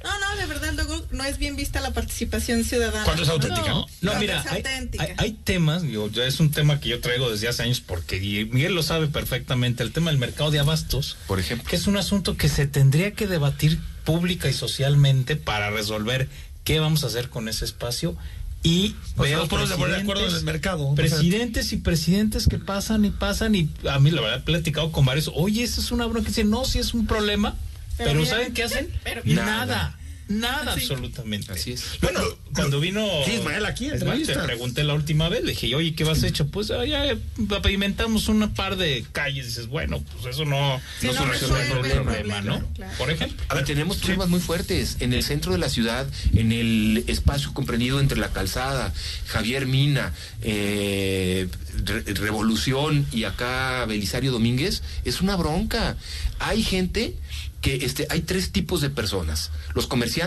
No, 0.04 0.18
no, 0.18 0.36
de 0.36 0.46
verdad, 0.46 0.72
luego 0.74 1.06
no 1.12 1.24
es 1.24 1.38
bien 1.38 1.54
vista 1.56 1.80
la 1.80 1.92
participación 1.92 2.64
ciudadana. 2.64 3.04
Cuando 3.04 3.22
es 3.22 3.28
auténtica, 3.28 3.68
No, 3.68 3.86
¿no? 4.02 4.12
no, 4.14 4.20
mira, 4.20 4.42
hay, 4.48 4.56
auténtica. 4.58 5.04
hay- 5.04 5.14
hay 5.18 5.32
temas, 5.32 5.82
digo, 5.82 6.08
ya 6.10 6.24
es 6.24 6.40
un 6.40 6.50
tema 6.50 6.80
que 6.80 6.88
yo 6.88 7.00
traigo 7.00 7.30
desde 7.30 7.48
hace 7.48 7.62
años 7.62 7.80
porque 7.80 8.18
Miguel 8.50 8.74
lo 8.74 8.82
sabe 8.82 9.06
perfectamente, 9.38 9.82
el 9.82 9.92
tema 9.92 10.10
del 10.10 10.18
mercado 10.18 10.50
de 10.50 10.58
abastos, 10.58 11.16
Por 11.26 11.38
ejemplo. 11.38 11.68
que 11.68 11.76
es 11.76 11.86
un 11.86 11.96
asunto 11.96 12.36
que 12.36 12.48
se 12.48 12.66
tendría 12.66 13.12
que 13.12 13.26
debatir 13.26 13.78
pública 14.04 14.48
y 14.48 14.52
socialmente 14.52 15.36
para 15.36 15.70
resolver 15.70 16.28
qué 16.64 16.80
vamos 16.80 17.04
a 17.04 17.06
hacer 17.06 17.28
con 17.28 17.48
ese 17.48 17.64
espacio 17.64 18.16
y 18.62 18.96
Pues 19.14 19.30
veo 19.30 19.46
ponemos 19.46 19.68
de 19.68 19.74
acuerdo 19.76 19.94
en 19.94 20.00
el 20.00 20.06
presidentes- 20.06 20.42
mercado. 20.42 20.94
presidentes 20.96 21.72
y 21.72 21.76
presidentes 21.76 22.48
que 22.48 22.58
pasan 22.58 23.04
y 23.04 23.10
pasan 23.10 23.54
y 23.54 23.70
a 23.88 23.98
mí 24.00 24.10
la 24.10 24.20
verdad 24.20 24.38
he 24.38 24.42
platicado 24.42 24.90
con 24.90 25.04
varios 25.04 25.30
oye 25.34 25.62
esa 25.62 25.80
es 25.80 25.92
una 25.92 26.06
bronca 26.06 26.28
dicen 26.28 26.50
no 26.50 26.64
si 26.64 26.78
es 26.80 26.92
un 26.94 27.06
problema 27.06 27.54
pero, 27.96 28.10
Pero 28.10 28.20
mira, 28.20 28.30
saben 28.32 28.54
qué 28.54 28.64
hacen 28.64 28.88
pero 29.04 29.22
nada 29.24 29.66
nada. 29.66 29.97
Nada 30.28 30.74
Sí. 30.74 30.80
absolutamente 30.82 31.52
Así 31.52 31.72
es. 31.72 31.84
bueno 32.02 32.20
cuando 32.54 32.80
vino 32.80 33.06
Sí, 33.24 33.32
Ismael, 33.32 33.64
aquí 33.66 33.86
Ismael, 33.92 34.26
te 34.26 34.34
pregunté 34.34 34.84
la 34.84 34.94
última 34.94 35.28
vez 35.28 35.42
le 35.44 35.50
dije 35.52 35.74
oye 35.74 35.94
qué 35.94 36.04
vas 36.04 36.22
hecho 36.22 36.46
pues 36.48 36.70
ah, 36.70 36.84
ya 36.84 37.16
pavimentamos 37.48 38.28
una 38.28 38.52
par 38.52 38.76
de 38.76 39.04
calles 39.12 39.46
dices 39.46 39.66
bueno 39.68 40.04
pues 40.22 40.34
eso 40.34 40.44
no 40.44 40.80
Sí, 41.00 41.06
no 41.06 41.12
no 41.14 41.18
soluciona 41.20 41.60
el 41.62 41.68
resuelve 41.68 41.88
el 41.88 42.02
problema 42.02 42.12
problema, 42.12 42.40
no 42.60 42.72
claro. 42.74 42.92
por 42.98 43.10
ejemplo 43.10 43.42
A 43.48 43.54
ver, 43.54 43.64
tenemos 43.64 43.96
problemas 43.98 44.28
muy 44.28 44.40
fuertes 44.40 44.96
en 45.00 45.12
el 45.12 45.22
centro 45.22 45.52
de 45.52 45.58
la 45.58 45.68
ciudad, 45.68 46.06
en 46.34 46.52
el 46.52 47.04
espacio 47.06 47.54
comprendido 47.54 48.00
entre 48.00 48.18
la 48.18 48.28
calzada, 48.28 48.92
Javier 49.26 49.66
Mina, 49.66 50.12
eh, 50.42 51.48
Re- 51.84 52.02
Revolución 52.14 53.06
y 53.12 53.24
acá 53.24 53.84
Belisario 53.86 54.32
Domínguez. 54.32 54.82
Es 55.04 55.20
una 55.20 55.36
bronca. 55.36 55.96
Hay 56.40 56.62
gente 56.62 57.14
que, 57.60 57.76
este, 57.84 58.06
hay 58.10 58.20
tres 58.22 58.50
tipos 58.52 58.80
de 58.80 58.90
personas: 58.90 59.50
los 59.74 59.86
comerciantes, 59.86 60.17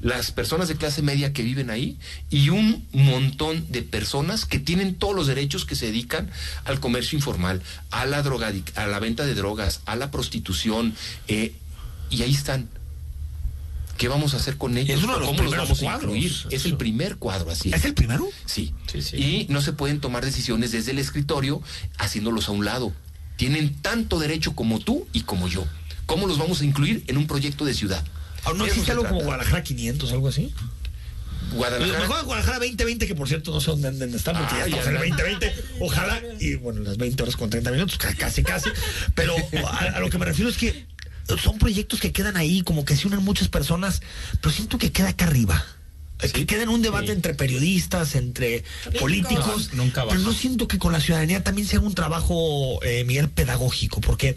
las 0.00 0.32
personas 0.32 0.68
de 0.68 0.76
clase 0.76 1.02
media 1.02 1.32
que 1.32 1.42
viven 1.42 1.70
ahí 1.70 1.98
y 2.30 2.48
un 2.50 2.86
montón 2.92 3.66
de 3.70 3.82
personas 3.82 4.44
que 4.44 4.58
tienen 4.58 4.94
todos 4.94 5.14
los 5.14 5.26
derechos 5.26 5.64
que 5.64 5.76
se 5.76 5.86
dedican 5.86 6.30
al 6.64 6.80
comercio 6.80 7.16
informal, 7.16 7.62
a 7.90 8.06
la 8.06 8.22
drogadic- 8.24 8.76
a 8.76 8.86
la 8.86 8.98
venta 8.98 9.24
de 9.24 9.34
drogas, 9.34 9.80
a 9.86 9.94
la 9.96 10.10
prostitución, 10.10 10.94
eh, 11.28 11.52
y 12.10 12.22
ahí 12.22 12.34
están. 12.34 12.68
¿Qué 13.96 14.06
vamos 14.06 14.34
a 14.34 14.36
hacer 14.36 14.56
con 14.56 14.78
ellos? 14.78 14.96
Es 14.98 15.04
uno 15.04 15.14
de 15.14 15.20
los 15.20 15.28
¿Cómo 15.28 15.42
los 15.42 15.56
vamos 15.56 15.82
a 15.82 15.94
incluir? 15.96 16.32
Es 16.50 16.64
el 16.64 16.76
primer 16.76 17.16
cuadro, 17.16 17.50
así. 17.50 17.72
¿Es 17.72 17.84
el 17.84 17.94
primero? 17.94 18.28
Sí. 18.46 18.72
Sí, 18.90 19.02
sí. 19.02 19.16
Y 19.16 19.46
no 19.48 19.60
se 19.60 19.72
pueden 19.72 19.98
tomar 20.00 20.24
decisiones 20.24 20.70
desde 20.70 20.92
el 20.92 21.00
escritorio 21.00 21.60
haciéndolos 21.98 22.48
a 22.48 22.52
un 22.52 22.64
lado. 22.64 22.92
Tienen 23.36 23.74
tanto 23.82 24.20
derecho 24.20 24.54
como 24.54 24.78
tú 24.78 25.08
y 25.12 25.22
como 25.22 25.48
yo. 25.48 25.66
¿Cómo 26.06 26.28
los 26.28 26.38
vamos 26.38 26.60
a 26.60 26.64
incluir 26.64 27.02
en 27.08 27.18
un 27.18 27.26
proyecto 27.26 27.64
de 27.64 27.74
ciudad? 27.74 28.04
¿O 28.44 28.52
no 28.54 28.66
existe 28.66 28.92
algo 28.92 29.04
como. 29.04 29.20
Guadalajara 29.22 29.62
500, 29.62 30.12
algo 30.12 30.28
así? 30.28 30.52
Guadalajara. 31.52 31.98
Mejor 32.00 32.24
Guadalajara 32.24 32.58
2020, 32.58 33.06
que 33.06 33.14
por 33.14 33.28
cierto 33.28 33.52
no 33.52 33.60
sé 33.60 33.70
dónde, 33.70 33.90
dónde 33.92 34.16
está, 34.16 34.32
porque 34.32 34.54
Ah, 34.54 34.58
ya 34.68 34.76
estamos 34.76 34.84
ya 34.84 34.90
en 34.90 34.96
el 34.96 35.10
no. 35.10 35.16
2020. 35.16 35.54
Ojalá, 35.80 36.22
y 36.40 36.54
bueno, 36.56 36.80
las 36.82 36.96
20 36.98 37.22
horas 37.22 37.36
con 37.36 37.48
30 37.50 37.70
minutos, 37.70 37.96
ca- 37.98 38.14
casi, 38.14 38.42
casi. 38.42 38.70
Pero 39.14 39.34
a, 39.66 39.78
a 39.78 40.00
lo 40.00 40.10
que 40.10 40.18
me 40.18 40.26
refiero 40.26 40.50
es 40.50 40.56
que 40.58 40.86
son 41.42 41.58
proyectos 41.58 42.00
que 42.00 42.12
quedan 42.12 42.36
ahí, 42.36 42.62
como 42.62 42.84
que 42.84 42.96
se 42.96 43.06
unen 43.06 43.22
muchas 43.22 43.48
personas, 43.48 44.02
pero 44.40 44.52
siento 44.52 44.78
que 44.78 44.92
queda 44.92 45.10
acá 45.10 45.26
arriba. 45.26 45.64
Que 46.32 46.46
queda 46.46 46.64
en 46.64 46.68
un 46.68 46.82
debate 46.82 47.06
Sí. 47.06 47.12
entre 47.12 47.32
periodistas, 47.34 48.14
entre 48.16 48.64
políticos. 48.98 49.70
No, 49.72 49.84
nunca 49.84 50.04
pero 50.06 50.18
no 50.20 50.32
siento 50.32 50.66
que 50.66 50.76
con 50.78 50.92
la 50.92 51.00
ciudadanía 51.00 51.44
también 51.44 51.66
se 51.68 51.76
haga 51.76 51.86
un 51.86 51.94
trabajo, 51.94 52.82
eh, 52.82 53.04
Miguel, 53.04 53.28
pedagógico, 53.28 54.00
porque 54.00 54.34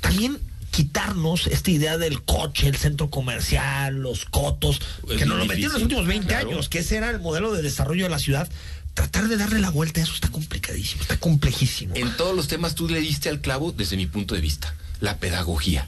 también 0.00 0.38
quitarnos 0.74 1.46
esta 1.46 1.70
idea 1.70 1.98
del 1.98 2.22
coche, 2.22 2.66
el 2.66 2.76
centro 2.76 3.08
comercial, 3.08 3.94
los 3.94 4.24
cotos, 4.24 4.80
Es 5.08 5.18
que 5.18 5.26
nos 5.26 5.38
lo 5.38 5.46
metieron 5.46 5.70
en 5.70 5.72
los 5.74 5.82
últimos 5.82 6.06
20 6.06 6.26
claro. 6.26 6.50
años, 6.50 6.68
que 6.68 6.80
ese 6.80 6.96
era 6.96 7.10
el 7.10 7.20
modelo 7.20 7.52
de 7.52 7.62
desarrollo 7.62 8.04
de 8.04 8.10
la 8.10 8.18
ciudad. 8.18 8.48
Tratar 8.94 9.28
de 9.28 9.36
darle 9.36 9.60
la 9.60 9.70
vuelta 9.70 10.00
a 10.00 10.04
eso 10.04 10.14
está 10.14 10.28
complicadísimo, 10.30 11.02
está 11.02 11.16
complejísimo. 11.16 11.94
En 11.94 12.16
todos 12.16 12.34
los 12.34 12.48
temas 12.48 12.74
tú 12.74 12.88
le 12.88 13.00
diste 13.00 13.28
al 13.28 13.40
clavo 13.40 13.70
desde 13.72 13.96
mi 13.96 14.06
punto 14.06 14.34
de 14.34 14.40
vista, 14.40 14.74
la 15.00 15.18
pedagogía. 15.18 15.86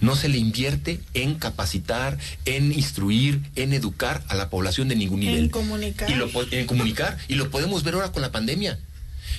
No 0.00 0.14
se 0.16 0.28
le 0.28 0.38
invierte 0.38 1.00
en 1.14 1.34
capacitar, 1.34 2.16
en 2.44 2.72
instruir, 2.72 3.42
en 3.56 3.72
educar 3.72 4.22
a 4.28 4.34
la 4.34 4.48
población 4.48 4.88
de 4.88 4.96
ningún 4.96 5.22
En 5.22 5.28
nivel. 5.28 5.50
comunicar. 5.50 6.08
Y 6.08 6.14
lo, 6.14 6.28
en 6.52 6.66
comunicar. 6.66 7.18
Y 7.28 7.34
lo 7.34 7.50
podemos 7.50 7.82
ver 7.82 7.94
ahora 7.94 8.12
con 8.12 8.22
la 8.22 8.32
pandemia. 8.32 8.78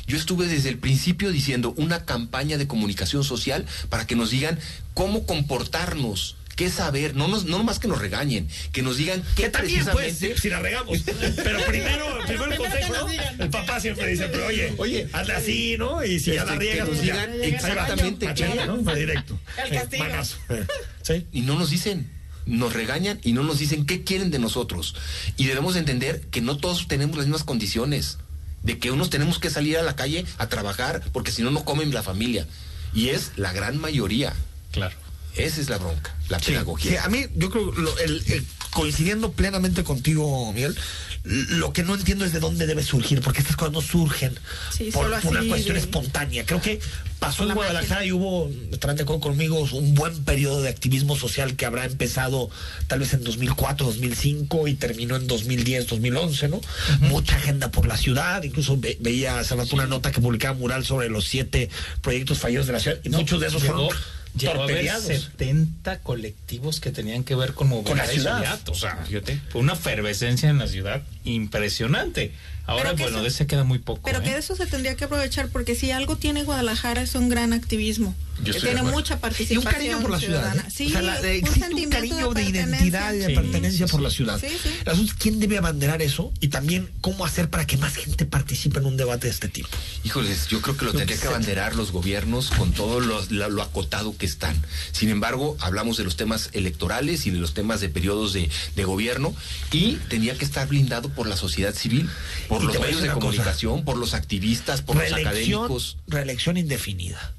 Yo 0.08 0.18
estuve 0.18 0.48
desde 0.48 0.70
el 0.70 0.78
principio 0.78 1.32
diciendo 1.32 1.74
una 1.78 2.06
campaña 2.06 2.58
de 2.58 2.68
comunicación 2.68 3.24
social 3.24 3.66
para 3.90 4.06
que 4.08 4.16
nos 4.16 4.32
digan 4.32 4.60
cómo 4.94 5.26
comportarnos, 5.26 6.36
qué 6.56 6.70
saber, 6.70 7.16
no, 7.16 7.28
nos, 7.28 7.46
no 7.46 7.64
más 7.64 7.80
que 7.80 7.88
nos 7.88 8.00
regañen, 8.00 8.48
que 8.72 8.82
nos 8.82 8.98
digan 8.98 9.24
qué 9.36 9.44
Que 9.44 9.50
también, 9.50 9.84
pues, 9.86 9.96
precisamente... 9.96 10.36
si, 10.36 10.42
si 10.42 10.50
la 10.50 10.60
regamos. 10.60 11.00
Pero 11.44 11.60
primero, 11.66 12.06
primero 12.28 12.52
el 12.52 12.58
consejo, 12.58 12.94
¿no? 12.94 13.44
El 13.44 13.50
papá 13.50 13.80
siempre 13.80 14.08
dice, 14.08 14.28
pero 14.28 14.48
oye, 14.48 14.74
Oye, 14.78 15.08
anda 15.14 15.38
así, 15.38 15.76
¿no? 15.78 16.04
Y 16.04 16.20
si 16.20 16.34
ya 16.34 16.46
la 16.46 16.54
Este, 16.54 16.66
que 16.66 16.72
riegas, 16.72 16.88
nos 16.90 16.98
pues 16.98 17.08
ya. 17.08 17.26
digan 17.28 17.44
exactamente 17.44 18.26
machete, 18.28 18.58
qué. 18.58 18.66
¿no? 18.66 18.78
Directo. 18.96 19.40
El 19.66 19.74
Eh, 19.74 19.76
castigo. 19.78 20.06
Eh, 20.50 20.66
Sí. 21.04 21.26
y 21.32 21.42
no 21.42 21.58
nos 21.58 21.70
dicen. 21.70 22.10
Nos 22.48 22.74
regañan 22.74 23.20
y 23.24 23.34
no 23.34 23.44
nos 23.44 23.60
dicen 23.60 23.86
qué 23.86 24.04
quieren 24.04 24.32
de 24.32 24.40
nosotros. 24.40 24.96
Y 25.38 25.46
debemos 25.46 25.76
de 25.76 25.80
entender 25.82 26.22
que 26.32 26.42
no 26.42 26.58
todos 26.58 26.88
tenemos 26.88 27.16
las 27.16 27.28
mismas 27.28 27.44
condiciones. 27.44 28.18
De 28.64 28.78
que 28.78 28.92
unos 28.92 29.10
tenemos 29.10 29.40
que 29.40 29.50
salir 29.50 29.78
a 29.78 29.84
la 29.84 29.96
calle 29.96 30.26
a 30.38 30.48
trabajar 30.48 31.02
porque 31.12 31.32
si 31.32 31.42
no, 31.42 31.52
no 31.52 31.66
comen 31.66 31.94
la 31.94 32.04
familia. 32.04 32.46
Y 32.94 33.10
es 33.10 33.32
la 33.36 33.54
gran 33.54 33.78
mayoría. 33.78 34.34
claro 34.72 35.01
Esa 35.36 35.62
es 35.62 35.70
la 35.70 35.78
bronca, 35.78 36.16
la 36.30 36.40
Sí, 36.40 36.52
pedagogía. 36.52 36.92
sí, 36.92 36.98
a 36.98 37.08
mí, 37.10 37.26
yo 37.36 37.50
creo, 37.50 37.72
lo- 37.72 37.98
el- 38.00 38.24
el- 38.28 38.46
coincidiendo 38.72 39.32
plenamente 39.34 39.84
contigo, 39.84 40.52
Miguel, 40.54 40.76
lo 41.24 41.72
que 41.74 41.84
no 41.84 41.94
entiendo 41.94 42.26
es 42.26 42.34
de 42.34 42.40
dónde 42.40 42.66
debe 42.68 42.84
surgir, 42.84 43.22
porque 43.22 43.40
estas 43.42 43.56
cosas 43.56 43.74
no 43.74 43.82
surgen 43.82 44.34
Sí, 44.76 44.86
por 44.92 45.04
solo 45.06 45.18
una 45.30 45.40
así 45.40 45.50
cuestión 45.50 45.76
de- 45.76 45.82
espontánea. 45.82 46.46
Creo 46.46 46.62
que 46.62 46.80
pasó 47.20 47.44
en 47.44 47.50
La 47.50 47.54
Guadalajara 47.56 48.06
y 48.06 48.12
hubo, 48.12 48.50
estarán 48.72 48.96
de 48.96 49.04
acuerdo 49.04 49.20
conmigo, 49.22 49.60
un 49.74 49.94
buen 49.94 50.24
periodo 50.24 50.62
de 50.62 50.70
activismo 50.70 51.16
social 51.16 51.56
que 51.56 51.66
habrá 51.66 51.86
empezado 51.86 52.50
tal 52.88 53.00
vez 53.00 53.14
en 53.14 53.24
2004, 53.24 53.86
2005 53.86 54.68
y 54.68 54.74
terminó 54.74 55.16
en 55.16 55.28
2010, 55.28 55.88
2011, 55.88 56.48
¿no? 56.48 56.60
Mucha 57.02 57.36
agenda 57.36 57.70
por 57.72 57.88
la 57.88 57.98
ciudad, 57.98 58.42
incluso 58.44 58.78
ve- 58.80 58.98
veía 59.02 59.38
hace 59.38 59.56
rato 59.56 59.76
una 59.76 59.86
nota 59.86 60.12
que 60.12 60.22
publicaba 60.22 60.58
Mural 60.58 60.86
sobre 60.86 61.10
los 61.10 61.26
siete 61.26 61.70
proyectos 62.02 62.40
fallidos 62.40 62.68
de 62.68 62.74
la 62.74 62.80
ciudad 62.80 63.00
y 63.04 63.10
No, 63.10 63.20
muchos 63.20 63.40
de 63.42 63.48
esos 63.48 63.62
llegó- 63.62 63.90
fueron 63.90 64.04
llegó 64.38 64.62
a 64.62 64.64
haber 64.64 64.76
torpedeados. 64.76 65.04
70 65.04 66.00
colectivos 66.00 66.80
que 66.80 66.92
tenían 66.92 67.24
que 67.24 67.36
ver 67.36 67.54
con 67.54 67.70
movilidad 67.70 67.90
Con 67.90 67.98
la 67.98 68.08
ciudad. 68.08 68.60
O 68.70 68.76
sea, 68.76 69.06
fue 69.50 69.62
una 69.62 69.74
efervescencia 69.74 70.50
en 70.50 70.60
la 70.60 70.68
ciudad 70.68 71.04
impresionante. 71.24 72.32
Ahora, 72.68 72.92
que 72.96 73.04
bueno, 73.04 73.18
eso- 73.18 73.24
de 73.24 73.30
ese 73.30 73.48
queda 73.48 73.64
muy 73.64 73.80
poco. 73.80 74.02
Pero 74.06 74.20
¿eh? 74.20 74.24
que 74.24 74.32
de 74.32 74.38
eso 74.40 74.56
se 74.56 74.66
tendría 74.66 74.96
que 74.96 75.06
aprovechar 75.06 75.50
porque 75.50 75.76
si 75.76 75.92
algo 75.92 76.16
tiene 76.16 76.44
Guadalajara 76.44 77.02
es 77.02 77.16
un 77.16 77.30
gran 77.30 77.54
activismo. 77.54 78.16
Yo 78.44 78.54
de 78.54 78.60
tiene 78.60 78.82
mucha 78.82 79.14
Y 79.14 79.18
un 79.18 79.22
participación 79.22 79.64
cariño 79.74 80.00
por 80.02 80.10
la 80.10 80.20
ciudad. 80.20 80.40
ciudadana. 80.40 80.64
¿eh? 80.68 80.72
Sí, 80.76 80.88
o 80.88 80.90
sea, 80.90 81.02
la- 81.04 81.22
de- 81.22 81.30
un 81.40 81.48
existe 81.48 81.76
un 81.76 81.90
cariño 81.92 82.34
de, 82.34 82.44
identidad 82.44 83.14
y 83.14 83.18
de 83.20 83.28
Sí, 83.28 83.34
pertenencia 83.36 83.88
por 83.88 84.02
la 84.02 84.10
ciudad. 84.10 84.40
Sí, 84.40 84.48
sí. 84.64 84.70
Es 84.84 85.14
quién 85.14 85.40
debe 85.40 85.60
abanderar 85.60 86.02
eso 86.02 86.32
y 86.40 86.48
también 86.48 86.90
cómo 87.02 87.24
hacer 87.26 87.50
para 87.52 87.68
que 87.68 87.78
más 87.78 87.94
gente 87.96 88.26
participe 88.26 88.80
en 88.80 88.86
un 88.86 88.98
debate 88.98 89.28
de 89.28 89.34
este 89.34 89.48
tipo. 89.48 89.70
Híjoles, 90.04 90.48
yo 90.48 90.60
creo 90.62 90.76
que 90.76 90.86
lo 90.86 90.92
Lo 90.94 90.98
tendría 90.98 91.18
que 91.18 91.22
que 91.22 91.28
abanderar 91.28 91.76
los 91.76 91.92
gobiernos 91.92 92.50
con 92.50 92.72
todo 92.72 93.00
lo, 93.00 93.24
lo- 93.30 93.50
lo 93.50 93.62
acotado 93.62 94.18
que 94.18 94.26
están. 94.26 94.60
Sin 94.92 95.10
embargo, 95.10 95.56
hablamos 95.60 95.98
de 95.98 96.04
los 96.04 96.16
temas 96.16 96.50
electorales 96.54 97.28
y 97.28 97.32
de 97.32 97.38
los 97.38 97.54
temas 97.54 97.80
de 97.80 97.90
periodos 97.90 98.34
de, 98.34 98.50
de 98.76 98.84
gobierno 98.86 99.36
y 99.72 99.98
tenía 100.10 100.36
que 100.36 100.46
estar 100.46 100.68
blindado 100.68 101.10
por 101.10 101.28
la 101.28 101.38
sociedad 101.38 101.76
civil, 101.76 102.10
por 102.48 102.61
Y 102.62 102.66
los 102.68 102.80
medios 102.80 103.02
de 103.02 103.08
cosa. 103.10 103.20
comunicación, 103.20 103.84
por 103.86 103.98
los 103.98 104.14
activistas, 104.14 104.82
por 104.82 104.96
los 104.96 105.10
reelección, 105.10 105.60
académicos. 105.66 105.98
reelección 106.08 106.58
indefinida 106.58 107.34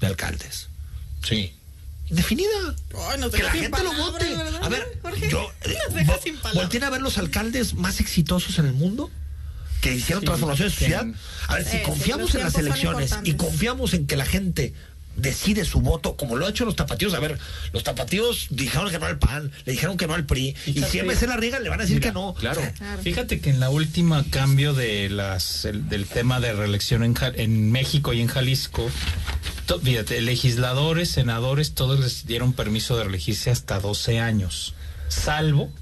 de 0.00 0.06
alcaldes. 0.06 0.68
Sí. 1.22 1.52
Indefinida. 2.08 2.48
Que 3.32 3.42
la 3.42 3.50
gente 3.50 3.82
lo 3.82 3.92
vote. 3.94 4.24
¿verdad, 4.36 4.62
A 4.62 4.68
ver, 4.68 4.98
Jorge? 5.02 5.28
yo 5.28 5.50
eh, 5.62 5.76
a 6.84 6.90
ver 6.90 7.00
los 7.00 7.18
alcaldes 7.18 7.74
más 7.74 7.98
exitosos 8.00 8.58
en 8.58 8.66
el 8.66 8.74
mundo 8.74 9.10
que 9.80 9.94
hicieron 9.94 10.20
Sí, 10.22 10.26
transformación 10.26 10.68
de 10.68 10.74
ciudad. 10.74 11.06
A 11.48 11.54
ver, 11.56 11.64
Sí, 11.64 11.78
si 11.78 11.82
confiamos 11.82 12.26
los 12.26 12.34
en 12.36 12.42
las 12.42 12.54
elecciones 12.54 13.16
y 13.24 13.34
confiamos 13.34 13.92
en 13.94 14.06
que 14.06 14.16
la 14.16 14.24
gente 14.24 14.72
decide 15.16 15.64
su 15.64 15.80
voto, 15.80 16.16
como 16.16 16.36
lo 16.36 16.46
ha 16.46 16.50
hecho 16.50 16.64
los 16.64 16.76
tapatíos. 16.76 17.14
A 17.14 17.20
ver, 17.20 17.38
los 17.72 17.82
tapatíos 17.82 18.46
dijeron 18.50 18.90
que 18.90 18.98
no 18.98 19.06
al 19.06 19.18
PAN, 19.18 19.50
le 19.64 19.72
dijeron 19.72 19.96
que 19.96 20.06
no 20.06 20.14
al 20.14 20.26
PRI, 20.26 20.54
y 20.66 20.72
Fíjate. 20.74 20.92
si 20.92 20.98
MC 21.02 21.26
la 21.26 21.36
riega, 21.36 21.58
le 21.58 21.68
van 21.68 21.80
a 21.80 21.82
decir 21.82 21.96
Mira, 21.98 22.10
que 22.10 22.14
no. 22.14 22.34
Claro. 22.34 22.60
Claro. 22.78 23.02
Fíjate 23.02 23.40
que 23.40 23.50
en 23.50 23.60
la 23.60 23.70
última 23.70 24.24
cambio 24.30 24.74
de 24.74 25.08
las 25.08 25.64
el- 25.64 25.88
del 25.88 26.06
tema 26.06 26.40
de 26.40 26.52
reelección 26.52 27.02
en, 27.02 27.14
en 27.34 27.72
México 27.72 28.12
y 28.12 28.20
en 28.20 28.28
Jalisco, 28.28 28.90
to- 29.66 29.80
fíjate, 29.80 30.20
legisladores, 30.20 31.10
senadores, 31.10 31.72
todos 31.74 31.98
les 32.00 32.26
dieron 32.26 32.52
permiso 32.52 32.96
de 32.96 33.04
reelegirse 33.04 33.50
hasta 33.50 33.80
12 33.80 34.20
años, 34.20 34.74
salvo 35.08 35.72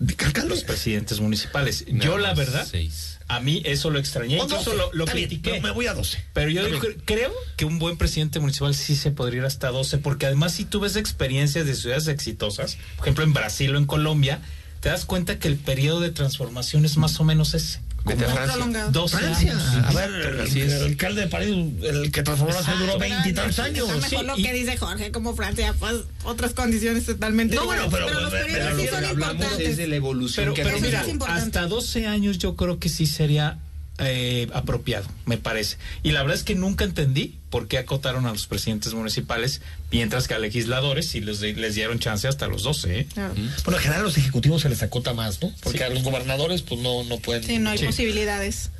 los 0.49 0.65
presidentes 0.65 1.21
municipales. 1.21 1.85
Yo 1.89 2.19
la 2.19 2.35
verdad, 2.35 2.67
seis. 2.71 3.19
a 3.29 3.41
mí 3.41 3.63
eso 3.65 3.91
lo 3.91 3.99
extrañé, 3.99 4.41
O 4.41 4.45
incluso 4.45 4.71
12, 4.73 4.77
lo, 4.77 4.93
lo 4.93 5.05
está 5.05 5.17
bien, 5.17 5.29
critiqué. 5.29 5.61
me 5.61 5.71
voy 5.71 5.87
a 5.87 5.95
12. 5.95 6.23
Pero 6.33 6.51
yo 6.51 6.65
digo- 6.67 6.81
creo 7.05 7.33
que 7.57 7.65
un 7.65 7.79
buen 7.79 7.97
presidente 7.97 8.41
municipal 8.41 8.75
sí 8.75 8.97
se 8.97 9.11
podría 9.11 9.41
ir 9.41 9.45
hasta 9.47 9.69
12, 9.69 9.99
porque 9.99 10.27
además 10.27 10.53
si 10.53 10.65
tú 10.65 10.81
ves 10.81 10.97
experiencias 10.97 11.67
de 11.67 11.75
ciudades 11.75 12.07
exitosas, 12.09 12.77
por 12.97 13.07
ejemplo 13.07 13.25
en 13.25 13.33
Brasil 13.33 13.75
o 13.75 13.79
en 13.79 13.87
Colombia, 13.87 14.41
te 14.81 14.91
das 14.91 15.07
cuenta 15.07 15.39
que 15.39 15.49
el 15.49 15.57
periodo 15.57 16.01
de 16.01 16.11
transformación 16.11 16.85
es 16.85 16.99
más 16.99 17.19
o 17.19 17.25
menos 17.25 17.55
ese. 17.55 17.81
Vete 18.05 18.25
a 18.25 18.29
Francia. 18.29 18.52
prolongado. 18.52 18.90
12 18.92 19.17
Francia. 19.17 19.52
años. 19.52 19.85
A 19.87 19.92
ver, 19.92 20.11
el, 20.11 20.40
Así 20.42 20.61
es. 20.61 20.73
el 20.73 20.83
alcalde 20.85 21.23
de 21.23 21.27
París, 21.29 21.57
el 21.83 22.13
que 22.13 22.23
transformó 22.23 22.52
la 22.55 22.63
ciudad 22.63 22.79
duró 22.79 22.98
Pero 22.98 23.11
veintitantos 23.15 23.50
está 23.50 23.65
años. 23.65 23.88
mejor 23.88 24.09
Sí, 24.11 24.17
lo 24.27 24.38
y- 24.38 24.42
que 24.42 24.52
dice 24.52 24.77
Jorge, 24.77 25.11
como 25.11 25.35
Francia, 25.35 25.75
pues 25.79 25.94
otras 26.25 26.52
condiciones 26.52 27.07
totalmente 27.07 27.57
No, 27.57 27.65
bueno, 27.65 27.85
diferentes. 27.85 28.13
pero- 28.15 28.21
los 28.25 28.31
pero- 28.33 28.46
periodos 28.46 28.65
pero 28.73 28.79
sí 28.81 28.85
lo 28.87 28.90
son 28.92 29.00
que 29.00 29.07
hablamos 29.07 29.35
importantes. 29.37 29.69
es 29.71 29.77
de 29.79 29.88
la 29.88 29.96
evolución 29.96 30.44
Pero, 30.44 30.55
que 30.55 30.63
pero 30.65 30.77
Eso 30.77 30.87
mira, 31.17 31.35
hasta 31.35 31.67
12 31.67 32.07
años 32.07 32.38
yo 32.38 32.57
creo 32.57 32.79
que 32.79 32.88
sí 32.90 33.07
sería 33.07 33.59
eh, 33.99 34.49
apropiado, 34.53 35.07
me 35.25 35.37
parece. 35.38 35.77
Y 36.03 36.11
la 36.13 36.23
verdad 36.23 36.37
es 36.37 36.42
que 36.45 36.55
nunca 36.55 36.85
entendí 36.85 37.38
por 37.51 37.69
qué 37.69 37.79
acotaron 37.79 38.27
a 38.27 38.33
los 38.33 38.47
presidentes 38.49 38.92
municipales, 38.95 39.61
mientras 39.92 40.27
que 40.27 40.35
a 40.35 40.38
legisladores 40.40 41.07
sí 41.09 41.21
les, 41.21 41.40
les 41.40 41.75
dieron 41.77 42.01
chance 42.01 42.27
hasta 42.27 42.49
los 42.49 42.65
12. 42.65 43.01
¿eh? 43.01 43.07
Claro. 43.15 43.35
Bueno, 43.65 43.77
en 43.79 43.83
general 43.83 44.01
a 44.01 44.05
los 44.05 44.19
ejecutivos 44.19 44.63
se 44.63 44.69
les 44.69 44.83
acota 44.83 45.15
más, 45.15 45.40
¿no? 45.40 45.53
Porque 45.63 45.85
a 45.85 45.90
los 45.90 46.03
gobernadores, 46.03 46.63
pues 46.63 46.81
no, 46.81 47.05
no 47.05 47.19
pueden. 47.19 47.45
Sí, 47.45 47.59
no 47.59 47.71
hay 47.71 47.79
Sí. 47.79 47.87
posibilidades. 47.87 48.71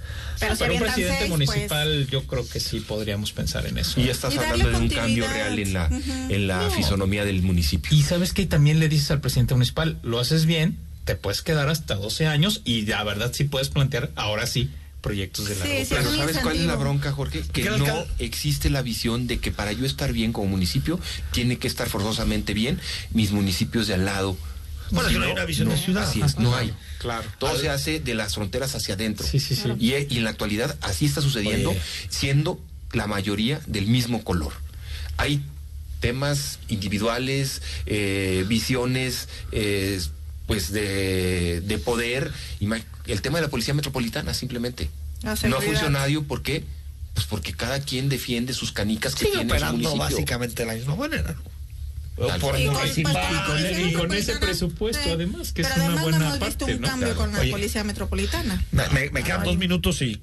Pero, 0.41 0.55
si 0.57 0.59
Para 0.59 0.73
un 0.73 0.79
avientan 0.79 0.95
presidente 0.95 1.19
seis, 1.21 1.31
municipal 1.31 2.07
yo 2.11 2.27
creo 2.27 2.49
que 2.49 2.59
sí 2.59 2.81
podríamos 2.81 3.31
pensar 3.31 3.67
en 3.67 3.79
eso. 3.79 4.01
Y 4.01 4.07
ya 4.07 4.11
estás 4.12 4.35
Y 4.35 4.39
hablando 4.39 4.69
de 4.69 4.77
un 4.79 4.89
cambio 4.89 5.29
real 5.29 5.57
en 5.61 5.73
la, 5.73 5.87
en 6.29 6.49
la 6.49 6.62
No. 6.65 6.71
fisonomía 6.73 7.25
del 7.25 7.41
municipio. 7.43 7.97
Y 7.97 8.03
sabes 8.03 8.33
que 8.33 8.45
también 8.47 8.81
le 8.81 8.89
dices 8.89 9.12
al 9.12 9.21
presidente 9.21 9.55
municipal, 9.55 9.97
lo 10.03 10.19
haces 10.19 10.45
bien, 10.47 10.77
te 11.05 11.15
puedes 11.15 11.41
quedar 11.43 11.69
hasta 11.69 11.95
12 11.95 12.27
años 12.27 12.62
y 12.65 12.83
la 12.85 13.05
verdad 13.05 13.31
sí 13.33 13.45
puedes 13.45 13.69
plantear 13.69 14.11
ahora 14.17 14.47
sí 14.49 14.71
proyectos 15.05 15.47
de 15.49 15.55
Sí, 15.55 15.61
largo 15.61 15.75
sí, 15.85 15.85
plazo. 15.91 16.05
Pero 16.11 16.17
¿sabes 16.17 16.39
cuál 16.39 16.57
es 16.57 16.63
la 16.67 16.75
bronca, 16.77 17.13
Jorge? 17.13 17.43
Que 17.53 17.63
¿Qué 17.63 17.71
no 17.71 18.07
existe 18.19 18.71
la 18.71 18.83
visión 18.83 19.27
de 19.29 19.39
que 19.39 19.53
para 19.53 19.71
yo 19.73 19.85
estar 19.87 20.13
bien 20.13 20.33
como 20.33 20.49
municipio, 20.49 20.99
tiene 21.31 21.59
que 21.59 21.69
estar 21.69 21.89
forzosamente 21.89 22.55
bien 22.55 22.81
mis 23.13 23.31
municipios 23.31 23.87
de 23.87 23.95
al 23.95 24.05
lado. 24.07 24.37
Bueno, 24.91 25.09
Si 25.09 25.15
que 25.15 25.21
no 25.21 25.27
hay 25.27 25.33
una 25.33 25.45
visión 25.45 25.69
de 25.69 25.77
ciudad. 25.77 26.09
Así 26.09 26.21
es, 26.23 26.39
no 26.39 26.55
hay. 26.57 26.73
claro. 26.99 27.25
Todo 27.39 27.59
se 27.59 27.69
hace 27.69 28.01
de 28.01 28.15
las 28.15 28.35
fronteras 28.35 28.75
hacia 28.75 28.95
adentro. 28.95 29.27
Sí, 29.27 29.39
sí, 29.41 29.55
sí. 29.55 29.69
Y, 29.79 29.93
y 29.95 30.19
en 30.19 30.25
la 30.25 30.31
actualidad 30.31 30.77
así 30.81 31.07
está 31.07 31.21
sucediendo, 31.21 31.71
Oye. 31.71 31.81
siendo 32.09 32.59
la 32.93 33.07
mayoría 33.07 33.61
del 33.67 33.87
mismo 33.87 34.25
color. 34.25 34.53
Hay 35.17 35.43
temas 36.01 36.59
individuales, 36.69 37.63
eh, 37.87 38.45
visiones, 38.49 39.29
eh, 39.53 40.01
pues 40.47 40.70
de, 40.72 41.61
de 41.64 41.78
poder. 41.78 42.32
El 43.07 43.22
tema 43.22 43.38
de 43.38 43.42
la 43.42 43.49
policía 43.51 43.74
metropolitana, 43.74 44.34
simplemente. 44.34 44.90
La 45.22 45.34
No 45.49 45.57
ha 45.59 45.61
funcionado, 45.61 46.22
¿por 46.24 46.42
qué? 46.42 46.64
Pues 47.14 47.26
porque 47.26 47.53
cada 47.55 47.80
quien 47.80 48.09
defiende 48.09 48.53
sus 48.55 48.72
canicas 48.72 49.14
que 49.14 49.20
Sigue 49.26 49.32
tiene 49.36 49.42
en 49.45 49.49
su 49.51 49.55
operando 49.55 49.78
municipio. 49.90 49.99
básicamente 50.16 50.62
de 50.62 50.66
la 50.68 50.74
misma 50.74 50.97
manera. 50.97 51.34
Y 52.16 52.20
con, 52.20 52.40
pues, 52.40 52.99
y 52.99 53.03
con- 53.03 53.12
policía 53.47 53.80
y 53.88 53.92
con 53.92 54.12
ese 54.14 54.36
presupuesto, 54.36 55.12
además, 55.12 55.53
que 55.53 55.62
es 55.62 55.68
Pero 55.68 55.74
una 55.76 55.84
además 55.86 56.03
buena 56.03 56.18
no 56.18 56.24
hemos 56.34 56.40
visto 56.47 56.59
parte, 56.66 56.74
un 56.76 56.80
¿no? 56.80 56.88
cambio 56.88 57.09
Claro. 57.09 57.20
con 57.20 57.32
la 57.32 57.40
Oye. 57.40 57.51
policía 57.51 57.84
metropolitana. 57.84 58.64
Me, 58.72 58.88
me- 58.90 59.11
me 59.11 59.22
quedan 59.24 59.42
dos 59.45 59.57
minutos 59.57 60.01
y 60.03 60.20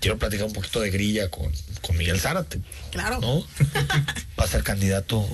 quiero 0.00 0.18
platicar 0.18 0.46
un 0.46 0.52
poquito 0.52 0.80
de 0.80 0.90
grilla 0.90 1.28
con, 1.30 1.50
con 1.80 1.96
Miguel 1.96 2.20
Zárate, 2.20 2.60
Claro. 2.92 3.20
¿no? 3.20 3.40
Va 4.38 4.44
a 4.44 4.46
ser 4.48 4.62
candidato 4.62 5.26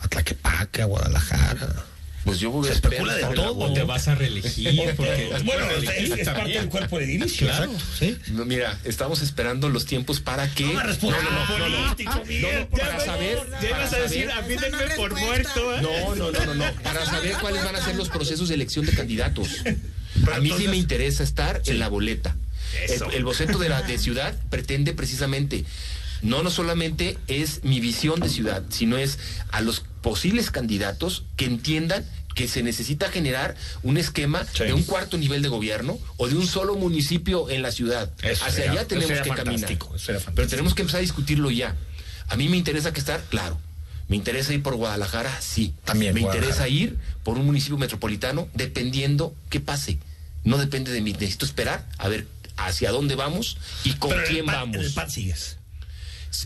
a 0.00 0.08
Tlaquepaque, 0.08 0.82
a 0.82 0.86
Guadalajara. 0.86 1.84
Pues 2.24 2.38
yo 2.38 2.50
voy 2.50 2.64
Se 2.66 2.72
a 2.72 2.74
especula 2.74 3.14
de 3.14 3.22
todo. 3.34 3.56
O 3.56 3.72
te 3.72 3.82
vas 3.82 4.06
a 4.08 4.14
reelegir, 4.14 4.92
porque 4.96 5.30
Bueno, 5.44 5.64
es, 5.70 5.86
reelegir 5.86 6.20
es 6.20 6.28
parte 6.28 6.50
del 6.52 6.68
cuerpo 6.68 6.98
de 6.98 7.04
edilicio, 7.04 7.46
Claro. 7.46 7.72
¿sí? 7.98 8.16
No, 8.28 8.44
mira, 8.44 8.78
estamos 8.84 9.22
esperando 9.22 9.68
los 9.70 9.86
tiempos 9.86 10.20
para 10.20 10.52
que. 10.52 10.64
No 10.64 10.74
No, 10.74 10.82
no, 10.82 11.30
no, 11.30 11.58
no, 11.58 11.68
no. 11.68 11.82
político, 11.86 12.22
Miguel, 12.28 12.66
No, 12.70 12.76
para 12.76 13.00
saber. 13.00 13.38
Ya 13.62 13.68
ibas 13.70 13.92
a 13.94 13.98
decir, 14.00 14.28
saber- 14.28 14.44
a 14.44 14.46
mí 14.48 14.54
denme 14.56 14.96
por 14.96 15.18
muerto. 15.18 15.74
¿eh? 15.76 15.80
No, 15.82 16.14
no, 16.14 16.30
no, 16.30 16.44
no, 16.46 16.54
no. 16.54 16.72
Para 16.82 17.06
saber 17.06 17.36
cuáles 17.40 17.64
van 17.64 17.76
a 17.76 17.84
ser 17.84 17.96
los 17.96 18.08
procesos 18.10 18.48
de 18.48 18.54
elección 18.54 18.84
de 18.84 18.92
candidatos. 18.92 19.48
Pero 19.64 20.34
A 20.34 20.40
mí 20.40 20.52
sí 20.56 20.68
me 20.68 20.76
interesa 20.76 21.22
estar 21.22 21.62
en 21.66 21.78
la 21.78 21.88
boleta. 21.88 22.36
El, 22.88 23.14
el 23.14 23.24
boceto 23.24 23.58
de 23.58 23.68
la 23.68 23.82
de 23.82 23.98
ciudad 23.98 24.34
pretende 24.50 24.92
precisamente 24.92 25.64
no 26.22 26.42
no 26.42 26.50
solamente 26.50 27.18
es 27.28 27.64
mi 27.64 27.80
visión 27.80 28.20
de 28.20 28.28
ciudad, 28.28 28.62
sino 28.70 28.96
es 28.98 29.18
a 29.50 29.60
los 29.60 29.80
posibles 30.02 30.50
candidatos 30.50 31.24
que 31.36 31.44
entiendan 31.46 32.04
que 32.34 32.46
se 32.48 32.62
necesita 32.62 33.08
generar 33.10 33.56
un 33.82 33.96
esquema 33.98 34.46
Sí. 34.54 34.64
de 34.64 34.72
un 34.72 34.82
cuarto 34.84 35.18
nivel 35.18 35.42
de 35.42 35.48
gobierno 35.48 35.98
o 36.16 36.28
de 36.28 36.36
un 36.36 36.46
solo 36.46 36.76
municipio 36.76 37.50
en 37.50 37.60
la 37.62 37.72
ciudad. 37.72 38.10
Eso 38.22 38.44
Hacia 38.44 38.54
sería- 38.64 38.70
allá 38.72 38.86
tenemos 38.88 39.20
que 39.20 39.30
caminar. 39.30 39.78
Pero 40.34 40.48
tenemos 40.48 40.74
que 40.74 40.82
empezar 40.82 40.98
a 40.98 41.02
discutirlo 41.02 41.50
ya. 41.50 41.74
A 42.28 42.36
mí 42.36 42.48
me 42.48 42.56
interesa 42.56 42.92
que 42.92 43.00
estar, 43.00 43.20
claro. 43.24 43.58
Me 44.08 44.16
interesa 44.16 44.52
ir 44.54 44.62
por 44.62 44.74
Guadalajara, 44.76 45.36
sí. 45.40 45.74
También, 45.84 46.14
Me 46.14 46.20
interesa 46.20 46.68
ir 46.68 46.96
por 47.24 47.36
un 47.38 47.46
municipio 47.46 47.78
metropolitano, 47.78 48.48
dependiendo 48.54 49.34
qué 49.50 49.60
pase. 49.60 49.98
No 50.44 50.56
depende 50.58 50.92
de 50.92 51.00
mí. 51.00 51.12
Necesito 51.12 51.44
esperar 51.46 51.86
a 51.98 52.08
ver 52.08 52.26
hacia 52.56 52.90
dónde 52.92 53.14
vamos 53.16 53.56
y 53.84 53.92
con 53.94 54.10
Pero 54.10 54.22
en 54.22 54.26
el 54.26 54.32
quién 54.32 54.46
PAN- 54.46 54.54
vamos. 54.54 54.76
El 54.86 54.92
PAN 54.92 55.10
sigues. 55.10 55.56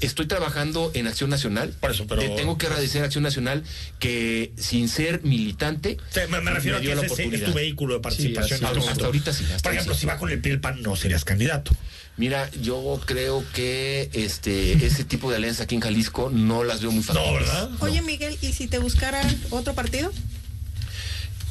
Estoy 0.00 0.26
trabajando 0.26 0.90
en 0.94 1.06
Acción 1.06 1.28
Nacional. 1.28 1.74
Por 1.78 1.90
eso, 1.90 2.06
pero- 2.06 2.22
Te 2.22 2.28
tengo 2.30 2.56
que 2.56 2.66
agradecer 2.66 3.02
a 3.02 3.04
Acción 3.06 3.22
Nacional 3.22 3.62
que 3.98 4.52
sin 4.56 4.88
ser 4.88 5.22
militante. 5.24 5.98
O 6.10 6.12
sea, 6.12 6.26
me, 6.28 6.40
me 6.40 6.50
refiero 6.52 6.78
a 6.78 6.80
que 6.80 6.90
ese- 6.92 7.24
es 7.34 7.44
tu 7.44 7.52
vehículo 7.52 7.94
de 7.94 8.00
participación. 8.00 8.58
Sí, 8.60 8.64
hasta- 8.64 8.90
hasta 8.90 9.04
ahorita 9.06 9.32
sí, 9.34 9.44
hasta 9.44 9.62
Por 9.62 9.72
ejemplo, 9.74 9.94
sí. 9.94 10.00
si 10.00 10.06
va 10.06 10.16
con 10.16 10.30
el 10.30 10.40
PRI 10.40 10.52
el 10.52 10.60
PAN, 10.60 10.82
no 10.82 10.96
serías 10.96 11.24
candidato. 11.24 11.70
Mira, 12.16 12.48
yo 12.62 13.00
creo 13.04 13.44
que 13.52 14.08
este 14.14 14.86
ese 14.86 15.04
tipo 15.04 15.30
de 15.30 15.36
alianzas 15.36 15.62
aquí 15.64 15.74
en 15.74 15.80
Jalisco 15.80 16.30
no 16.32 16.64
las 16.64 16.80
veo 16.80 16.90
muy 16.92 17.02
fáciles. 17.02 17.28
No, 17.28 17.34
¿verdad? 17.34 17.70
Oye, 17.80 18.00
Miguel, 18.02 18.38
¿y 18.40 18.52
si 18.52 18.68
te 18.68 18.78
buscara 18.78 19.20
otro 19.50 19.74
partido? 19.74 20.12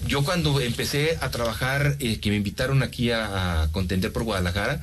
Yo 0.08 0.24
cuando 0.24 0.60
empecé 0.60 1.18
a 1.22 1.30
trabajar, 1.32 1.96
eh, 2.00 2.20
que 2.20 2.30
me 2.30 2.36
invitaron 2.38 2.84
aquí 2.84 3.12
a, 3.12 3.64
a 3.64 3.72
contender 3.72 4.12
por 4.12 4.24
Guadalajara, 4.24 4.82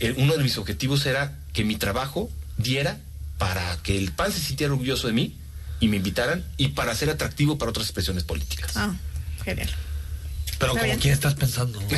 eh, 0.00 0.14
uno 0.16 0.36
de 0.36 0.42
mis 0.42 0.58
objetivos 0.58 1.04
era 1.06 1.36
que 1.52 1.62
mi 1.64 1.76
trabajo 1.76 2.30
diera 2.62 2.98
para 3.38 3.78
que 3.82 3.96
el 3.96 4.12
PAN 4.12 4.32
se 4.32 4.40
sintiera 4.40 4.72
orgulloso 4.72 5.06
de 5.06 5.12
mí 5.12 5.36
y 5.80 5.88
me 5.88 5.96
invitaran 5.96 6.44
y 6.56 6.68
para 6.68 6.94
ser 6.94 7.10
atractivo 7.10 7.58
para 7.58 7.70
otras 7.70 7.86
expresiones 7.86 8.24
políticas. 8.24 8.76
Ah, 8.76 8.94
genial. 9.44 9.70
Pero 10.60 10.76
como 10.76 10.98
quién 10.98 11.14
estás 11.14 11.34
pensando. 11.34 11.80
No, 11.80 11.88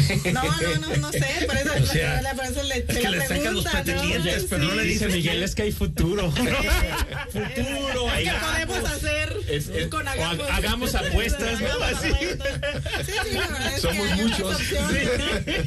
no, 0.44 0.76
no, 0.78 0.96
no 0.98 1.10
sé, 1.10 1.26
por 1.46 1.56
eso, 1.56 1.72
O 1.82 1.86
sea, 1.86 2.32
por 2.36 2.44
eso 2.44 2.62
le, 2.62 2.76
es 2.76 2.98
que 2.98 3.10
le 3.10 3.26
sacan 3.26 3.54
los 3.54 3.64
pretendientes, 3.64 4.46
pero 4.48 4.64
no 4.64 4.74
le 4.76 4.84
Dice 4.84 5.08
Miguel, 5.08 5.42
es 5.42 5.56
que 5.56 5.62
hay 5.62 5.72
futuro. 5.72 6.30
futuro. 7.32 8.06
¿Qué 8.16 8.30
hay 8.30 8.66
podemos 8.66 8.90
hacer 8.90 9.11
Es- 9.52 9.68
es- 9.68 9.88
con 9.88 10.06
o 10.06 10.10
hagamos, 10.10 10.50
hagamos 10.50 10.94
apuestas, 10.94 11.60
¿no? 11.60 11.84
Así. 11.84 12.08
Sí, 12.08 13.12
sí, 13.24 13.34
la 13.34 13.40
verdad 13.48 13.74
es 13.74 13.82
Somos 13.82 14.08
que 14.08 14.14
muchos. 14.22 14.54
opciones. 14.54 15.08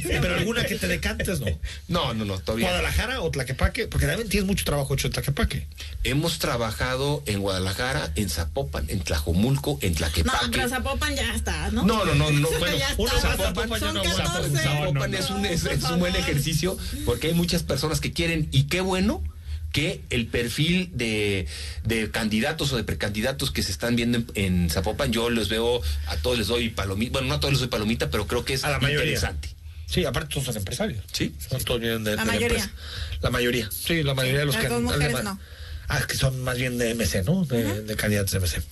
Pero 0.02 0.34
alguna 0.34 0.64
que 0.64 0.74
te 0.76 0.88
decantes, 0.88 1.40
¿no? 1.40 1.46
No, 1.88 2.12
no, 2.14 2.24
no, 2.24 2.38
todavía. 2.40 2.66
no. 2.66 2.72
Guadalajara 2.72 3.20
o 3.20 3.30
Tlaquepaque, 3.30 3.86
porque 3.86 4.06
también 4.06 4.28
tienes 4.28 4.46
mucho 4.46 4.64
trabajo 4.64 4.94
hecho 4.94 5.06
en 5.06 5.12
Tlaquepaque. 5.12 5.66
Hemos 6.04 6.38
trabajado 6.38 7.22
en 7.26 7.40
Guadalajara, 7.40 8.10
en 8.16 8.28
Zapopan, 8.28 8.86
en 8.88 9.00
Tlajomulco, 9.00 9.78
en 9.82 9.92
No, 9.92 9.98
Tlaquepaque. 9.98 10.48
pero 10.50 10.68
Zapopan 10.68 11.14
ya 11.14 11.34
está, 11.34 11.70
¿no? 11.70 11.84
No, 11.84 12.04
no, 12.04 12.14
no, 12.14 12.30
no, 12.30 12.48
bueno, 12.58 12.76
uno 12.98 13.10
Zapopan, 13.20 13.54
Zapopan, 13.78 13.94
no. 13.94 14.02
14. 14.02 14.56
Zapopan 14.58 15.14
es 15.14 15.30
un, 15.30 15.46
es, 15.46 15.64
es 15.64 15.82
un 15.84 16.00
buen 16.00 16.16
ejercicio 16.16 16.76
porque 17.04 17.28
hay 17.28 17.34
muchas 17.34 17.62
personas 17.62 18.00
que 18.00 18.12
quieren 18.12 18.48
y 18.50 18.64
qué 18.64 18.80
bueno 18.80 19.22
que 19.72 20.00
el 20.10 20.26
perfil 20.26 20.90
de, 20.94 21.46
de 21.84 22.10
candidatos 22.10 22.72
o 22.72 22.76
de 22.76 22.84
precandidatos 22.84 23.50
que 23.50 23.62
se 23.62 23.72
están 23.72 23.94
viendo 23.96 24.18
en, 24.18 24.26
en 24.34 24.70
Zapopan, 24.70 25.12
yo 25.12 25.28
los 25.30 25.48
veo, 25.48 25.82
a 26.06 26.16
todos 26.16 26.38
les 26.38 26.46
doy 26.46 26.70
palomita, 26.70 27.12
bueno, 27.12 27.28
no 27.28 27.34
a 27.34 27.40
todos 27.40 27.52
les 27.52 27.60
doy 27.60 27.68
palomita, 27.68 28.10
pero 28.10 28.26
creo 28.26 28.44
que 28.44 28.54
es 28.54 28.64
A 28.64 28.70
la 28.70 28.78
mayoría. 28.78 29.04
interesante. 29.04 29.50
Sí, 29.86 30.04
aparte 30.04 30.30
todos 30.34 30.46
son 30.46 30.56
empresarios. 30.56 31.04
Sí. 31.12 31.34
Son 31.48 31.62
todos 31.62 31.80
vienen 31.80 32.02
de, 32.04 32.16
La 32.16 32.22
de 32.24 32.26
mayoría. 32.26 32.58
empresa. 32.64 32.70
La 33.20 33.30
mayoría. 33.30 33.68
Sí, 33.70 34.02
la 34.02 34.14
mayoría 34.14 34.40
de 34.40 34.46
los 34.46 34.54
Las 34.56 34.64
que 34.64 34.70
dos 34.70 34.82
mujeres 34.82 35.14
además- 35.14 35.24
no. 35.24 35.40
Ah, 35.88 35.98
es 35.98 36.06
que 36.06 36.16
son 36.16 36.42
más 36.42 36.56
bien 36.58 36.78
de 36.78 36.94
MC, 36.94 37.22
¿no? 37.24 37.44
De, 37.44 37.82
de 37.82 37.96
candidatos 37.96 38.32
de 38.32 38.40
MC. 38.40 38.62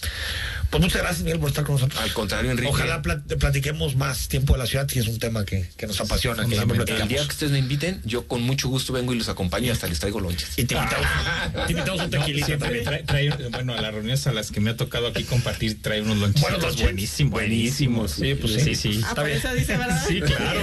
Pues 0.71 0.83
muchas 0.83 1.03
gracias, 1.03 1.23
Miguel, 1.23 1.39
por 1.39 1.49
estar 1.51 1.63
con 1.65 1.77
nosotros. 1.77 2.01
Al 2.03 2.13
contrario, 2.13 2.51
Enrique. 2.51 2.69
Ojalá 2.69 3.01
plat- 3.03 3.23
platiquemos 3.39 3.95
más 3.95 4.27
tiempo 4.29 4.55
de 4.55 4.59
la 4.59 4.67
ciudad, 4.67 4.89
que 4.89 4.99
es 4.99 5.07
un 5.07 5.21
tema 5.21 5.45
que, 5.45 5.71
que 5.77 5.87
nos 5.87 6.01
apasiona, 6.01 6.45
que 6.47 6.57
siempre 6.57 6.79
El 6.79 7.07
día 7.09 7.19
que 7.19 7.29
ustedes 7.29 7.53
me 7.53 7.61
inviten, 7.61 8.01
yo 8.05 8.27
con 8.27 8.43
mucho 8.43 8.69
gusto 8.69 8.93
vengo 8.93 9.13
y 9.13 9.19
los 9.19 9.29
acompaño 9.29 9.67
y 9.67 9.71
hasta 9.71 9.87
les 9.87 10.01
traigo 10.01 10.19
lonches. 10.19 10.49
Y 10.59 10.65
te 10.65 10.75
invitamos, 10.75 11.07
te 11.67 11.73
invitamos 11.73 12.01
un 12.03 12.11
también. 12.11 12.85
trae, 12.85 13.05
trae- 13.05 13.51
bueno, 13.53 13.75
a 13.75 13.81
las 13.81 13.93
reuniones 13.95 14.27
a 14.27 14.33
las 14.33 14.51
que 14.51 14.61
me 14.61 14.71
ha 14.71 14.77
tocado 14.77 15.07
aquí 15.07 15.23
compartir, 15.23 15.81
trae 15.81 16.01
unos 16.03 16.17
lonches 16.17 16.43
Buenos 16.43 16.63
lonches. 16.63 16.83
buenísimos, 16.83 17.31
buenísimos. 17.33 18.11
Sí, 18.11 18.35
pues 18.35 18.55
sí, 18.55 18.61
sí. 18.61 18.75
sí. 18.75 19.01
Ah, 19.05 19.09
Está 19.11 19.15
por 19.15 19.27
bien. 19.27 19.39
eso 19.39 19.55
dice, 19.55 19.77
¿verdad? 19.77 20.05
Sí, 20.09 20.21
claro. 20.21 20.61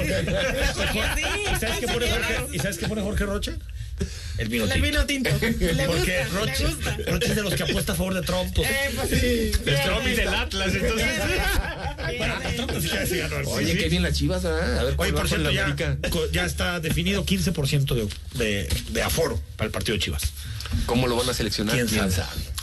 Porque 0.76 1.02
sí, 1.16 1.24
¿Y 1.56 1.60
sabes 1.60 1.80
qué 1.80 1.88
pone 1.88 2.10
Jorge, 2.10 2.36
¿y 2.52 2.60
sabes 2.60 2.78
qué 2.78 2.88
pone 2.90 3.02
Jorge 3.02 3.26
Rocha? 3.26 3.54
El 4.38 4.48
vino 4.50 4.64
El 4.66 4.72
tinto. 4.72 4.86
vino 4.88 5.06
tinto. 5.06 5.30
Le 5.60 5.86
Porque 5.86 6.24
gusta, 6.26 6.40
Roche, 6.40 6.64
le 6.64 6.70
gusta. 6.70 6.98
Roche 7.08 7.28
es 7.30 7.36
de 7.36 7.44
los 7.44 7.54
que 7.54 7.64
apuesta 7.64 7.94
a 7.94 7.96
favor 7.96 8.14
de 8.14 8.22
Trump. 8.22 8.54
pues. 8.56 8.70
Eh, 8.70 8.92
pues 8.96 9.10
sí. 9.10 9.52
El 9.70 9.82
Trump 9.84 10.08
y 10.08 10.16
del 10.16 10.28
Atlas, 10.30 10.74
entonces. 10.74 11.08
Bueno, 12.18 12.34
Trump 12.56 12.72
sí 12.82 12.88
ya- 12.90 13.06
sí 13.06 13.18
ganó 13.18 13.38
el- 13.40 13.46
Oye, 13.48 13.72
sí. 13.74 13.78
qué 13.78 13.90
bien 13.90 14.04
las 14.04 14.14
chivas, 14.18 14.44
¿verdad? 14.44 14.80
A 14.80 14.84
ver, 14.84 14.86
Oye, 14.88 14.96
¿cuál 14.96 15.16
va 15.16 15.20
por 15.20 15.28
cierto, 15.28 15.52
la 15.52 15.76
ya, 15.76 15.98
ya 16.32 16.46
está 16.46 16.80
definido 16.80 17.26
15% 17.26 17.94
de, 17.96 18.08
de, 18.44 18.70
de 18.90 19.02
aforo 19.04 19.40
para 19.58 19.68
el 19.68 19.72
partido 19.72 19.96
de 19.98 20.04
Chivas. 20.04 20.24
¿Cómo 20.86 21.06
lo 21.08 21.18
van 21.18 21.30
a 21.30 21.34
seleccionar? 21.34 21.76
¿Quién 21.76 21.90
sabe? 21.90 22.14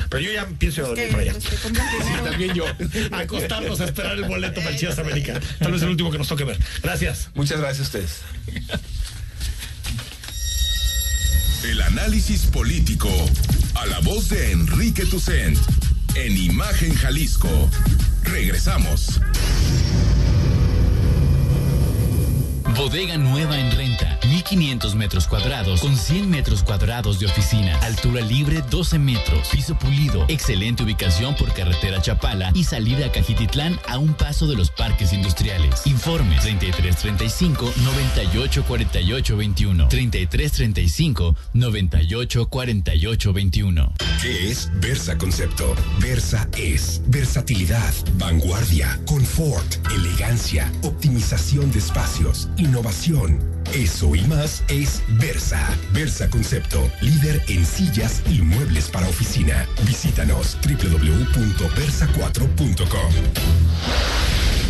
Pero 0.08 0.20
yo 0.22 0.32
ya 0.32 0.46
pienso 0.58 0.80
ir 0.80 0.84
a 0.86 0.88
dormir 0.88 1.08
para 1.10 1.22
allá. 1.24 1.34
primero. 1.34 2.24
También 2.30 2.54
yo. 2.54 2.64
Acostarnos 3.12 3.80
a 3.80 3.84
esperar 3.84 4.14
el 4.16 4.24
boleto 4.24 4.60
para 4.60 4.70
el 4.70 4.78
Chivas 4.78 4.98
América. 4.98 5.38
Tal 5.58 5.72
vez 5.72 5.82
el 5.82 5.90
último 5.90 6.10
que 6.10 6.16
nos 6.18 6.26
toque 6.28 6.44
ver. 6.44 6.58
Gracias. 6.82 7.28
Muchas 7.34 7.60
gracias 7.60 7.80
a 7.80 7.82
ustedes. 7.82 8.10
El 11.64 11.82
análisis 11.82 12.46
político. 12.46 13.08
A 13.74 13.86
la 13.86 13.98
voz 14.00 14.28
de 14.28 14.52
Enrique 14.52 15.04
Tucent. 15.06 15.58
En 16.14 16.36
Imagen 16.36 16.94
Jalisco. 16.94 17.48
Regresamos. 18.22 19.20
Bodega 22.76 23.18
nueva 23.18 23.58
en 23.58 23.72
renta, 23.72 23.97
1500 24.50 24.94
metros 24.94 25.26
cuadrados 25.26 25.80
con 25.80 25.94
100 25.94 26.30
metros 26.30 26.62
cuadrados 26.62 27.18
de 27.18 27.26
oficina, 27.26 27.78
altura 27.80 28.22
libre 28.22 28.62
12 28.70 28.98
metros, 28.98 29.48
piso 29.48 29.78
pulido, 29.78 30.24
excelente 30.28 30.82
ubicación 30.82 31.36
por 31.36 31.52
carretera 31.52 32.00
Chapala 32.00 32.50
y 32.54 32.64
salida 32.64 33.06
a 33.06 33.12
Cajititlán 33.12 33.78
a 33.86 33.98
un 33.98 34.14
paso 34.14 34.46
de 34.46 34.56
los 34.56 34.70
parques 34.70 35.12
industriales. 35.12 35.86
Informes 35.86 36.40
3335 36.42 37.72
98 37.84 38.64
48 38.64 39.36
21 39.36 39.88
3335 39.88 41.36
98 41.52 42.48
48 42.48 43.32
21. 43.32 43.92
¿Qué 44.22 44.50
es 44.50 44.70
Versa 44.80 45.18
Concepto? 45.18 45.74
Versa 46.00 46.48
es 46.56 47.02
versatilidad, 47.08 47.92
vanguardia, 48.14 48.98
confort, 49.06 49.76
elegancia, 49.94 50.72
optimización 50.82 51.70
de 51.70 51.80
espacios, 51.80 52.48
innovación. 52.56 53.57
Eso 53.74 54.14
y 54.14 54.22
más 54.22 54.62
es 54.68 55.02
Versa. 55.20 55.76
Versa 55.92 56.30
Concepto, 56.30 56.90
líder 57.02 57.42
en 57.48 57.66
sillas 57.66 58.22
y 58.30 58.40
muebles 58.40 58.88
para 58.88 59.06
oficina. 59.08 59.66
Visítanos 59.86 60.56
www.versa4.com. 60.62 63.12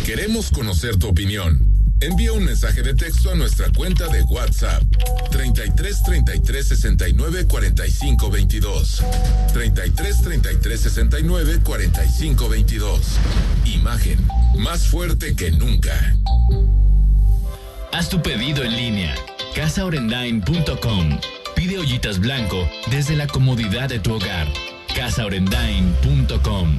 Queremos 0.05 0.51
conocer 0.51 0.97
tu 0.97 1.07
opinión. 1.07 1.65
Envía 2.01 2.33
un 2.33 2.43
mensaje 2.43 2.81
de 2.81 2.93
texto 2.93 3.31
a 3.31 3.35
nuestra 3.35 3.71
cuenta 3.71 4.07
de 4.07 4.21
WhatsApp 4.23 4.83
33 5.31 6.03
33 6.03 6.67
69 6.67 7.47
45 7.47 8.29
22. 8.29 9.03
33 9.53 10.21
33 10.21 10.79
69 10.79 11.59
45 11.63 12.49
22. 12.49 12.99
Imagen 13.65 14.27
más 14.57 14.87
fuerte 14.87 15.35
que 15.35 15.51
nunca. 15.51 16.15
Haz 17.91 18.09
tu 18.09 18.21
pedido 18.21 18.63
en 18.63 18.75
línea. 18.75 19.15
casaorendain.com. 19.55 21.19
Pide 21.55 21.79
ollitas 21.79 22.19
blanco 22.19 22.69
desde 22.89 23.15
la 23.15 23.27
comodidad 23.27 23.89
de 23.89 23.99
tu 23.99 24.13
hogar. 24.13 24.47
casaorendain.com. 24.95 26.69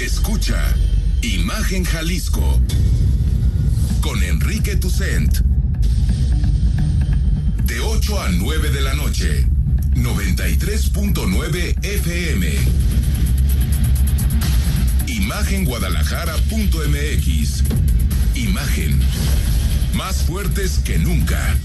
Escucha 0.00 0.74
Imagen 1.22 1.84
Jalisco 1.84 2.60
con 4.00 4.22
Enrique 4.22 4.76
Tucent. 4.76 5.38
De 7.64 7.80
8 7.80 8.20
a 8.20 8.28
9 8.28 8.70
de 8.70 8.80
la 8.80 8.94
noche. 8.94 9.44
93.9 9.94 11.84
FM. 11.84 12.54
Imagenguadalajara.mx. 15.06 17.62
Imagen. 18.34 19.00
Más 19.96 20.24
fuertes 20.24 20.78
que 20.84 20.98
nunca. 20.98 21.56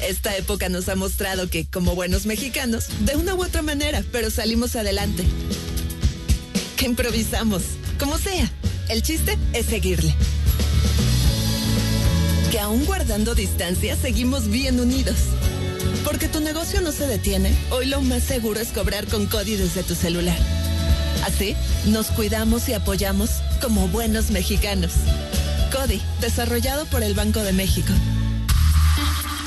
Esta 0.00 0.36
época 0.36 0.68
nos 0.68 0.88
ha 0.88 0.94
mostrado 0.94 1.50
que, 1.50 1.66
como 1.66 1.96
buenos 1.96 2.24
mexicanos, 2.24 2.86
de 3.00 3.16
una 3.16 3.34
u 3.34 3.42
otra 3.42 3.62
manera, 3.62 4.04
pero 4.12 4.30
salimos 4.30 4.76
adelante. 4.76 5.24
Que 6.76 6.86
improvisamos, 6.86 7.62
como 7.98 8.16
sea. 8.16 8.48
El 8.88 9.02
chiste 9.02 9.36
es 9.52 9.66
seguirle. 9.66 10.14
Que 12.52 12.60
aún 12.60 12.84
guardando 12.84 13.34
distancia, 13.34 13.96
seguimos 13.96 14.48
bien 14.48 14.78
unidos. 14.78 15.16
Porque 16.04 16.28
tu 16.28 16.38
negocio 16.38 16.80
no 16.80 16.92
se 16.92 17.08
detiene, 17.08 17.52
hoy 17.70 17.86
lo 17.86 18.00
más 18.02 18.22
seguro 18.22 18.60
es 18.60 18.68
cobrar 18.68 19.08
con 19.08 19.26
Cody 19.26 19.56
desde 19.56 19.82
tu 19.82 19.96
celular. 19.96 20.38
Así, 21.24 21.56
nos 21.86 22.08
cuidamos 22.08 22.68
y 22.68 22.74
apoyamos 22.74 23.30
como 23.60 23.88
buenos 23.88 24.30
mexicanos. 24.30 24.92
Cody, 25.72 26.00
desarrollado 26.20 26.86
por 26.86 27.02
el 27.02 27.14
Banco 27.14 27.40
de 27.42 27.52
México. 27.52 27.92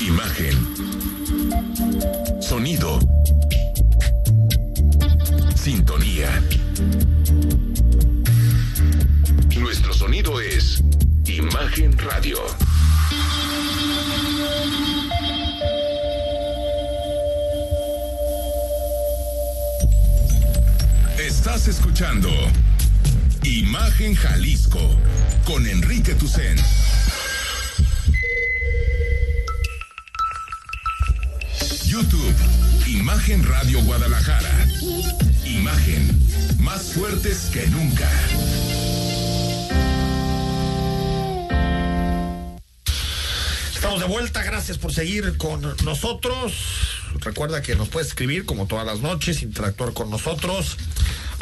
Imagen. 0.00 0.54
Sonido. 2.40 2.98
Sintonía. 5.54 6.42
Nuestro 9.58 9.94
sonido 9.94 10.40
es 10.40 10.82
Imagen 11.26 11.96
Radio. 11.98 12.38
Estás 21.46 21.68
escuchando 21.68 22.30
Imagen 23.42 24.14
Jalisco 24.14 24.80
con 25.44 25.66
Enrique 25.66 26.14
Tucen. 26.14 26.56
YouTube, 31.84 32.34
Imagen 32.86 33.44
Radio 33.44 33.82
Guadalajara. 33.82 34.66
Imagen, 35.44 36.18
más 36.60 36.94
fuertes 36.94 37.50
que 37.52 37.66
nunca. 37.66 38.10
Estamos 43.74 44.00
de 44.00 44.06
vuelta, 44.06 44.42
gracias 44.44 44.78
por 44.78 44.94
seguir 44.94 45.36
con 45.36 45.60
nosotros. 45.84 46.54
Recuerda 47.20 47.60
que 47.60 47.76
nos 47.76 47.90
puedes 47.90 48.08
escribir 48.08 48.46
como 48.46 48.66
todas 48.66 48.86
las 48.86 49.00
noches, 49.00 49.42
interactuar 49.42 49.92
con 49.92 50.08
nosotros 50.08 50.78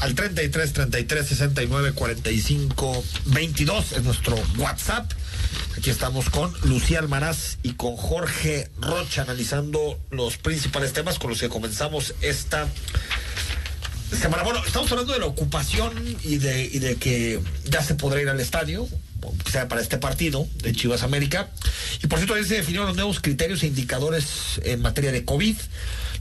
al 0.03 0.16
33 0.16 0.72
33 0.72 1.26
69 1.28 1.92
45 1.92 3.05
22 3.26 3.92
es 3.92 4.03
nuestro 4.03 4.36
WhatsApp. 4.59 5.09
Aquí 5.78 5.90
estamos 5.90 6.28
con 6.28 6.53
Lucía 6.64 6.98
Almaraz 6.98 7.59
y 7.62 7.74
con 7.74 7.96
Jorge 7.96 8.68
Rocha 8.80 9.22
analizando 9.22 10.00
los 10.11 10.38
principales 10.38 10.92
temas 10.92 11.20
con 11.20 11.30
los 11.30 11.40
que 11.40 11.48
comenzamos 11.48 12.14
esta 12.20 12.66
semana. 14.11 14.42
Bueno, 14.42 14.61
estamos 14.66 14.90
hablando 14.90 15.12
de 15.12 15.20
la 15.20 15.26
ocupación 15.26 15.92
y 16.24 16.38
de, 16.38 16.64
y 16.64 16.80
de 16.80 16.96
que 16.96 17.40
ya 17.66 17.80
se 17.80 17.94
podrá 17.94 18.20
ir 18.20 18.28
al 18.28 18.40
estadio, 18.40 18.88
sea 19.53 19.68
para 19.68 19.80
este 19.80 19.98
partido 19.98 20.48
de 20.64 20.72
Chivas 20.72 21.05
América. 21.05 21.48
Y 22.03 22.09
por 22.09 22.18
cierto, 22.18 22.34
ahí 22.34 22.44
se 22.44 22.57
definieron 22.57 22.88
los 22.88 22.96
nuevos 22.96 23.20
criterios 23.20 23.62
e 23.62 23.68
indicadores 23.68 24.61
en 24.64 24.82
materia 24.82 25.12
de 25.12 25.24
COVID, 25.24 25.57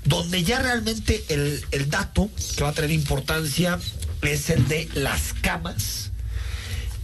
donde 0.05 0.43
ya 0.43 0.59
realmente 0.59 1.23
el, 1.29 1.63
el 1.71 1.89
dato 1.89 2.29
que 2.55 2.63
va 2.63 2.69
a 2.69 2.73
tener 2.73 2.91
importancia 2.91 3.79
es 4.21 4.49
el 4.49 4.67
de 4.67 4.89
las 4.93 5.33
camas. 5.33 6.11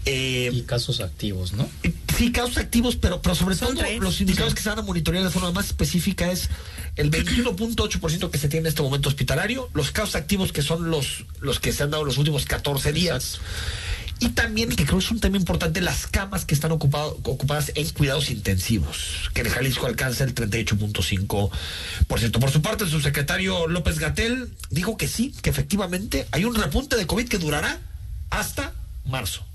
Eh, 0.05 0.49
y 0.53 0.61
casos 0.61 1.01
activos, 1.01 1.51
¿no? 1.51 1.69
Sí, 2.17 2.31
casos 2.31 2.57
activos, 2.57 2.95
pero, 2.95 3.21
pero 3.21 3.35
sobre 3.35 3.57
todo 3.57 3.73
los 3.99 4.21
indicadores 4.21 4.55
que 4.55 4.61
se 4.61 4.69
van 4.69 4.79
a 4.79 4.81
monitorear 4.81 5.21
de 5.21 5.29
forma 5.29 5.51
más 5.51 5.65
específica 5.65 6.31
es 6.31 6.49
el 6.95 7.11
21.8% 7.11 8.31
que 8.31 8.37
se 8.37 8.47
tiene 8.47 8.61
en 8.61 8.67
este 8.67 8.81
momento 8.81 9.09
hospitalario, 9.09 9.69
los 9.73 9.91
casos 9.91 10.15
activos 10.15 10.53
que 10.53 10.61
son 10.61 10.89
los, 10.89 11.25
los 11.41 11.59
que 11.59 11.73
se 11.73 11.83
han 11.83 11.91
dado 11.91 12.05
los 12.05 12.17
últimos 12.17 12.45
14 12.45 12.93
días. 12.93 13.39
Y 14.19 14.29
también, 14.29 14.69
que 14.69 14.85
creo 14.85 14.97
que 14.97 15.05
es 15.05 15.11
un 15.11 15.19
tema 15.19 15.37
importante, 15.37 15.79
las 15.79 16.07
camas 16.07 16.45
que 16.45 16.55
están 16.55 16.71
ocupado, 16.71 17.19
ocupadas 17.23 17.71
en 17.75 17.87
cuidados 17.89 18.31
intensivos, 18.31 19.29
que 19.33 19.41
en 19.41 19.49
Jalisco 19.49 19.85
alcanza 19.85 20.23
el 20.23 20.33
38.5%. 20.33 21.51
Por 22.07 22.51
su 22.51 22.61
parte, 22.61 22.85
el 22.85 22.89
subsecretario 22.89 23.67
López 23.67 23.99
Gatel 23.99 24.49
dijo 24.71 24.97
que 24.97 25.07
sí, 25.07 25.35
que 25.41 25.51
efectivamente 25.51 26.25
hay 26.31 26.45
un 26.45 26.55
repunte 26.55 26.95
de 26.95 27.05
COVID 27.05 27.27
que 27.27 27.37
durará 27.37 27.79
hasta 28.31 28.73
marzo. 29.05 29.45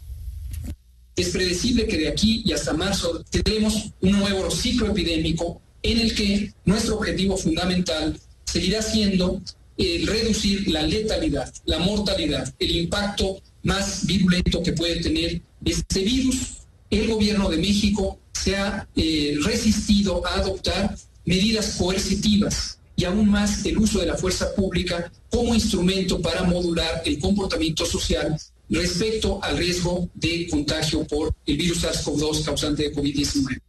Es 1.17 1.31
predecible 1.31 1.87
que 1.87 1.99
de 1.99 2.09
aquí 2.09 2.43
y 2.45 2.53
hasta 2.53 2.73
marzo 2.73 3.25
tendremos 3.31 3.91
un 4.01 4.13
nuevo 4.13 4.51
ciclo 4.51 4.89
epidémico 4.89 5.61
en 5.83 5.99
el 5.99 6.15
que 6.15 6.53
nuestro 6.65 6.97
objetivo 6.97 7.37
fundamental 7.37 8.19
seguirá 8.45 8.81
siendo 8.81 9.43
el 9.77 10.07
reducir 10.07 10.69
la 10.69 10.83
letalidad, 10.83 11.53
la 11.65 11.79
mortalidad, 11.79 12.53
el 12.59 12.71
impacto 12.71 13.43
más 13.63 14.07
virulento 14.07 14.63
que 14.63 14.73
puede 14.73 15.01
tener 15.01 15.41
este 15.65 16.01
virus. 16.01 16.59
El 16.91 17.09
gobierno 17.09 17.49
de 17.49 17.59
México 17.59 18.19
se 18.33 18.57
ha 18.57 18.87
eh, 18.97 19.37
resistido 19.45 20.27
a 20.27 20.35
adoptar 20.35 20.97
medidas 21.25 21.77
coercitivas 21.79 22.79
y 22.97 23.05
aún 23.05 23.31
más 23.31 23.65
el 23.65 23.79
uso 23.79 24.01
de 24.01 24.07
la 24.07 24.17
fuerza 24.17 24.55
pública 24.55 25.11
como 25.31 25.55
instrumento 25.55 26.21
para 26.21 26.43
modular 26.43 27.03
el 27.05 27.19
comportamiento 27.19 27.87
social 27.87 28.37
respecto 28.69 29.43
al 29.43 29.57
riesgo 29.57 30.09
de 30.15 30.47
contagio 30.51 31.07
por 31.07 31.35
el 31.47 31.57
virus 31.57 31.85
SARS-CoV-2 31.85 32.45
causante 32.45 32.83
de 32.85 32.95
COVID-19. 32.95 33.61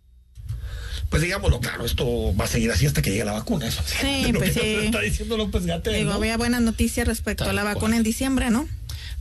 Pues 1.09 1.21
digámoslo 1.21 1.59
claro, 1.59 1.85
esto 1.85 2.35
va 2.35 2.45
a 2.45 2.47
seguir 2.47 2.71
así 2.71 2.87
hasta 2.87 3.01
que 3.01 3.11
llegue 3.11 3.23
la 3.25 3.33
vacuna. 3.33 3.67
Eso, 3.67 3.83
sí, 3.85 4.33
pues 4.33 4.53
sí. 4.53 4.59
Está 4.59 5.01
diciendo 5.01 5.37
López 5.37 5.65
Gatel, 5.65 5.93
Digo, 5.93 6.09
¿no? 6.09 6.15
había 6.15 6.37
buenas 6.37 6.61
noticias 6.61 7.07
respecto 7.07 7.43
Tal 7.43 7.51
a 7.51 7.53
la 7.53 7.63
vacuna 7.63 7.81
cual. 7.81 7.93
en 7.97 8.03
diciembre, 8.03 8.49
¿no? 8.49 8.67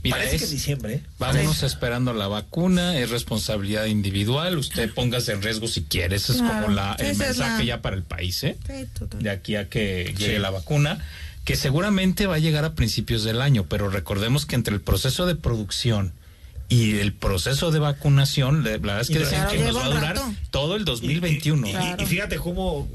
Mira, 0.03 0.17
Parece 0.17 0.35
es- 0.35 0.41
que 0.41 0.47
en 0.47 0.51
diciembre. 0.53 0.93
¿eh? 0.95 1.03
Vámonos 1.17 1.63
esperando 1.63 2.13
la 2.13 2.27
vacuna, 2.27 2.97
es 2.99 3.09
responsabilidad 3.09 3.85
individual, 3.85 4.57
usted 4.57 4.93
póngase 4.93 5.31
en 5.31 5.41
riesgo 5.41 5.67
si 5.67 5.83
quiere, 5.83 6.17
ese 6.17 6.33
es 6.33 6.39
Claro. 6.39 6.65
como 6.65 6.75
la, 6.75 6.93
el 6.99 7.15
mensaje 7.15 7.59
la- 7.59 7.63
ya 7.63 7.81
para 7.81 7.95
el 7.95 8.03
país, 8.03 8.43
¿eh? 8.43 8.57
Sí. 8.67 8.85
De 9.19 9.29
aquí 9.29 9.55
a 9.55 9.69
que 9.69 10.13
llegue 10.17 10.35
Sí. 10.35 10.39
la 10.41 10.49
vacuna, 10.49 10.99
que 11.45 11.55
seguramente 11.55 12.25
va 12.27 12.35
a 12.35 12.39
llegar 12.39 12.65
a 12.65 12.73
principios 12.75 13.23
del 13.23 13.41
año, 13.41 13.65
pero 13.69 13.89
recordemos 13.89 14.45
que 14.45 14.55
entre 14.55 14.73
el 14.73 14.81
proceso 14.81 15.25
de 15.25 15.35
producción 15.35 16.11
y 16.69 16.97
el 16.99 17.13
proceso 17.13 17.71
de 17.71 17.79
vacunación, 17.79 18.63
la 18.63 18.71
verdad 18.71 19.01
es 19.01 19.07
que 19.07 19.19
dicen 19.19 19.35
claro, 19.39 19.51
que 19.51 19.59
nos 19.59 19.75
va 19.77 19.85
a 19.85 19.89
durar 19.89 20.15
rato. 20.17 20.33
todo 20.51 20.75
el 20.75 20.83
2021. 20.85 21.67
Y, 21.67 21.69
y- 21.69 21.73
Claro. 21.73 22.03
y 22.03 22.05
fíjate 22.05 22.37
cómo, 22.37 22.89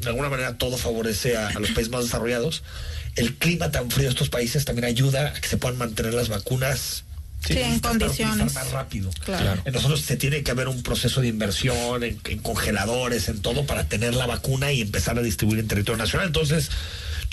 de 0.00 0.08
alguna 0.08 0.28
manera, 0.28 0.58
todo 0.58 0.76
favorece 0.76 1.36
a, 1.36 1.48
a 1.48 1.52
los 1.60 1.70
países 1.70 1.90
más 1.90 2.04
desarrollados. 2.04 2.62
El 3.16 3.34
clima 3.36 3.70
tan 3.70 3.90
frío 3.90 4.04
de 4.04 4.10
estos 4.10 4.28
países 4.30 4.64
también 4.64 4.86
ayuda 4.86 5.28
a 5.28 5.40
que 5.40 5.48
se 5.48 5.56
puedan 5.56 5.78
mantener 5.78 6.14
las 6.14 6.28
vacunas 6.28 7.04
Sí, 7.46 7.54
en 7.58 7.80
para 7.80 7.94
utilizar 7.96 8.28
condiciones. 8.28 8.54
más 8.54 8.70
rápido. 8.70 9.10
Claro. 9.24 9.60
En 9.64 9.72
nosotros 9.72 10.00
se 10.02 10.16
tiene 10.16 10.44
que 10.44 10.52
haber 10.52 10.68
un 10.68 10.82
proceso 10.84 11.20
de 11.20 11.26
inversión 11.26 12.04
en, 12.04 12.20
en 12.24 12.38
congeladores, 12.38 13.28
en 13.28 13.42
todo, 13.42 13.66
para 13.66 13.84
tener 13.88 14.14
la 14.14 14.26
vacuna 14.26 14.70
y 14.70 14.80
empezar 14.80 15.18
a 15.18 15.22
distribuir 15.22 15.58
en 15.58 15.66
territorio 15.66 15.98
nacional. 15.98 16.28
Entonces, 16.28 16.70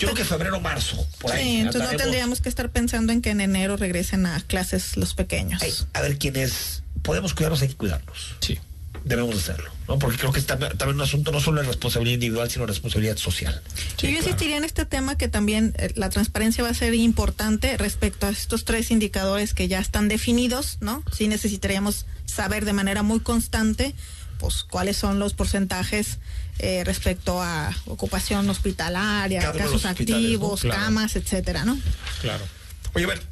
yo 0.00 0.08
creo 0.08 0.14
que 0.16 0.24
febrero, 0.24 0.60
marzo, 0.60 1.06
por 1.20 1.30
ahí. 1.30 1.44
Sí, 1.44 1.56
entonces 1.58 1.92
no 1.92 1.96
tendríamos 1.96 2.40
que 2.40 2.48
estar 2.48 2.70
pensando 2.70 3.12
en 3.12 3.22
que 3.22 3.30
en 3.30 3.40
enero 3.40 3.76
regresen 3.76 4.26
a 4.26 4.40
clases 4.40 4.96
los 4.96 5.14
pequeños. 5.14 5.62
Ay, 5.62 5.72
a 5.92 6.00
ver 6.00 6.18
quién 6.18 6.34
es. 6.34 6.82
Podemos 7.02 7.32
cuidarnos, 7.32 7.62
hay 7.62 7.68
que 7.68 7.76
cuidarnos. 7.76 8.34
Sí. 8.40 8.58
Debemos 9.04 9.36
hacerlo, 9.36 9.70
¿no? 9.88 9.98
Porque 9.98 10.18
creo 10.18 10.32
que 10.32 10.40
es 10.40 10.46
también, 10.46 10.76
también 10.76 10.96
un 10.96 11.02
asunto 11.02 11.32
no 11.32 11.40
solo 11.40 11.62
de 11.62 11.66
responsabilidad 11.66 12.14
individual, 12.14 12.50
sino 12.50 12.66
responsabilidad 12.66 13.16
social. 13.16 13.62
Y 14.02 14.12
yo 14.12 14.18
insistiría 14.18 14.56
en 14.56 14.64
este 14.64 14.84
tema 14.84 15.16
que 15.16 15.28
también 15.28 15.74
eh, 15.78 15.92
la 15.96 16.10
transparencia 16.10 16.62
va 16.62 16.70
a 16.70 16.74
ser 16.74 16.94
importante 16.94 17.76
respecto 17.78 18.26
a 18.26 18.30
estos 18.30 18.64
tres 18.64 18.90
indicadores 18.90 19.54
que 19.54 19.68
ya 19.68 19.78
están 19.78 20.08
definidos, 20.08 20.78
¿no? 20.80 21.02
Sí 21.12 21.28
necesitaríamos 21.28 22.06
saber 22.26 22.64
de 22.64 22.72
manera 22.72 23.02
muy 23.02 23.20
constante, 23.20 23.94
pues, 24.38 24.64
cuáles 24.64 24.96
son 24.96 25.18
los 25.18 25.34
porcentajes 25.34 26.18
eh, 26.58 26.84
respecto 26.84 27.42
a 27.42 27.74
ocupación 27.86 28.48
hospitalaria, 28.50 29.40
Cada 29.40 29.52
de 29.52 29.58
casos 29.60 29.86
activos, 29.86 30.64
¿no? 30.64 30.70
Claro. 30.70 30.84
camas, 30.84 31.16
etcétera, 31.16 31.64
¿no? 31.64 31.78
Claro. 32.20 32.44
Oye, 32.92 33.04
a 33.06 33.08
ver, 33.08 33.22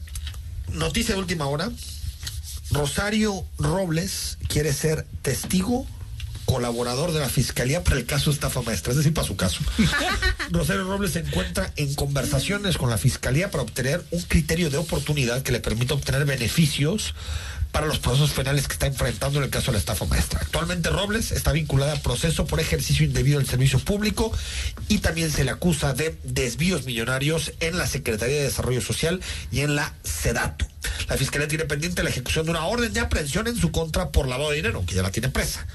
noticia 0.73 1.15
de 1.15 1.21
última 1.21 1.47
hora. 1.47 1.71
Rosario 2.71 3.45
Robles 3.59 4.39
quiere 4.49 4.73
ser 4.73 5.07
testigo 5.23 5.87
colaborador 6.45 7.13
de 7.13 7.21
la 7.21 7.29
fiscalía 7.29 7.85
para 7.85 7.97
el 7.97 8.07
caso 8.07 8.31
estafa 8.31 8.63
maestra, 8.63 8.93
es 8.93 8.97
decir, 8.97 9.13
para 9.13 9.27
su 9.27 9.37
caso. 9.37 9.61
Rosario 10.51 10.85
Robles 10.85 11.13
se 11.13 11.21
encuentra 11.21 11.71
en 11.77 11.95
conversaciones 11.95 12.79
con 12.79 12.89
la 12.89 12.97
fiscalía 12.97 13.51
para 13.51 13.63
obtener 13.63 14.03
un 14.11 14.23
criterio 14.23 14.71
de 14.71 14.79
oportunidad 14.79 15.43
que 15.43 15.53
le 15.53 15.61
permita 15.61 15.93
obtener 15.93 16.25
beneficios 16.25 17.15
para 17.73 17.87
los 17.87 17.99
procesos 17.99 18.31
penales 18.31 18.67
que 18.67 18.73
está 18.73 18.87
enfrentando 18.87 19.39
en 19.39 19.45
el 19.45 19.51
caso 19.51 19.67
de 19.67 19.73
la 19.73 19.79
estafa 19.79 20.05
maestra. 20.07 20.41
Actualmente 20.43 20.91
Robles 20.91 21.33
está 21.33 21.53
vinculada 21.53 21.95
a 21.95 22.03
proceso 22.03 22.47
por 22.47 22.61
ejercicio 22.61 23.05
indebido 23.05 23.39
del 23.39 23.49
servicio 23.49 23.79
público 23.79 24.33
y 24.89 24.99
también 24.99 25.31
se 25.31 25.45
le 25.45 25.51
acusa 25.51 25.93
de 25.93 26.19
desvíos 26.25 26.85
millonarios 26.85 27.53
en 27.61 27.79
la 27.79 27.87
Secretaría 27.87 28.37
de 28.37 28.45
Desarrollo 28.45 28.81
Social 28.81 29.21
y 29.51 29.61
en 29.61 29.77
la 29.77 29.95
SEDATU. 30.03 30.67
La 31.09 31.17
Fiscalía 31.17 31.49
tiene 31.49 31.65
pendiente 31.65 32.03
la 32.03 32.11
ejecución 32.11 32.45
de 32.47 32.51
una 32.53 32.67
orden 32.67 32.93
de 32.93 33.01
aprehensión 33.01 33.47
en 33.47 33.57
su 33.57 33.71
contra 33.71 34.11
por 34.11 34.29
lavado 34.29 34.51
de 34.51 34.57
dinero, 34.57 34.85
que 34.87 34.95
ya 34.95 35.03
la 35.03 35.11
tiene 35.11 35.29
presa, 35.29 35.67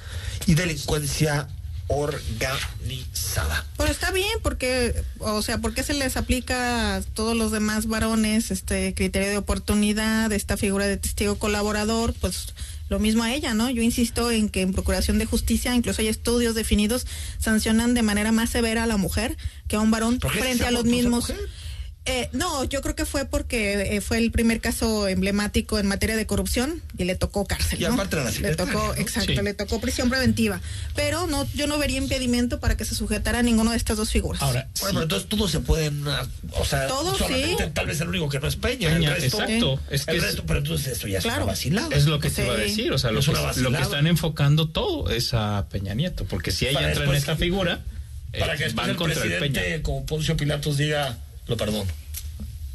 y 0.45 0.55
delincuencia 0.55 1.47
organizada. 1.95 3.65
Pero 3.77 3.91
está 3.91 4.11
bien 4.11 4.31
porque, 4.41 4.95
o 5.19 5.41
sea, 5.41 5.57
¿por 5.59 5.73
qué 5.73 5.83
se 5.83 5.93
les 5.93 6.17
aplica 6.17 6.95
a 6.95 7.01
todos 7.01 7.35
los 7.35 7.51
demás 7.51 7.87
varones 7.87 8.51
este 8.51 8.93
criterio 8.93 9.29
de 9.29 9.37
oportunidad, 9.37 10.31
esta 10.31 10.57
figura 10.57 10.87
de 10.87 10.97
testigo 10.97 11.35
colaborador? 11.35 12.13
Pues 12.13 12.53
lo 12.89 12.99
mismo 12.99 13.23
a 13.23 13.33
ella, 13.33 13.53
¿no? 13.53 13.69
Yo 13.69 13.81
insisto 13.81 14.29
en 14.29 14.49
que 14.49 14.61
en 14.61 14.73
Procuración 14.73 15.17
de 15.17 15.25
Justicia, 15.25 15.73
incluso 15.73 16.01
hay 16.01 16.09
estudios 16.09 16.53
definidos, 16.53 17.07
sancionan 17.39 17.93
de 17.93 18.03
manera 18.03 18.31
más 18.31 18.49
severa 18.49 18.83
a 18.83 18.87
la 18.87 18.97
mujer 18.97 19.37
que 19.67 19.75
a 19.77 19.79
un 19.79 19.89
varón 19.89 20.19
¿Por 20.19 20.31
qué 20.31 20.39
frente 20.39 20.65
a 20.65 20.71
los 20.71 20.85
mismos. 20.85 21.29
mujer? 21.29 21.49
Eh, 22.05 22.27
no, 22.33 22.65
yo 22.65 22.81
creo 22.81 22.95
que 22.95 23.05
fue 23.05 23.23
porque 23.25 23.95
eh, 23.95 24.01
fue 24.01 24.17
el 24.17 24.29
primer 24.29 24.59
caso 24.59 25.07
emblemático 25.07 25.79
en 25.79 25.87
materia 25.87 26.17
de 26.17 26.25
corrupción 26.25 26.81
y 26.97 27.05
le 27.05 27.15
tocó 27.15 27.45
cárcel. 27.45 27.81
Y 27.81 27.85
¿no? 27.85 27.93
aparte 27.93 28.17
la 28.17 28.29
le 28.29 28.55
tocó, 28.57 28.87
¿no? 28.87 28.95
exacto, 28.95 29.31
Sí. 29.33 29.41
le 29.41 29.53
tocó 29.53 29.79
prisión 29.79 30.09
preventiva. 30.09 30.59
Pero 30.95 31.27
no, 31.27 31.47
yo 31.53 31.65
no 31.65 31.77
vería 31.77 31.97
impedimento 31.99 32.59
para 32.59 32.75
que 32.75 32.83
se 32.83 32.93
sujetara 32.93 33.39
a 33.39 33.41
ninguna 33.41 33.71
de 33.71 33.77
estas 33.77 33.95
dos 33.95 34.09
figuras. 34.11 34.41
Ahora, 34.41 34.67
Bueno, 34.81 34.95
pero 34.95 35.03
entonces 35.03 35.29
todos 35.29 35.49
se 35.49 35.61
pueden, 35.61 36.05
ah, 36.09 36.27
o 36.51 36.65
sea, 36.65 36.87
Todos, 36.87 37.17
solamente 37.19 37.63
sí. 37.65 37.71
tal 37.73 37.85
vez 37.87 38.01
el 38.01 38.09
único 38.09 38.27
que 38.27 38.39
no 38.41 38.47
es 38.49 38.57
Peña, 38.57 38.89
Peña, 38.89 39.15
el 39.15 39.21
resto, 39.21 39.41
exacto. 39.41 39.79
Es 39.89 40.05
que 40.05 40.11
el 40.11 40.17
es- 40.17 40.23
resto, 40.23 40.43
pero 40.45 40.59
entonces 40.59 40.97
eso 40.97 41.07
ya 41.07 41.19
es 41.19 41.23
Claro. 41.23 41.43
una 41.45 41.53
vacilada. 41.53 41.95
Es 41.95 42.05
lo 42.05 42.19
que 42.19 42.29
Sí. 42.29 42.35
te 42.35 42.43
iba 42.43 42.53
a 42.53 42.57
decir, 42.57 42.91
o 42.91 42.97
sea, 42.97 43.11
lo 43.11 43.19
Es 43.21 43.27
que, 43.27 43.61
lo 43.61 43.71
que 43.71 43.81
están 43.81 44.07
enfocando 44.07 44.67
todo 44.67 45.09
es 45.09 45.33
a 45.33 45.67
Peña 45.71 45.93
Nieto, 45.93 46.25
porque 46.25 46.51
si 46.51 46.65
ella 46.67 46.79
Para 46.79 46.89
entra 46.91 47.05
en 47.05 47.13
esta 47.15 47.37
que- 47.37 47.43
figura, 47.45 47.79
eh, 48.33 48.39
para 48.41 48.57
que 48.57 48.65
después 48.65 48.75
van 48.75 48.89
el 48.89 48.95
contra 48.97 49.23
el 49.23 49.29
presidente, 49.29 49.61
Peña. 49.61 49.83
como 49.83 50.05
Poncio 50.05 50.35
Pilatos, 50.35 50.75
diga, 50.75 51.17
lo 51.47 51.57
perdono. 51.57 51.85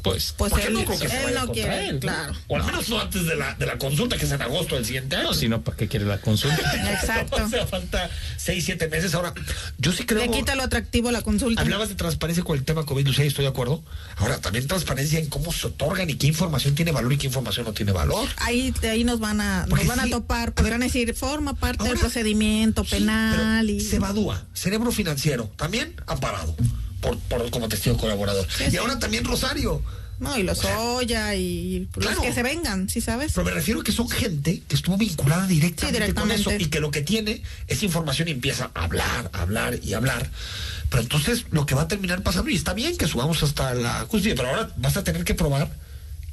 Pues, 0.01 0.33
Pues 0.37 0.51
Porque 0.51 0.67
él, 0.67 0.73
no 0.73 0.85
creo 0.85 0.97
que 0.97 1.09
se 1.09 1.17
él 1.17 1.23
vaya 1.25 1.39
no 1.41 1.47
contra 1.47 1.63
quiere, 1.63 1.89
él, 1.89 1.95
¿no? 1.95 1.99
claro. 1.99 2.33
O 2.47 2.55
al 2.55 2.63
menos 2.63 2.89
no 2.89 3.01
antes 3.01 3.25
de 3.25 3.35
la, 3.35 3.53
de 3.55 3.65
la 3.65 3.77
consulta, 3.77 4.17
que 4.17 4.25
es 4.25 4.31
en 4.31 4.41
agosto 4.41 4.75
del 4.75 4.85
siguiente 4.85 5.17
año. 5.17 5.27
no, 5.27 5.33
sino 5.33 5.61
para 5.61 5.75
qué 5.75 5.89
quiere 5.89 6.05
la 6.05 6.21
consulta. 6.21 6.57
Exacto. 6.93 7.43
o 7.43 7.49
sea, 7.49 7.67
falta 7.67 8.09
seis, 8.37 8.63
siete 8.63 8.87
meses. 8.87 9.13
Ahora, 9.13 9.33
yo 9.77 9.91
sí 9.91 10.05
creo... 10.05 10.21
Le 10.21 10.31
quita 10.31 10.55
lo 10.55 10.63
atractivo 10.63 11.11
la 11.11 11.21
consulta. 11.21 11.61
Hablabas 11.61 11.89
de 11.89 11.95
transparencia 11.95 12.45
con 12.45 12.57
el 12.57 12.63
tema 12.63 12.85
COVID, 12.85 13.07
Lucía, 13.07 13.25
y 13.25 13.27
estoy 13.27 13.43
de 13.43 13.49
acuerdo. 13.49 13.83
Ahora, 14.15 14.39
también 14.39 14.67
transparencia 14.67 15.19
en 15.19 15.27
cómo 15.27 15.51
se 15.51 15.67
otorgan 15.67 16.09
y 16.09 16.15
qué 16.15 16.27
información 16.27 16.75
tiene 16.75 16.91
valor 16.91 17.11
y 17.11 17.17
qué 17.17 17.27
información 17.27 17.65
no 17.65 17.73
tiene 17.73 17.91
valor. 17.91 18.27
Ahí, 18.37 18.71
de 18.71 18.89
ahí 18.89 19.03
nos 19.03 19.19
van 19.19 19.41
a, 19.41 19.65
Porque 19.69 19.83
nos 19.83 19.97
van 19.97 20.05
sí, 20.05 20.13
a 20.13 20.15
topar, 20.15 20.53
podrán 20.53 20.79
decir, 20.79 21.13
forma 21.13 21.55
parte 21.55 21.83
del 21.83 21.99
procedimiento 21.99 22.85
penal 22.85 23.69
y 23.69 23.81
Se 23.81 23.97
evadúa. 23.97 24.45
Cerebro 24.53 24.93
financiero, 24.93 25.51
también 25.57 25.93
amparado 26.07 26.55
por, 27.01 27.17
por, 27.19 27.49
como 27.51 27.67
testigo 27.69 27.97
colaborador. 27.97 28.47
Sí, 28.55 28.65
y 28.67 28.71
sí. 28.71 28.77
ahora 28.77 28.99
también 28.99 29.23
Rosario. 29.25 29.81
no, 30.19 30.37
y 30.37 30.43
los 30.43 30.63
Oya 30.65 31.33
y 31.35 31.87
Claro. 31.93 32.15
los 32.17 32.23
que 32.25 32.33
se 32.33 32.43
vengan, 32.43 32.89
¿sí 32.89 32.99
sabes? 33.01 33.31
Pero 33.33 33.45
me 33.45 33.51
refiero 33.51 33.81
a 33.81 33.83
que 33.83 33.91
son 33.91 34.09
gente 34.09 34.61
que 34.67 34.75
estuvo 34.75 34.97
vinculada 34.97 35.47
directamente, 35.47 35.85
Sí, 35.87 35.91
directamente. 35.93 36.43
con 36.43 36.53
eso 36.53 36.63
y 36.63 36.69
que 36.69 36.79
lo 36.79 36.91
que 36.91 37.01
tiene 37.01 37.41
es 37.67 37.83
información 37.83 38.27
y 38.27 38.31
empieza 38.31 38.71
a 38.73 38.83
hablar, 38.83 39.29
a 39.33 39.41
hablar 39.41 39.79
y 39.83 39.93
a 39.93 39.97
hablar. 39.97 40.29
Pero 40.89 41.03
entonces 41.03 41.45
lo 41.51 41.65
que 41.65 41.75
va 41.75 41.83
a 41.83 41.87
terminar 41.87 42.21
pasando, 42.23 42.49
y 42.49 42.55
está 42.55 42.73
bien 42.73 42.97
que 42.97 43.07
subamos 43.07 43.43
hasta 43.43 43.73
la 43.75 44.01
justicia, 44.09 44.35
pero 44.35 44.49
ahora 44.49 44.71
vas 44.77 44.97
a 44.97 45.03
tener 45.03 45.23
que 45.23 45.35
probar 45.35 45.69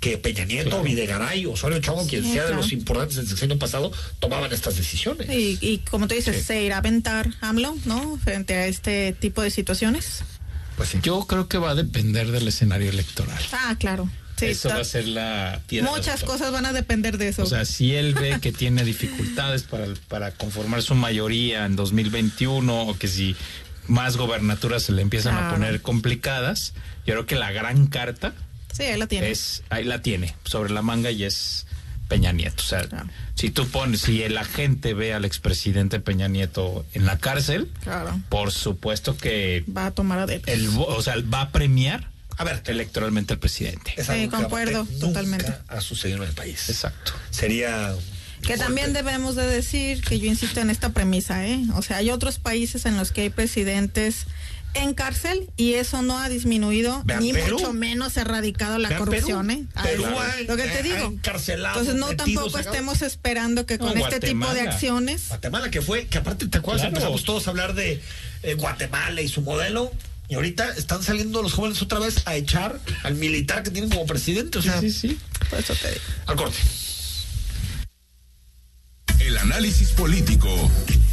que 0.00 0.18
Peña 0.18 0.44
Nieto, 0.44 0.82
Videgaray, 0.82 1.46
Osorio 1.46 1.78
Chavo, 1.80 2.06
quien 2.06 2.22
Sí, 2.22 2.32
sea 2.32 2.42
de 2.42 2.48
claro. 2.48 2.62
los 2.62 2.72
importantes 2.72 3.16
del 3.16 3.26
sexenio 3.28 3.58
pasado, 3.58 3.90
tomaban 4.18 4.52
estas 4.52 4.76
decisiones. 4.76 5.28
Y, 5.30 5.58
y 5.60 5.78
como 5.90 6.06
tú 6.06 6.14
dices, 6.14 6.44
se 6.44 6.62
irá 6.62 6.76
a 6.76 6.78
aventar 6.80 7.30
AMLO, 7.40 7.76
¿no? 7.86 8.18
Frente 8.22 8.54
a 8.54 8.66
este 8.66 9.12
tipo 9.18 9.40
de 9.42 9.50
situaciones. 9.50 10.22
Pues 10.76 10.90
sí. 10.90 10.98
Yo 11.02 11.26
creo 11.26 11.48
que 11.48 11.58
va 11.58 11.70
a 11.70 11.74
depender 11.74 12.30
del 12.30 12.48
escenario 12.48 12.90
electoral. 12.90 13.38
Ah, 13.52 13.76
claro. 13.78 14.08
Sí, 14.36 14.46
eso 14.46 14.68
está- 14.68 14.74
va 14.76 14.82
a 14.82 14.84
ser 14.84 15.08
la 15.08 15.60
piedra 15.66 15.90
Muchas 15.90 16.22
cosas 16.22 16.52
van 16.52 16.66
a 16.66 16.72
depender 16.74 17.16
de 17.16 17.28
eso. 17.28 17.42
O 17.42 17.46
sea, 17.46 17.64
si 17.64 17.94
él 17.94 18.12
ve 18.12 18.38
que 18.40 18.52
tiene 18.52 18.84
dificultades 18.84 19.62
para, 19.62 19.86
para 20.08 20.30
conformar 20.32 20.82
su 20.82 20.94
mayoría 20.94 21.64
en 21.64 21.74
2021 21.74 22.82
o 22.82 22.98
que 22.98 23.08
si 23.08 23.34
más 23.86 24.16
gobernaturas 24.18 24.82
se 24.82 24.92
le 24.92 25.00
empiezan 25.00 25.36
a 25.36 25.50
poner 25.50 25.80
complicadas, 25.80 26.74
yo 27.06 27.14
creo 27.14 27.26
que 27.26 27.36
la 27.36 27.50
gran 27.52 27.86
carta 27.86 28.34
sí, 28.72 28.82
ahí 28.82 28.98
la 28.98 29.06
tiene. 29.06 29.30
es, 29.30 29.62
ahí 29.70 29.84
la 29.84 30.02
tiene, 30.02 30.34
sobre 30.44 30.70
la 30.70 30.82
manga 30.82 31.10
y 31.10 31.24
es 31.24 31.65
Peña 32.08 32.32
Nieto. 32.32 32.62
O 32.62 32.66
sea, 32.66 32.82
Claro. 32.88 33.08
si 33.34 33.50
tú 33.50 33.66
pones, 33.68 34.00
si 34.02 34.22
el 34.22 34.38
agente 34.38 34.94
ve 34.94 35.12
al 35.14 35.24
expresidente 35.24 36.00
Peña 36.00 36.28
Nieto 36.28 36.84
en 36.94 37.04
la 37.06 37.18
cárcel, 37.18 37.70
Claro. 37.82 38.18
por 38.28 38.52
supuesto 38.52 39.16
que 39.16 39.64
Va 39.76 39.86
a 39.86 39.90
tomar 39.90 40.18
adeptos. 40.20 40.52
el, 40.54 40.68
o 40.76 41.02
sea, 41.02 41.14
va 41.32 41.42
a 41.42 41.50
premiar 41.50 42.10
A 42.38 42.44
ver, 42.44 42.62
electoralmente 42.66 43.32
al 43.32 43.38
presidente. 43.38 43.94
es 43.96 44.06
Sí, 44.06 44.28
concuerdo, 44.28 44.86
totalmente. 45.00 45.46
Nunca 45.46 45.64
ha 45.68 45.80
sucedido 45.80 46.18
en 46.22 46.28
el 46.28 46.34
país. 46.34 46.68
Exacto. 46.68 47.12
Sería. 47.30 47.94
Que 48.42 48.48
fuerte. 48.48 48.64
también 48.64 48.92
debemos 48.92 49.34
de 49.36 49.46
decir 49.46 50.02
que 50.02 50.18
yo 50.20 50.26
insisto 50.26 50.60
en 50.60 50.68
esta 50.68 50.90
premisa, 50.90 51.46
¿eh? 51.46 51.62
O 51.74 51.80
sea, 51.80 51.96
hay 51.96 52.10
otros 52.10 52.38
países 52.38 52.84
en 52.84 52.98
los 52.98 53.10
que 53.10 53.22
hay 53.22 53.30
presidentes 53.30 54.26
en 54.82 54.94
cárcel 54.94 55.50
y 55.56 55.74
eso 55.74 56.02
no 56.02 56.18
ha 56.18 56.28
disminuido 56.28 57.02
Vean 57.04 57.20
ni 57.22 57.32
Perú. 57.32 57.58
mucho 57.58 57.72
menos 57.72 58.16
erradicado 58.16 58.78
la 58.78 58.88
Vean 58.88 58.98
corrupción, 59.00 59.46
Perú. 59.46 59.60
¿eh? 59.74 59.80
Perú 59.82 60.04
es 60.04 60.08
ha- 60.08 60.40
lo 60.42 60.56
que 60.56 60.62
te 60.64 60.78
ha 60.78 60.82
digo. 60.82 61.14
Entonces 61.14 61.94
no 61.94 62.14
tampoco 62.16 62.50
sacado. 62.50 62.70
estemos 62.72 63.02
esperando 63.02 63.66
que 63.66 63.78
con 63.78 63.94
No, 63.98 64.06
este 64.06 64.20
tipo 64.20 64.52
de 64.54 64.60
acciones 64.62 65.28
Guatemala 65.28 65.70
que 65.70 65.82
fue, 65.82 66.06
que 66.06 66.18
aparte 66.18 66.46
te 66.48 66.58
acuerdas, 66.58 66.82
Claro. 66.82 66.96
empezamos 66.96 67.24
todos 67.24 67.46
a 67.46 67.50
hablar 67.50 67.74
de 67.74 68.00
eh, 68.42 68.54
Guatemala 68.54 69.20
y 69.22 69.28
su 69.28 69.42
modelo. 69.42 69.92
Y 70.28 70.34
ahorita 70.34 70.70
están 70.76 71.02
saliendo 71.04 71.40
los 71.40 71.52
jóvenes 71.52 71.80
otra 71.82 72.00
vez 72.00 72.26
a 72.26 72.34
echar 72.34 72.80
al 73.04 73.14
militar 73.14 73.62
que 73.62 73.70
tienen 73.70 73.88
como 73.90 74.06
presidente. 74.06 74.58
O 74.58 74.62
sea, 74.62 74.80
Sí, 74.80 74.90
sí. 74.90 75.18
por 75.48 75.60
eso 75.60 75.72
te 75.74 75.88
digo. 75.88 76.00
al 76.26 76.36
corte. 76.36 76.56
El 79.20 79.36
análisis 79.38 79.90
político. 79.90 80.70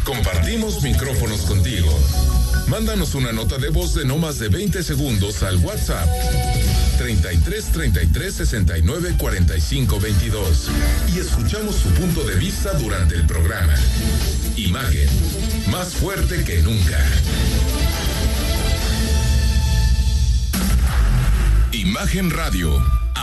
Compartimos 0.10 0.82
micrófonos 0.82 1.42
contigo. 1.42 1.88
Mándanos 2.68 3.14
una 3.14 3.32
nota 3.32 3.60
de 3.60 3.70
voz 3.70 3.94
de 3.94 4.06
no 4.06 4.18
más 4.18 4.40
de 4.40 4.50
20 4.50 4.82
segundos 4.82 5.44
al 5.44 5.58
WhatsApp 5.58 6.10
33 6.98 7.66
33 7.66 8.34
69 8.34 9.14
45 9.20 10.00
22 10.00 10.70
y 11.14 11.20
escuchamos 11.20 11.76
su 11.76 11.90
punto 11.90 12.24
de 12.24 12.36
vista 12.38 12.74
durante 12.74 13.14
el 13.14 13.28
programa. 13.28 13.76
Imagen, 14.56 15.08
más 15.70 15.90
fuerte 15.90 16.44
que 16.44 16.64
nunca. 16.64 17.06
Imagen 21.72 22.32
Radio, 22.32 22.84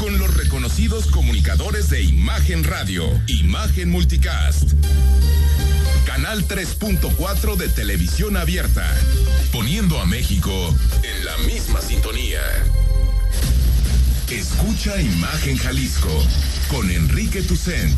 Con 0.00 0.18
los 0.18 0.34
reconocidos 0.34 1.06
comunicadores 1.08 1.90
de 1.90 2.02
Imagen 2.02 2.64
Radio, 2.64 3.04
Imagen 3.26 3.90
Multicast. 3.90 4.72
Canal 6.06 6.48
3.4 6.48 7.56
de 7.56 7.68
televisión 7.68 8.38
abierta, 8.38 8.90
poniendo 9.52 10.00
a 10.00 10.06
México 10.06 10.74
en 11.02 11.24
la 11.26 11.36
misma 11.46 11.82
sintonía. 11.82 12.40
Escucha 14.30 14.98
Imagen 15.02 15.58
Jalisco 15.58 16.24
con 16.70 16.90
Enrique 16.90 17.42
Tucent. 17.42 17.94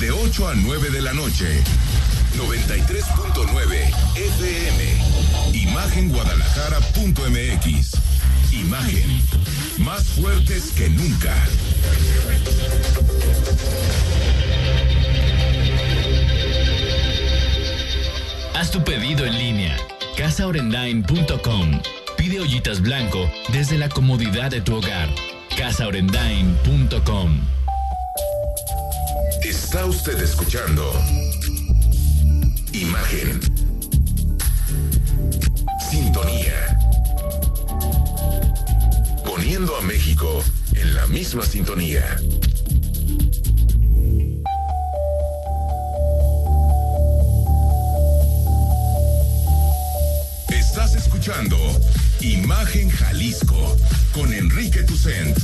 De 0.00 0.10
8 0.10 0.48
a 0.48 0.56
9 0.56 0.90
de 0.90 1.02
la 1.02 1.12
noche. 1.12 1.62
93.9 2.36 3.94
FM. 4.16 5.04
Imagenguadalajara.mx. 5.52 7.92
Imagen. 8.52 9.22
Más 9.78 10.04
fuertes 10.08 10.72
que 10.72 10.88
nunca. 10.90 11.34
Haz 18.54 18.70
tu 18.70 18.82
pedido 18.84 19.24
en 19.24 19.38
línea. 19.38 19.76
casaorendain.com. 20.16 21.80
Pide 22.16 22.40
ollitas 22.40 22.80
blanco 22.80 23.30
desde 23.52 23.78
la 23.78 23.88
comodidad 23.88 24.50
de 24.50 24.60
tu 24.60 24.76
hogar. 24.76 25.08
casaorendain.com. 25.56 27.40
Está 29.42 29.86
usted 29.86 30.22
escuchando 30.22 30.92
Imagen. 32.72 33.40
Sintonía. 35.90 36.69
Poniendo 39.50 39.76
a 39.76 39.80
México 39.80 40.44
en 40.76 40.94
la 40.94 41.08
misma 41.08 41.44
sintonía. 41.44 42.04
Estás 50.50 50.94
escuchando 50.94 51.56
Imagen 52.20 52.90
Jalisco 52.90 53.76
con 54.12 54.32
Enrique 54.32 54.84
Tucent. 54.84 55.36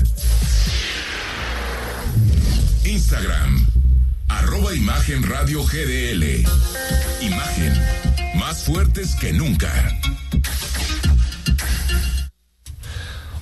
Instagram, 2.84 3.66
arroba 4.28 4.72
Imagen 4.72 5.20
GDL. 5.64 6.46
Imagen, 7.22 7.72
más 8.36 8.62
fuertes 8.62 9.16
que 9.16 9.32
nunca. 9.32 9.98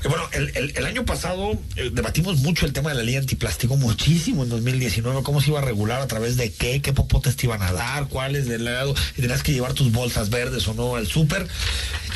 Bueno, 0.09 0.29
el, 0.33 0.85
año 0.85 1.05
pasado 1.05 1.53
eh, 1.77 1.91
debatimos 1.93 2.39
mucho 2.39 2.67
el 2.67 2.73
tema 2.73 2.91
de 2.91 2.97
la 2.97 3.03
ley 3.03 3.17
antiplástico, 3.17 3.77
muchísimo 3.77 4.43
en 4.43 4.51
2019, 4.51 5.23
cómo 5.23 5.41
se 5.41 5.51
iba 5.51 5.61
a 5.61 5.63
regular, 5.63 6.03
a 6.03 6.07
través 6.07 6.37
de 6.37 6.53
qué, 6.53 6.83
qué 6.83 6.93
popotes 6.93 7.37
te 7.37 7.47
iban 7.47 7.63
a 7.63 7.73
dar, 7.73 8.09
cuáles 8.09 8.47
del 8.47 8.65
lado, 8.65 8.95
y 9.17 9.23
tenías 9.23 9.43
que 9.43 9.53
llevar 9.53 9.73
tus 9.73 9.93
bolsas 9.93 10.29
verdes 10.29 10.69
o 10.69 10.75
no 10.75 10.97
al 10.97 11.07
súper. 11.07 11.49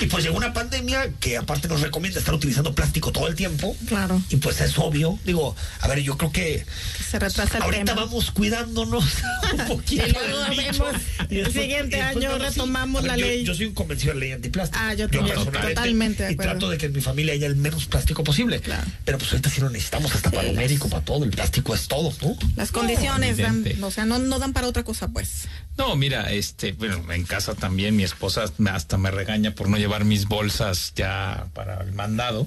Y 0.01 0.07
pues 0.07 0.23
llegó 0.25 0.37
una 0.37 0.53
pandemia 0.53 1.11
que 1.21 1.37
aparte 1.37 1.67
nos 1.69 1.81
recomienda 1.81 2.19
estar 2.21 2.35
utilizando 2.35 2.75
plástico 2.75 3.11
todo 3.13 3.27
el 3.29 3.35
tiempo. 3.35 3.77
Claro. 3.89 4.23
Y 4.31 4.37
pues 4.37 4.61
es 4.61 4.79
obvio, 4.79 5.19
digo, 5.25 5.57
a 5.81 5.89
ver, 5.89 6.01
yo 6.01 6.17
creo 6.17 6.31
que 6.33 6.65
Se 7.11 7.19
retrasa 7.19 7.57
el 7.59 7.63
ahorita 7.65 7.85
tema. 7.85 8.05
vamos 8.05 8.31
cuidándonos 8.31 9.05
un 9.53 9.67
poquito. 9.67 10.07
Y 10.07 10.13
luego 10.13 10.39
vemos, 10.57 10.95
Y 11.31 11.39
el 11.39 11.45
después- 11.45 11.53
siguiente 11.65 11.97
y 11.97 12.01
año 12.01 12.39
retomamos 12.39 13.03
ver, 13.03 13.11
la 13.13 13.17
yo- 13.19 13.27
ley. 13.27 13.45
Yo 13.45 13.55
soy 13.55 13.67
un 13.67 13.75
convencido 13.75 14.13
de 14.15 14.21
la 14.21 14.25
ley 14.27 14.33
antiplástico. 14.33 14.81
Ah, 14.83 14.95
yo 14.95 15.09
también, 15.09 15.35
personalmente, 15.37 15.75
totalmente 15.75 16.23
de 16.25 16.33
Y 16.33 16.37
trato 16.37 16.69
de 16.71 16.79
que 16.79 16.87
en 16.87 16.93
mi 16.93 17.01
familia 17.01 17.35
haya 17.35 17.47
el 17.47 17.57
menos 17.57 17.87
plástico 17.87 18.23
posible. 18.25 18.61
Pero 19.05 19.19
pues 19.19 19.31
ahorita 19.33 19.51
sí 19.51 19.61
lo 19.61 19.71
necesitamos 19.71 20.15
hasta 20.15 20.31
para 20.31 20.45
lo 20.45 20.53
médico, 20.55 20.89
para 20.89 21.05
todo. 21.05 21.25
El 21.25 21.31
plástico 21.31 21.75
es 21.75 21.89
todo, 21.89 22.13
¿no? 22.23 22.37
Las 22.57 22.71
condiciones 22.73 23.37
dan, 23.39 23.57
evidente. 23.63 23.85
o 23.85 23.91
sea, 23.91 24.05
no, 24.07 24.19
no 24.19 24.39
dan 24.39 24.53
para 24.53 24.69
otra 24.69 24.85
cosa, 24.85 25.09
pues. 25.09 25.49
No, 25.77 25.95
mira, 25.97 26.33
este, 26.33 26.73
bueno, 26.73 27.01
en 27.13 27.25
casa 27.25 27.55
también 27.55 27.95
mi 27.95 28.03
esposa 28.03 28.45
hasta 28.73 28.99
me 28.99 29.11
regaña 29.13 29.55
por 29.55 29.69
no 29.69 29.77
llevar 29.77 29.88
mis 30.05 30.27
bolsas 30.27 30.93
ya 30.95 31.47
para 31.55 31.83
el 31.83 31.93
mandado. 31.93 32.47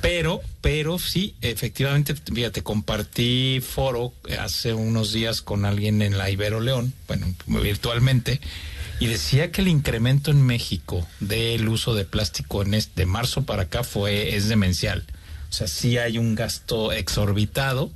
Pero, 0.00 0.40
pero 0.60 0.98
sí, 0.98 1.34
efectivamente, 1.40 2.14
fíjate, 2.14 2.62
compartí 2.62 3.60
foro 3.60 4.12
hace 4.38 4.74
unos 4.74 5.12
días 5.12 5.42
con 5.42 5.64
alguien 5.64 6.02
en 6.02 6.18
la 6.18 6.30
Ibero 6.30 6.60
León, 6.60 6.92
bueno, 7.06 7.26
virtualmente, 7.46 8.40
y 9.00 9.06
decía 9.06 9.50
que 9.50 9.60
el 9.60 9.68
incremento 9.68 10.30
en 10.30 10.42
México 10.42 11.06
del 11.20 11.68
uso 11.68 11.94
de 11.94 12.04
plástico 12.04 12.62
en 12.62 12.74
este, 12.74 13.02
de 13.02 13.06
marzo 13.06 13.42
para 13.42 13.62
acá 13.64 13.82
fue, 13.82 14.36
es 14.36 14.48
demencial. 14.48 15.04
O 15.50 15.52
sea, 15.52 15.66
sí 15.66 15.98
hay 15.98 16.18
un 16.18 16.34
gasto 16.34 16.92
exorbitado, 16.92 17.90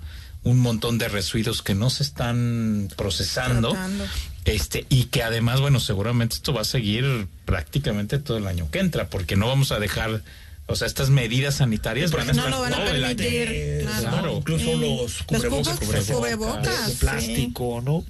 un 0.45 0.61
montón 0.61 0.99
de 0.99 1.09
residuos 1.09 1.63
que 1.63 1.75
no 1.75 1.91
se 1.91 2.03
están 2.03 2.89
procesando. 2.97 3.71
Tratando. 3.71 4.05
Este, 4.49 4.87
y 4.89 5.05
que 5.05 5.23
además, 5.23 5.61
bueno, 5.61 5.79
seguramente 5.81 6.37
esto 6.37 6.53
va 6.53 6.63
a 6.63 6.65
seguir 6.65 7.27
prácticamente 7.45 8.19
todo 8.19 8.39
el 8.39 8.47
año 8.47 8.71
que 8.71 8.79
entra, 8.79 9.09
porque 9.09 9.37
no 9.37 9.47
vamos 9.49 9.73
a 9.73 9.79
dejar, 9.79 10.23
o 10.67 10.77
sea, 10.77 10.87
estas 10.87 11.11
medidas 11.11 11.57
sanitarias 11.57 12.11
van 12.13 12.23
a 12.31 12.33
No 12.33 12.33
estar 12.33 12.51
lo 12.51 12.61
van 12.61 12.73
a 12.73 12.77
todo 12.77 12.89
el 12.95 13.05
año. 13.05 13.17
permitir. 13.17 13.85
Claro. 13.85 14.09
Claro. 14.11 14.37
Incluso 14.39 14.65
Sí. 14.65 14.81
los 14.81 15.23
cubrebocas, 15.25 15.79
cubrebocas, 15.79 16.87
de 16.87 16.93
sí. 16.93 16.99
plástico, 16.99 17.83
¿no? 17.85 18.05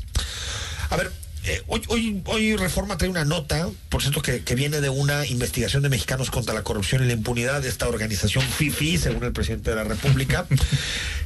A 0.91 0.97
ver, 0.97 1.11
eh, 1.45 1.63
hoy, 1.67 1.83
hoy, 1.89 2.23
hoy 2.27 2.57
Reforma 2.57 2.99
trae 2.99 3.09
una 3.11 3.25
nota, 3.25 3.69
por 3.89 4.03
cierto, 4.03 4.21
que, 4.23 4.43
que 4.43 4.55
viene 4.55 4.81
de 4.81 4.89
una 4.91 5.25
investigación 5.27 5.83
de 5.83 5.89
mexicanos 5.89 6.31
contra 6.31 6.53
la 6.55 6.63
corrupción 6.63 7.03
y 7.03 7.07
la 7.07 7.13
impunidad 7.15 7.63
de 7.63 7.69
esta 7.69 7.89
organización 7.89 8.45
FIFI, 8.45 8.99
según 8.99 9.25
el 9.25 9.33
presidente 9.33 9.71
de 9.71 9.77
la 9.77 9.85
República. 9.85 10.47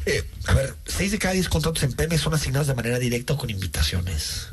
Eh, 0.04 0.24
a 0.46 0.54
ver, 0.54 0.74
seis 0.84 1.12
de 1.12 1.18
cada 1.20 1.32
diez 1.34 1.48
contratos 1.48 1.80
en 1.84 1.92
PEME 1.92 2.18
son 2.18 2.34
asignados 2.34 2.66
de 2.66 2.74
manera 2.74 2.98
directa 2.98 3.34
o 3.34 3.36
con 3.36 3.50
invitaciones. 3.50 4.48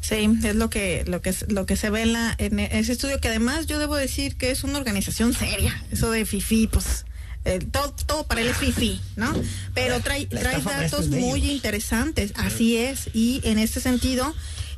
Sí, 0.00 0.28
es 0.44 0.54
lo 0.56 0.70
que 0.70 1.04
lo 1.06 1.20
que 1.22 1.34
lo 1.48 1.66
que 1.66 1.76
se 1.76 1.90
ve 1.90 2.02
en, 2.02 2.12
la- 2.12 2.34
en 2.38 2.58
ese 2.58 2.92
estudio 2.92 3.20
que 3.20 3.28
además 3.28 3.66
yo 3.66 3.78
debo 3.78 3.96
decir 3.96 4.36
que 4.36 4.50
es 4.50 4.64
una 4.64 4.78
organización 4.78 5.32
seria. 5.34 5.82
Eso 5.90 6.10
de 6.10 6.24
FIFI, 6.24 6.66
pues 6.68 7.04
eh, 7.46 7.58
todo, 7.70 7.92
todo 8.06 8.24
para 8.26 8.40
él 8.40 8.48
es 8.48 8.56
FIFI, 8.56 9.00
¿no? 9.16 9.32
Pero 9.74 10.00
trae 10.00 10.26
trae 10.26 10.54
datos 10.62 11.08
muy 11.20 11.50
interesantes, 11.50 12.32
así 12.36 12.76
es 12.78 13.10
y 13.12 13.40
en 13.44 13.58
este 13.58 13.80
sentido 13.80 14.34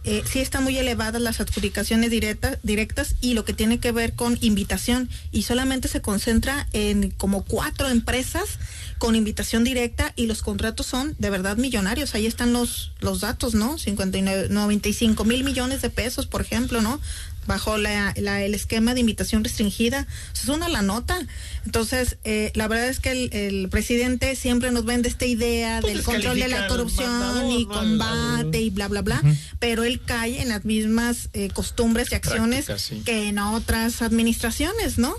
eh, 0.07 0.23
sí 0.25 0.39
están 0.39 0.63
muy 0.63 0.79
elevadas 0.79 1.21
las 1.21 1.41
adjudicaciones 1.41 2.11
directas, 2.11 3.17
y 3.21 3.35
lo 3.35 3.45
que 3.45 3.53
tiene 3.53 3.81
que 3.81 3.91
ver 3.91 4.15
con 4.15 4.39
invitación 4.41 5.11
y 5.33 5.43
solamente 5.43 5.89
se 5.89 6.01
concentra 6.01 6.69
en 6.73 7.11
como 7.11 7.45
cuatro 7.45 7.89
empresas 7.89 8.59
con 8.99 9.17
invitación 9.17 9.65
directa 9.65 10.13
y 10.15 10.27
los 10.27 10.43
contratos 10.43 10.87
son 10.87 11.17
de 11.19 11.29
verdad 11.31 11.57
millonarios. 11.57 12.15
Ahí 12.15 12.27
están 12.27 12.53
los, 12.53 12.93
los 13.01 13.21
datos, 13.21 13.55
¿no? 13.55 13.79
59, 13.79 14.49
95 14.49 15.25
mil 15.25 15.43
millones 15.43 15.83
de 15.83 15.91
pesos, 15.91 16.27
por 16.27 16.41
ejemplo, 16.41 16.81
¿no? 16.81 17.01
Bajo 17.47 17.79
la, 17.79 18.15
la, 18.17 18.43
el 18.43 18.55
esquema 18.55 18.95
de 18.95 19.01
invitación 19.01 19.45
restringida. 19.45 20.07
es 20.35 20.49
una 20.49 20.69
la 20.69 20.83
nota. 20.83 21.19
Entonces, 21.65 22.19
eh, 22.25 22.53
la 22.55 22.69
verdad 22.69 22.89
es 22.89 23.01
que 23.01 23.11
el, 23.13 23.31
el, 23.33 23.69
presidente 23.69 24.37
siempre 24.37 24.71
nos 24.71 24.85
vende 24.85 25.09
esta 25.09 25.27
idea 25.27 25.81
pues 25.81 25.95
del 25.95 26.03
control 26.03 26.39
de 26.39 26.49
la 26.49 26.69
corrupción 26.69 27.51
y 27.51 27.67
combate 27.67 28.61
y 28.61 28.71
bla, 28.71 28.89
bla, 28.89 29.03
bla, 29.03 29.21
uh 29.23 29.27
-huh. 29.27 29.37
pero 29.59 29.85
él 29.85 30.01
cae 30.05 30.41
en 30.41 30.49
las 30.49 30.65
mismas 30.65 31.29
eh, 31.33 31.51
costumbres 31.53 32.13
y 32.13 32.15
acciones 32.15 32.67
Práctica, 32.67 32.79
sí. 32.97 33.03
que 33.05 33.29
en 33.29 33.39
otras 33.39 34.03
administraciones, 34.03 34.99
¿no? 34.99 35.15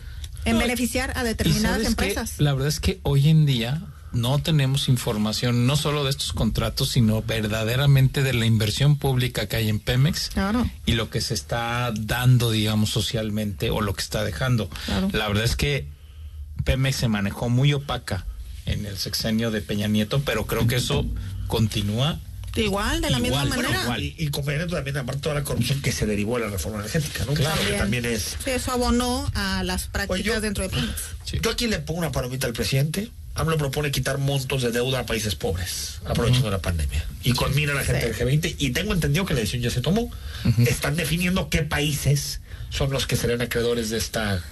En 0.46 0.54
No, 0.54 0.60
beneficiar 0.60 1.12
a 1.18 1.24
determinadas 1.24 1.86
empresas. 1.86 2.36
La 2.38 2.54
verdad 2.54 2.70
es 2.70 2.80
que 2.80 3.00
hoy 3.04 3.28
en 3.30 3.46
día 3.46 3.82
no 4.14 4.40
tenemos 4.40 4.88
información 4.90 5.68
no 5.68 5.76
solo 5.76 6.04
de 6.04 6.10
estos 6.10 6.34
contratos, 6.34 6.90
sino 6.90 7.22
verdaderamente 7.22 8.24
de 8.24 8.34
la 8.34 8.46
inversión 8.46 8.98
pública 8.98 9.48
que 9.48 9.58
hay 9.58 9.70
en 9.70 9.80
Pemex 9.80 10.30
Claro. 10.30 10.70
y 10.86 10.94
lo 10.94 11.10
que 11.10 11.22
se 11.22 11.34
está 11.34 11.92
dando, 11.96 12.50
digamos, 12.52 12.90
socialmente 12.90 13.70
o 13.70 13.82
lo 13.82 13.94
que 13.94 14.02
está 14.02 14.24
dejando. 14.24 14.70
Claro. 14.86 15.10
La 15.14 15.28
verdad 15.28 15.44
es 15.44 15.56
que 15.56 15.88
Pemex 16.64 16.96
se 16.96 17.08
manejó 17.08 17.50
muy 17.50 17.74
opaca 17.74 18.26
en 18.66 18.86
el 18.86 18.98
sexenio 18.98 19.52
de 19.52 19.62
Peña 19.62 19.88
Nieto, 19.88 20.22
pero 20.26 20.46
creo 20.48 20.68
que 20.68 20.76
eso 20.78 21.06
continúa 21.48 22.20
Igual, 22.56 23.02
de 23.02 23.12
la 23.12 23.20
misma 23.20 23.46
manera. 23.46 23.84
igual. 23.84 24.02
Y, 24.02 24.16
y 24.18 24.30
Nieto 24.58 24.76
también, 24.76 24.98
aparte 24.98 25.22
toda 25.22 25.36
la 25.36 25.44
corrupción 25.44 25.80
que 25.82 25.92
se 25.92 26.08
derivó 26.08 26.40
de 26.40 26.46
la 26.46 26.50
reforma 26.52 26.80
energética, 26.80 27.24
¿no? 27.26 27.34
Claro. 27.34 27.62
Que 27.62 27.74
también 27.74 28.06
es. 28.06 28.36
Sí, 28.44 28.50
eso 28.50 28.72
abonó 28.72 29.30
a 29.36 29.64
las 29.64 29.86
prácticas 29.88 30.42
dentro 30.42 30.64
de 30.64 30.70
Pemex. 30.72 30.96
Yo 31.42 31.52
aquí 31.52 31.68
le 31.68 31.78
pongo 31.80 32.00
una 32.00 32.12
palomita 32.12 32.48
al 32.48 32.54
presidente. 32.54 33.12
AMLO 33.38 33.58
propone 33.58 33.92
quitar 33.92 34.18
montos 34.18 34.62
de 34.64 34.72
deuda 34.72 35.00
a 35.00 35.06
países 35.06 35.36
pobres, 35.36 36.00
aprovechando 36.06 36.50
la 36.52 36.60
pandemia. 36.60 37.06
Y 37.24 37.34
conmina 37.34 37.72
a 37.74 37.76
la 37.76 37.84
gente 37.84 38.02
Sí. 38.02 38.08
del 38.08 38.42
G20. 38.42 38.56
Y 38.58 38.72
tengo 38.72 38.94
entendido 38.94 39.26
que 39.26 39.34
la 39.34 39.40
decisión 39.42 39.62
ya 39.64 39.70
se 39.70 39.82
tomó. 39.82 40.12
Están 40.66 40.96
definiendo 40.96 41.50
qué 41.50 41.64
países 41.64 42.42
son 42.70 42.92
los 42.92 43.06
que 43.08 43.16
serán 43.16 43.42
acreedores 43.42 43.90
de 43.90 43.98
esta, 43.98 44.44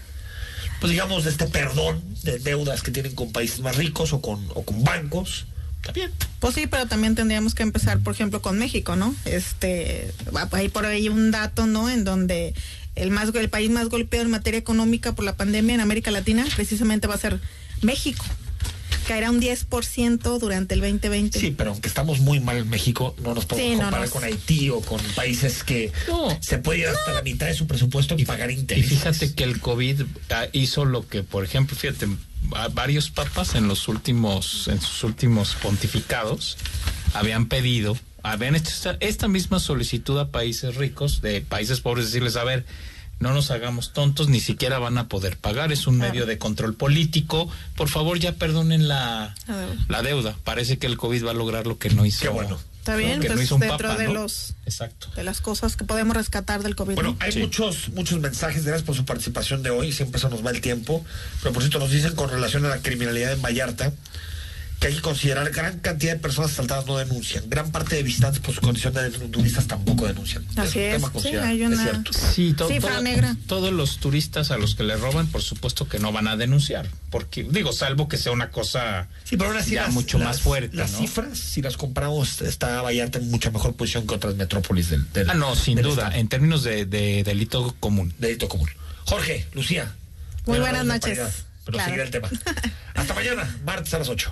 pues 0.79 0.91
digamos, 0.91 1.23
de 1.25 1.31
este 1.31 1.47
perdón 1.47 2.01
de 2.23 2.39
deudas 2.39 2.81
que 2.81 2.91
tienen 2.91 3.13
con 3.15 3.31
países 3.31 3.59
más 3.59 3.75
ricos 3.75 4.13
o 4.13 4.21
con, 4.21 4.45
o 4.53 4.63
con 4.63 4.83
bancos. 4.83 5.45
Está 5.77 5.91
bien. 5.91 6.11
Pues 6.39 6.55
sí, 6.55 6.65
pero 6.67 6.87
también 6.87 7.13
tendríamos 7.15 7.53
que 7.55 7.63
empezar, 7.63 7.99
por 7.99 8.13
ejemplo, 8.13 8.41
con 8.41 8.57
México, 8.57 8.95
¿no? 8.95 9.13
Este, 9.25 10.11
hay 10.51 10.69
por 10.69 10.85
ahí 10.85 11.09
un 11.09 11.29
dato, 11.31 11.67
¿no? 11.67 11.89
En 11.89 12.03
donde 12.03 12.53
el 12.95 13.11
más 13.11 13.29
el 13.35 13.49
país 13.49 13.69
más 13.69 13.89
golpeado 13.89 14.25
en 14.25 14.31
materia 14.31 14.57
económica 14.59 15.13
por 15.13 15.25
la 15.25 15.35
pandemia 15.35 15.75
en 15.75 15.81
América 15.81 16.11
Latina 16.11 16.45
precisamente 16.55 17.07
va 17.07 17.15
a 17.15 17.19
ser 17.19 17.39
México. 17.81 18.23
Caerá 19.07 19.29
un 19.29 19.39
10% 19.39 20.39
durante 20.39 20.73
el 20.73 20.81
2020. 20.81 21.39
Sí, 21.39 21.51
pero 21.55 21.71
aunque 21.71 21.87
estamos 21.87 22.19
muy 22.19 22.39
mal 22.39 22.57
en 22.57 22.69
México, 22.69 23.15
no 23.23 23.35
nos 23.35 23.45
podemos 23.45 23.69
Sí, 23.71 23.75
no, 23.77 23.83
comparar 23.83 24.07
no. 24.07 24.13
con 24.13 24.23
Haití 24.23 24.69
o 24.71 24.81
con 24.81 24.99
países 25.15 25.63
que 25.63 25.91
No. 26.07 26.37
se 26.41 26.57
puede 26.57 26.79
ir 26.79 26.87
hasta 26.87 27.13
la 27.13 27.21
mitad 27.21 27.45
de 27.45 27.53
su 27.53 27.67
presupuesto 27.67 28.15
y 28.17 28.25
pagar 28.25 28.49
Y 28.51 28.55
intereses. 28.55 28.89
fíjate 28.89 29.33
que 29.35 29.43
el 29.43 29.59
COVID 29.59 30.01
ah, 30.31 30.45
hizo 30.53 30.85
lo 30.85 31.07
que, 31.07 31.21
por 31.23 31.43
ejemplo, 31.43 31.75
fíjate, 31.77 32.07
va- 32.51 32.67
varios 32.69 33.11
papas 33.11 33.53
en 33.55 33.67
los 33.67 33.87
últimos, 33.87 34.67
en 34.69 34.81
sus 34.81 35.03
últimos 35.03 35.55
pontificados 35.61 36.57
habían 37.13 37.45
pedido, 37.47 37.97
habían 38.23 38.55
hecho 38.55 38.69
esta, 38.69 38.97
esta 39.01 39.27
misma 39.27 39.59
solicitud 39.59 40.17
a 40.19 40.29
países 40.31 40.75
ricos, 40.75 41.21
de 41.21 41.41
países 41.41 41.79
pobres, 41.79 42.07
decirles, 42.07 42.35
a 42.37 42.43
ver, 42.43 42.65
no 43.19 43.33
nos 43.33 43.49
hagamos 43.51 43.93
tontos, 43.93 44.27
ni 44.29 44.39
siquiera 44.39 44.77
van 44.79 44.97
a 44.97 45.07
poder 45.07 45.37
pagar, 45.37 45.71
es 45.71 45.87
un 45.87 45.97
Claro. 45.97 46.11
medio 46.13 46.25
de 46.25 46.37
control 46.37 46.75
político, 46.75 47.49
por 47.75 47.89
favor 47.89 48.19
ya 48.19 48.33
perdonen 48.33 48.87
la, 48.87 49.33
la 49.87 50.01
deuda. 50.03 50.35
Parece 50.43 50.77
que 50.77 50.87
el 50.87 50.97
COVID 50.97 51.25
va 51.25 51.31
a 51.31 51.33
lograr 51.33 51.65
lo 51.67 51.77
que 51.77 51.89
no 51.89 52.05
hizo. 52.05 52.21
Qué 52.21 52.29
bueno. 52.29 52.59
Está 52.79 52.97
bien, 52.97 53.19
que 53.19 53.29
no 53.29 53.33
pues 53.33 53.45
hizo 53.45 53.55
un 53.55 53.61
dentro 53.61 53.87
papa, 53.89 53.99
de 53.99 54.07
¿no? 54.09 54.13
los 54.13 54.53
Exacto. 54.67 55.07
de 55.15 55.23
las 55.23 55.41
cosas 55.41 55.75
que 55.75 55.85
podemos 55.85 56.15
rescatar 56.15 56.61
del 56.61 56.75
COVID. 56.75 56.93
Bueno, 56.93 57.11
¿no? 57.13 57.17
hay 57.19 57.31
Sí. 57.31 57.39
muchos 57.39 57.89
muchos 57.89 58.19
mensajes, 58.19 58.63
gracias 58.63 58.83
por 58.85 58.95
su 58.95 59.05
participación 59.05 59.63
de 59.63 59.71
hoy, 59.71 59.91
siempre 59.91 60.21
se 60.21 60.29
nos 60.29 60.45
va 60.45 60.51
el 60.51 60.61
tiempo, 60.61 61.03
pero 61.41 61.51
por 61.51 61.63
cierto 61.63 61.79
nos 61.79 61.89
dicen 61.89 62.13
con 62.13 62.29
relación 62.29 62.63
a 62.65 62.69
la 62.69 62.77
criminalidad 62.83 63.33
en 63.33 63.41
Vallarta 63.41 63.91
que 64.85 64.89
hay 64.89 64.95
que 64.97 65.01
considerar 65.01 65.49
gran 65.49 65.79
cantidad 65.79 66.13
de 66.13 66.19
personas 66.19 66.51
asaltadas 66.51 66.85
no 66.85 66.95
denuncian, 66.97 67.43
gran 67.49 67.71
parte 67.71 67.95
de 67.95 68.03
visitantes 68.03 68.39
por 68.39 68.53
su 68.53 68.61
condición 68.61 68.93
de 68.93 69.09
turistas 69.09 69.65
tampoco 69.65 70.05
denuncian. 70.05 70.45
Así 70.57 70.77
un 70.77 70.83
es, 70.85 70.91
tema 71.01 71.11
sí, 71.19 71.27
hay 71.29 71.63
es 71.63 71.67
una- 71.71 71.81
cierto. 71.83 72.11
Sí, 72.13 72.53
to- 72.53 72.67
Cifra 72.67 72.91
todo- 72.91 73.01
negra. 73.01 73.35
todos 73.47 73.73
los 73.73 73.97
turistas 73.97 74.51
a 74.51 74.57
los 74.57 74.75
que 74.75 74.83
le 74.83 74.95
roban, 74.95 75.25
por 75.27 75.41
supuesto 75.41 75.87
que 75.87 75.97
no 75.97 76.11
van 76.11 76.27
a 76.27 76.37
denunciar, 76.37 76.87
porque 77.09 77.43
digo, 77.49 77.73
salvo 77.73 78.07
que 78.07 78.17
sea 78.17 78.31
una 78.31 78.51
cosa 78.51 79.07
Sí, 79.23 79.37
pero 79.37 79.49
aún 79.49 79.57
así 79.57 79.71
ya 79.71 79.85
las- 79.85 79.93
mucho 79.93 80.19
las- 80.19 80.27
más 80.27 80.41
fuerte, 80.41 80.75
Las 80.77 80.91
¿no? 80.91 80.99
cifras, 80.99 81.39
si 81.39 81.63
las 81.63 81.77
comparamos, 81.77 82.41
está 82.43 82.83
Vallarta 82.83 83.17
en 83.17 83.31
mucha 83.31 83.49
mejor 83.49 83.75
posición 83.75 84.05
que 84.05 84.13
otras 84.13 84.35
metrópolis 84.35 84.91
del, 84.91 85.11
del- 85.13 85.29
Ah, 85.31 85.33
no, 85.33 85.55
sin 85.55 85.77
del 85.77 85.85
duda, 85.85 86.03
estado. 86.03 86.19
en 86.19 86.27
términos 86.27 86.63
de, 86.63 86.85
de 86.85 87.23
delito 87.23 87.75
común. 87.79 88.13
delito 88.19 88.47
común. 88.47 88.69
Jorge, 89.05 89.47
Lucía. 89.53 89.95
Muy 90.45 90.59
buenas 90.59 90.85
noches. 90.85 91.01
paridad, 91.17 91.31
Pero 91.65 91.77
Claro. 91.77 91.85
seguirá 91.89 92.03
el 92.03 92.11
tema. 92.11 92.29
Hasta 92.93 93.13
mañana, 93.15 93.57
martes 93.65 93.91
a 93.95 93.97
las 93.97 94.09
8. 94.09 94.31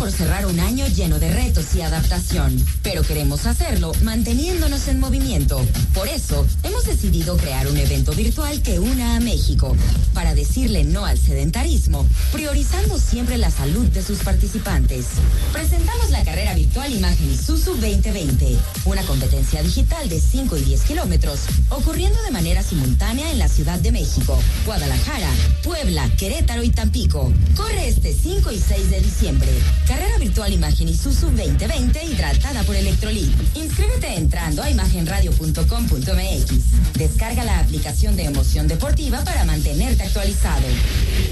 por 0.00 0.10
cerrar 0.10 0.46
un 0.46 0.58
año 0.60 0.86
lleno 0.86 1.18
de 1.18 1.30
retos 1.30 1.74
y 1.74 1.82
adaptación, 1.82 2.56
pero 2.82 3.02
queremos 3.02 3.44
hacerlo 3.44 3.92
manteniéndonos 4.02 4.88
en 4.88 4.98
movimiento. 4.98 5.60
Por 5.92 6.08
eso, 6.08 6.46
hemos 6.62 6.86
decidido 6.86 7.36
crear 7.36 7.66
un 7.66 7.76
evento 7.76 8.12
virtual 8.12 8.62
que 8.62 8.78
una 8.78 9.16
a 9.16 9.20
México, 9.20 9.76
para 10.14 10.34
decirle 10.34 10.84
no 10.84 11.04
al 11.04 11.18
sedentarismo, 11.18 12.06
priorizando 12.32 12.98
siempre 12.98 13.36
la 13.36 13.50
salud 13.50 13.84
de 13.88 14.02
sus 14.02 14.20
participantes. 14.20 15.04
Presentamos 15.52 16.08
la 16.08 16.24
carrera 16.24 16.54
virtual 16.54 16.90
Imagen 16.94 17.34
Isuzu 17.34 17.72
2020, 17.74 18.56
una 18.86 19.02
competencia 19.02 19.62
digital 19.62 20.08
de 20.08 20.18
5 20.18 20.56
y 20.56 20.62
10 20.62 20.80
kilómetros, 20.80 21.40
ocurriendo 21.68 22.22
de 22.22 22.30
manera 22.30 22.62
simultánea 22.62 23.30
en 23.32 23.38
la 23.38 23.48
Ciudad 23.48 23.78
de 23.78 23.92
México, 23.92 24.38
Guadalajara, 24.64 25.28
Puebla, 25.62 26.08
Querétaro 26.16 26.62
y 26.62 26.70
Tampico. 26.70 27.30
Corre 27.54 27.86
este 27.86 28.14
5 28.14 28.50
y 28.50 28.58
6 28.58 28.90
de 28.90 29.00
diciembre. 29.02 29.50
Carrera 29.90 30.18
virtual 30.18 30.52
Imagen 30.52 30.88
Isuzu 30.88 31.32
2020 31.32 32.04
hidratada 32.04 32.62
por 32.62 32.76
Electrolit. 32.76 33.28
Inscríbete 33.56 34.14
entrando 34.14 34.62
a 34.62 34.70
imagenradio.com.mx. 34.70 36.92
Descarga 36.94 37.42
la 37.42 37.58
aplicación 37.58 38.14
de 38.14 38.22
emoción 38.22 38.68
deportiva 38.68 39.24
para 39.24 39.44
mantenerte 39.44 40.04
actualizado. 40.04 40.62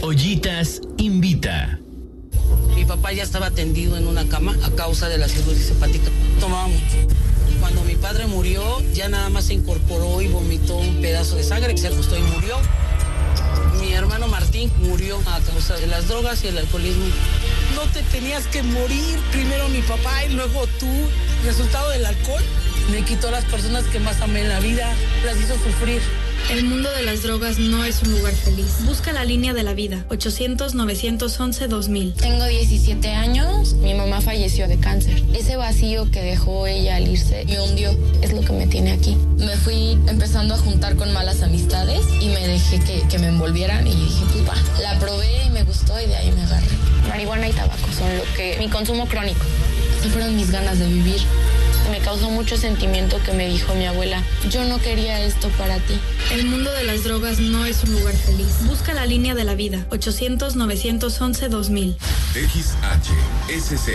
Ollitas 0.02 0.80
invita. 0.96 1.78
Mi 2.74 2.84
papá 2.84 3.12
ya 3.12 3.22
estaba 3.22 3.52
tendido 3.52 3.96
en 3.96 4.08
una 4.08 4.26
cama 4.26 4.56
a 4.64 4.72
causa 4.72 5.08
de 5.08 5.18
la 5.18 5.28
cirrosis 5.28 5.70
hepática. 5.70 6.10
Tomaba 6.40 6.66
mucho. 6.66 6.96
Cuando 7.60 7.84
mi 7.84 7.94
padre 7.94 8.26
murió, 8.26 8.82
ya 8.92 9.08
nada 9.08 9.28
más 9.28 9.44
se 9.44 9.54
incorporó 9.54 10.20
y 10.20 10.26
vomitó 10.26 10.78
un 10.78 11.00
pedazo 11.00 11.36
de 11.36 11.44
sangre, 11.44 11.78
se 11.78 11.86
acostó 11.86 12.18
y 12.18 12.22
murió. 12.22 12.56
Mi 13.80 13.92
hermano 13.92 14.26
Martín 14.28 14.70
murió 14.80 15.18
a 15.26 15.40
causa 15.40 15.76
de 15.76 15.86
las 15.86 16.08
drogas 16.08 16.42
y 16.44 16.48
el 16.48 16.58
alcoholismo. 16.58 17.06
No 17.74 17.82
te 17.92 18.02
tenías 18.02 18.46
que 18.46 18.62
morir, 18.62 19.18
primero 19.30 19.68
mi 19.68 19.82
papá 19.82 20.24
y 20.24 20.32
luego 20.32 20.66
tú. 20.78 20.88
Resultado 21.44 21.90
del 21.90 22.04
alcohol 22.04 22.42
me 22.90 23.04
quitó 23.04 23.30
las 23.30 23.44
personas 23.44 23.84
que 23.84 24.00
más 24.00 24.20
amé 24.20 24.40
en 24.40 24.48
la 24.48 24.60
vida, 24.60 24.92
las 25.24 25.36
hizo 25.36 25.54
sufrir. 25.54 26.00
El 26.50 26.64
mundo 26.64 26.90
de 26.90 27.02
las 27.02 27.22
drogas 27.22 27.58
no 27.58 27.84
es 27.84 28.02
un 28.02 28.12
lugar 28.12 28.34
feliz. 28.34 28.78
Busca 28.86 29.12
la 29.12 29.24
línea 29.24 29.52
de 29.52 29.62
la 29.62 29.74
vida. 29.74 30.04
800-911-2000. 30.08 32.14
Tengo 32.14 32.46
17 32.46 33.12
años, 33.12 33.74
mi 33.74 33.94
mamá 33.94 34.22
falleció 34.22 34.66
de 34.66 34.78
cáncer. 34.78 35.22
Ese 35.34 35.56
vacío 35.56 36.10
que 36.10 36.22
dejó 36.22 36.66
ella 36.66 36.96
al 36.96 37.06
irse 37.06 37.44
me 37.46 37.60
hundió, 37.60 37.96
es 38.22 38.32
lo 38.32 38.40
que 38.40 38.52
me 38.52 38.66
tiene 38.66 38.92
aquí. 38.92 39.16
Me 39.36 39.56
fui 39.56 39.98
empezando 40.06 40.54
a 40.54 40.58
juntar 40.58 40.96
con 40.96 41.12
malas 41.12 41.42
amistades 41.42 42.00
y 42.20 42.28
me 42.28 42.46
dejé 42.46 42.80
que, 42.80 43.02
que 43.08 43.18
me 43.18 43.28
envolvieran 43.28 43.86
y 43.86 43.94
dije, 43.94 44.24
pues 44.32 44.48
va, 44.48 44.54
la 44.80 44.98
probé 44.98 45.44
y 45.46 45.50
me 45.50 45.64
gustó 45.64 46.00
y 46.00 46.06
de 46.06 46.16
ahí 46.16 46.32
me 46.32 46.42
agarré. 46.42 46.66
Marihuana 47.08 47.48
y 47.48 47.52
tabaco 47.52 47.92
son 47.96 48.16
lo 48.16 48.24
que, 48.36 48.56
mi 48.58 48.68
consumo 48.68 49.06
crónico. 49.06 49.40
Esas 49.98 50.12
fueron 50.12 50.36
mis 50.36 50.50
ganas 50.50 50.78
de 50.78 50.86
vivir. 50.86 51.20
Me 51.90 51.98
causó 52.00 52.30
mucho 52.30 52.56
sentimiento 52.56 53.20
que 53.24 53.32
me 53.32 53.48
dijo 53.48 53.74
mi 53.74 53.86
abuela, 53.86 54.22
yo 54.50 54.64
no 54.64 54.78
quería 54.78 55.20
esto 55.20 55.48
para 55.58 55.78
ti. 55.78 55.98
El 56.32 56.46
mundo 56.46 56.70
de 56.72 56.84
las 56.84 57.02
drogas 57.04 57.40
no 57.40 57.64
es 57.64 57.82
un 57.84 57.92
lugar 57.92 58.14
feliz. 58.14 58.66
Busca 58.66 58.92
la 58.92 59.06
línea 59.06 59.34
de 59.34 59.44
la 59.44 59.54
vida, 59.54 59.86
800-911-2000. 59.90 61.96
XHSC 62.34 63.88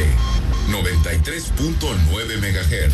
93.9 0.69 2.39
MHz. 2.39 2.93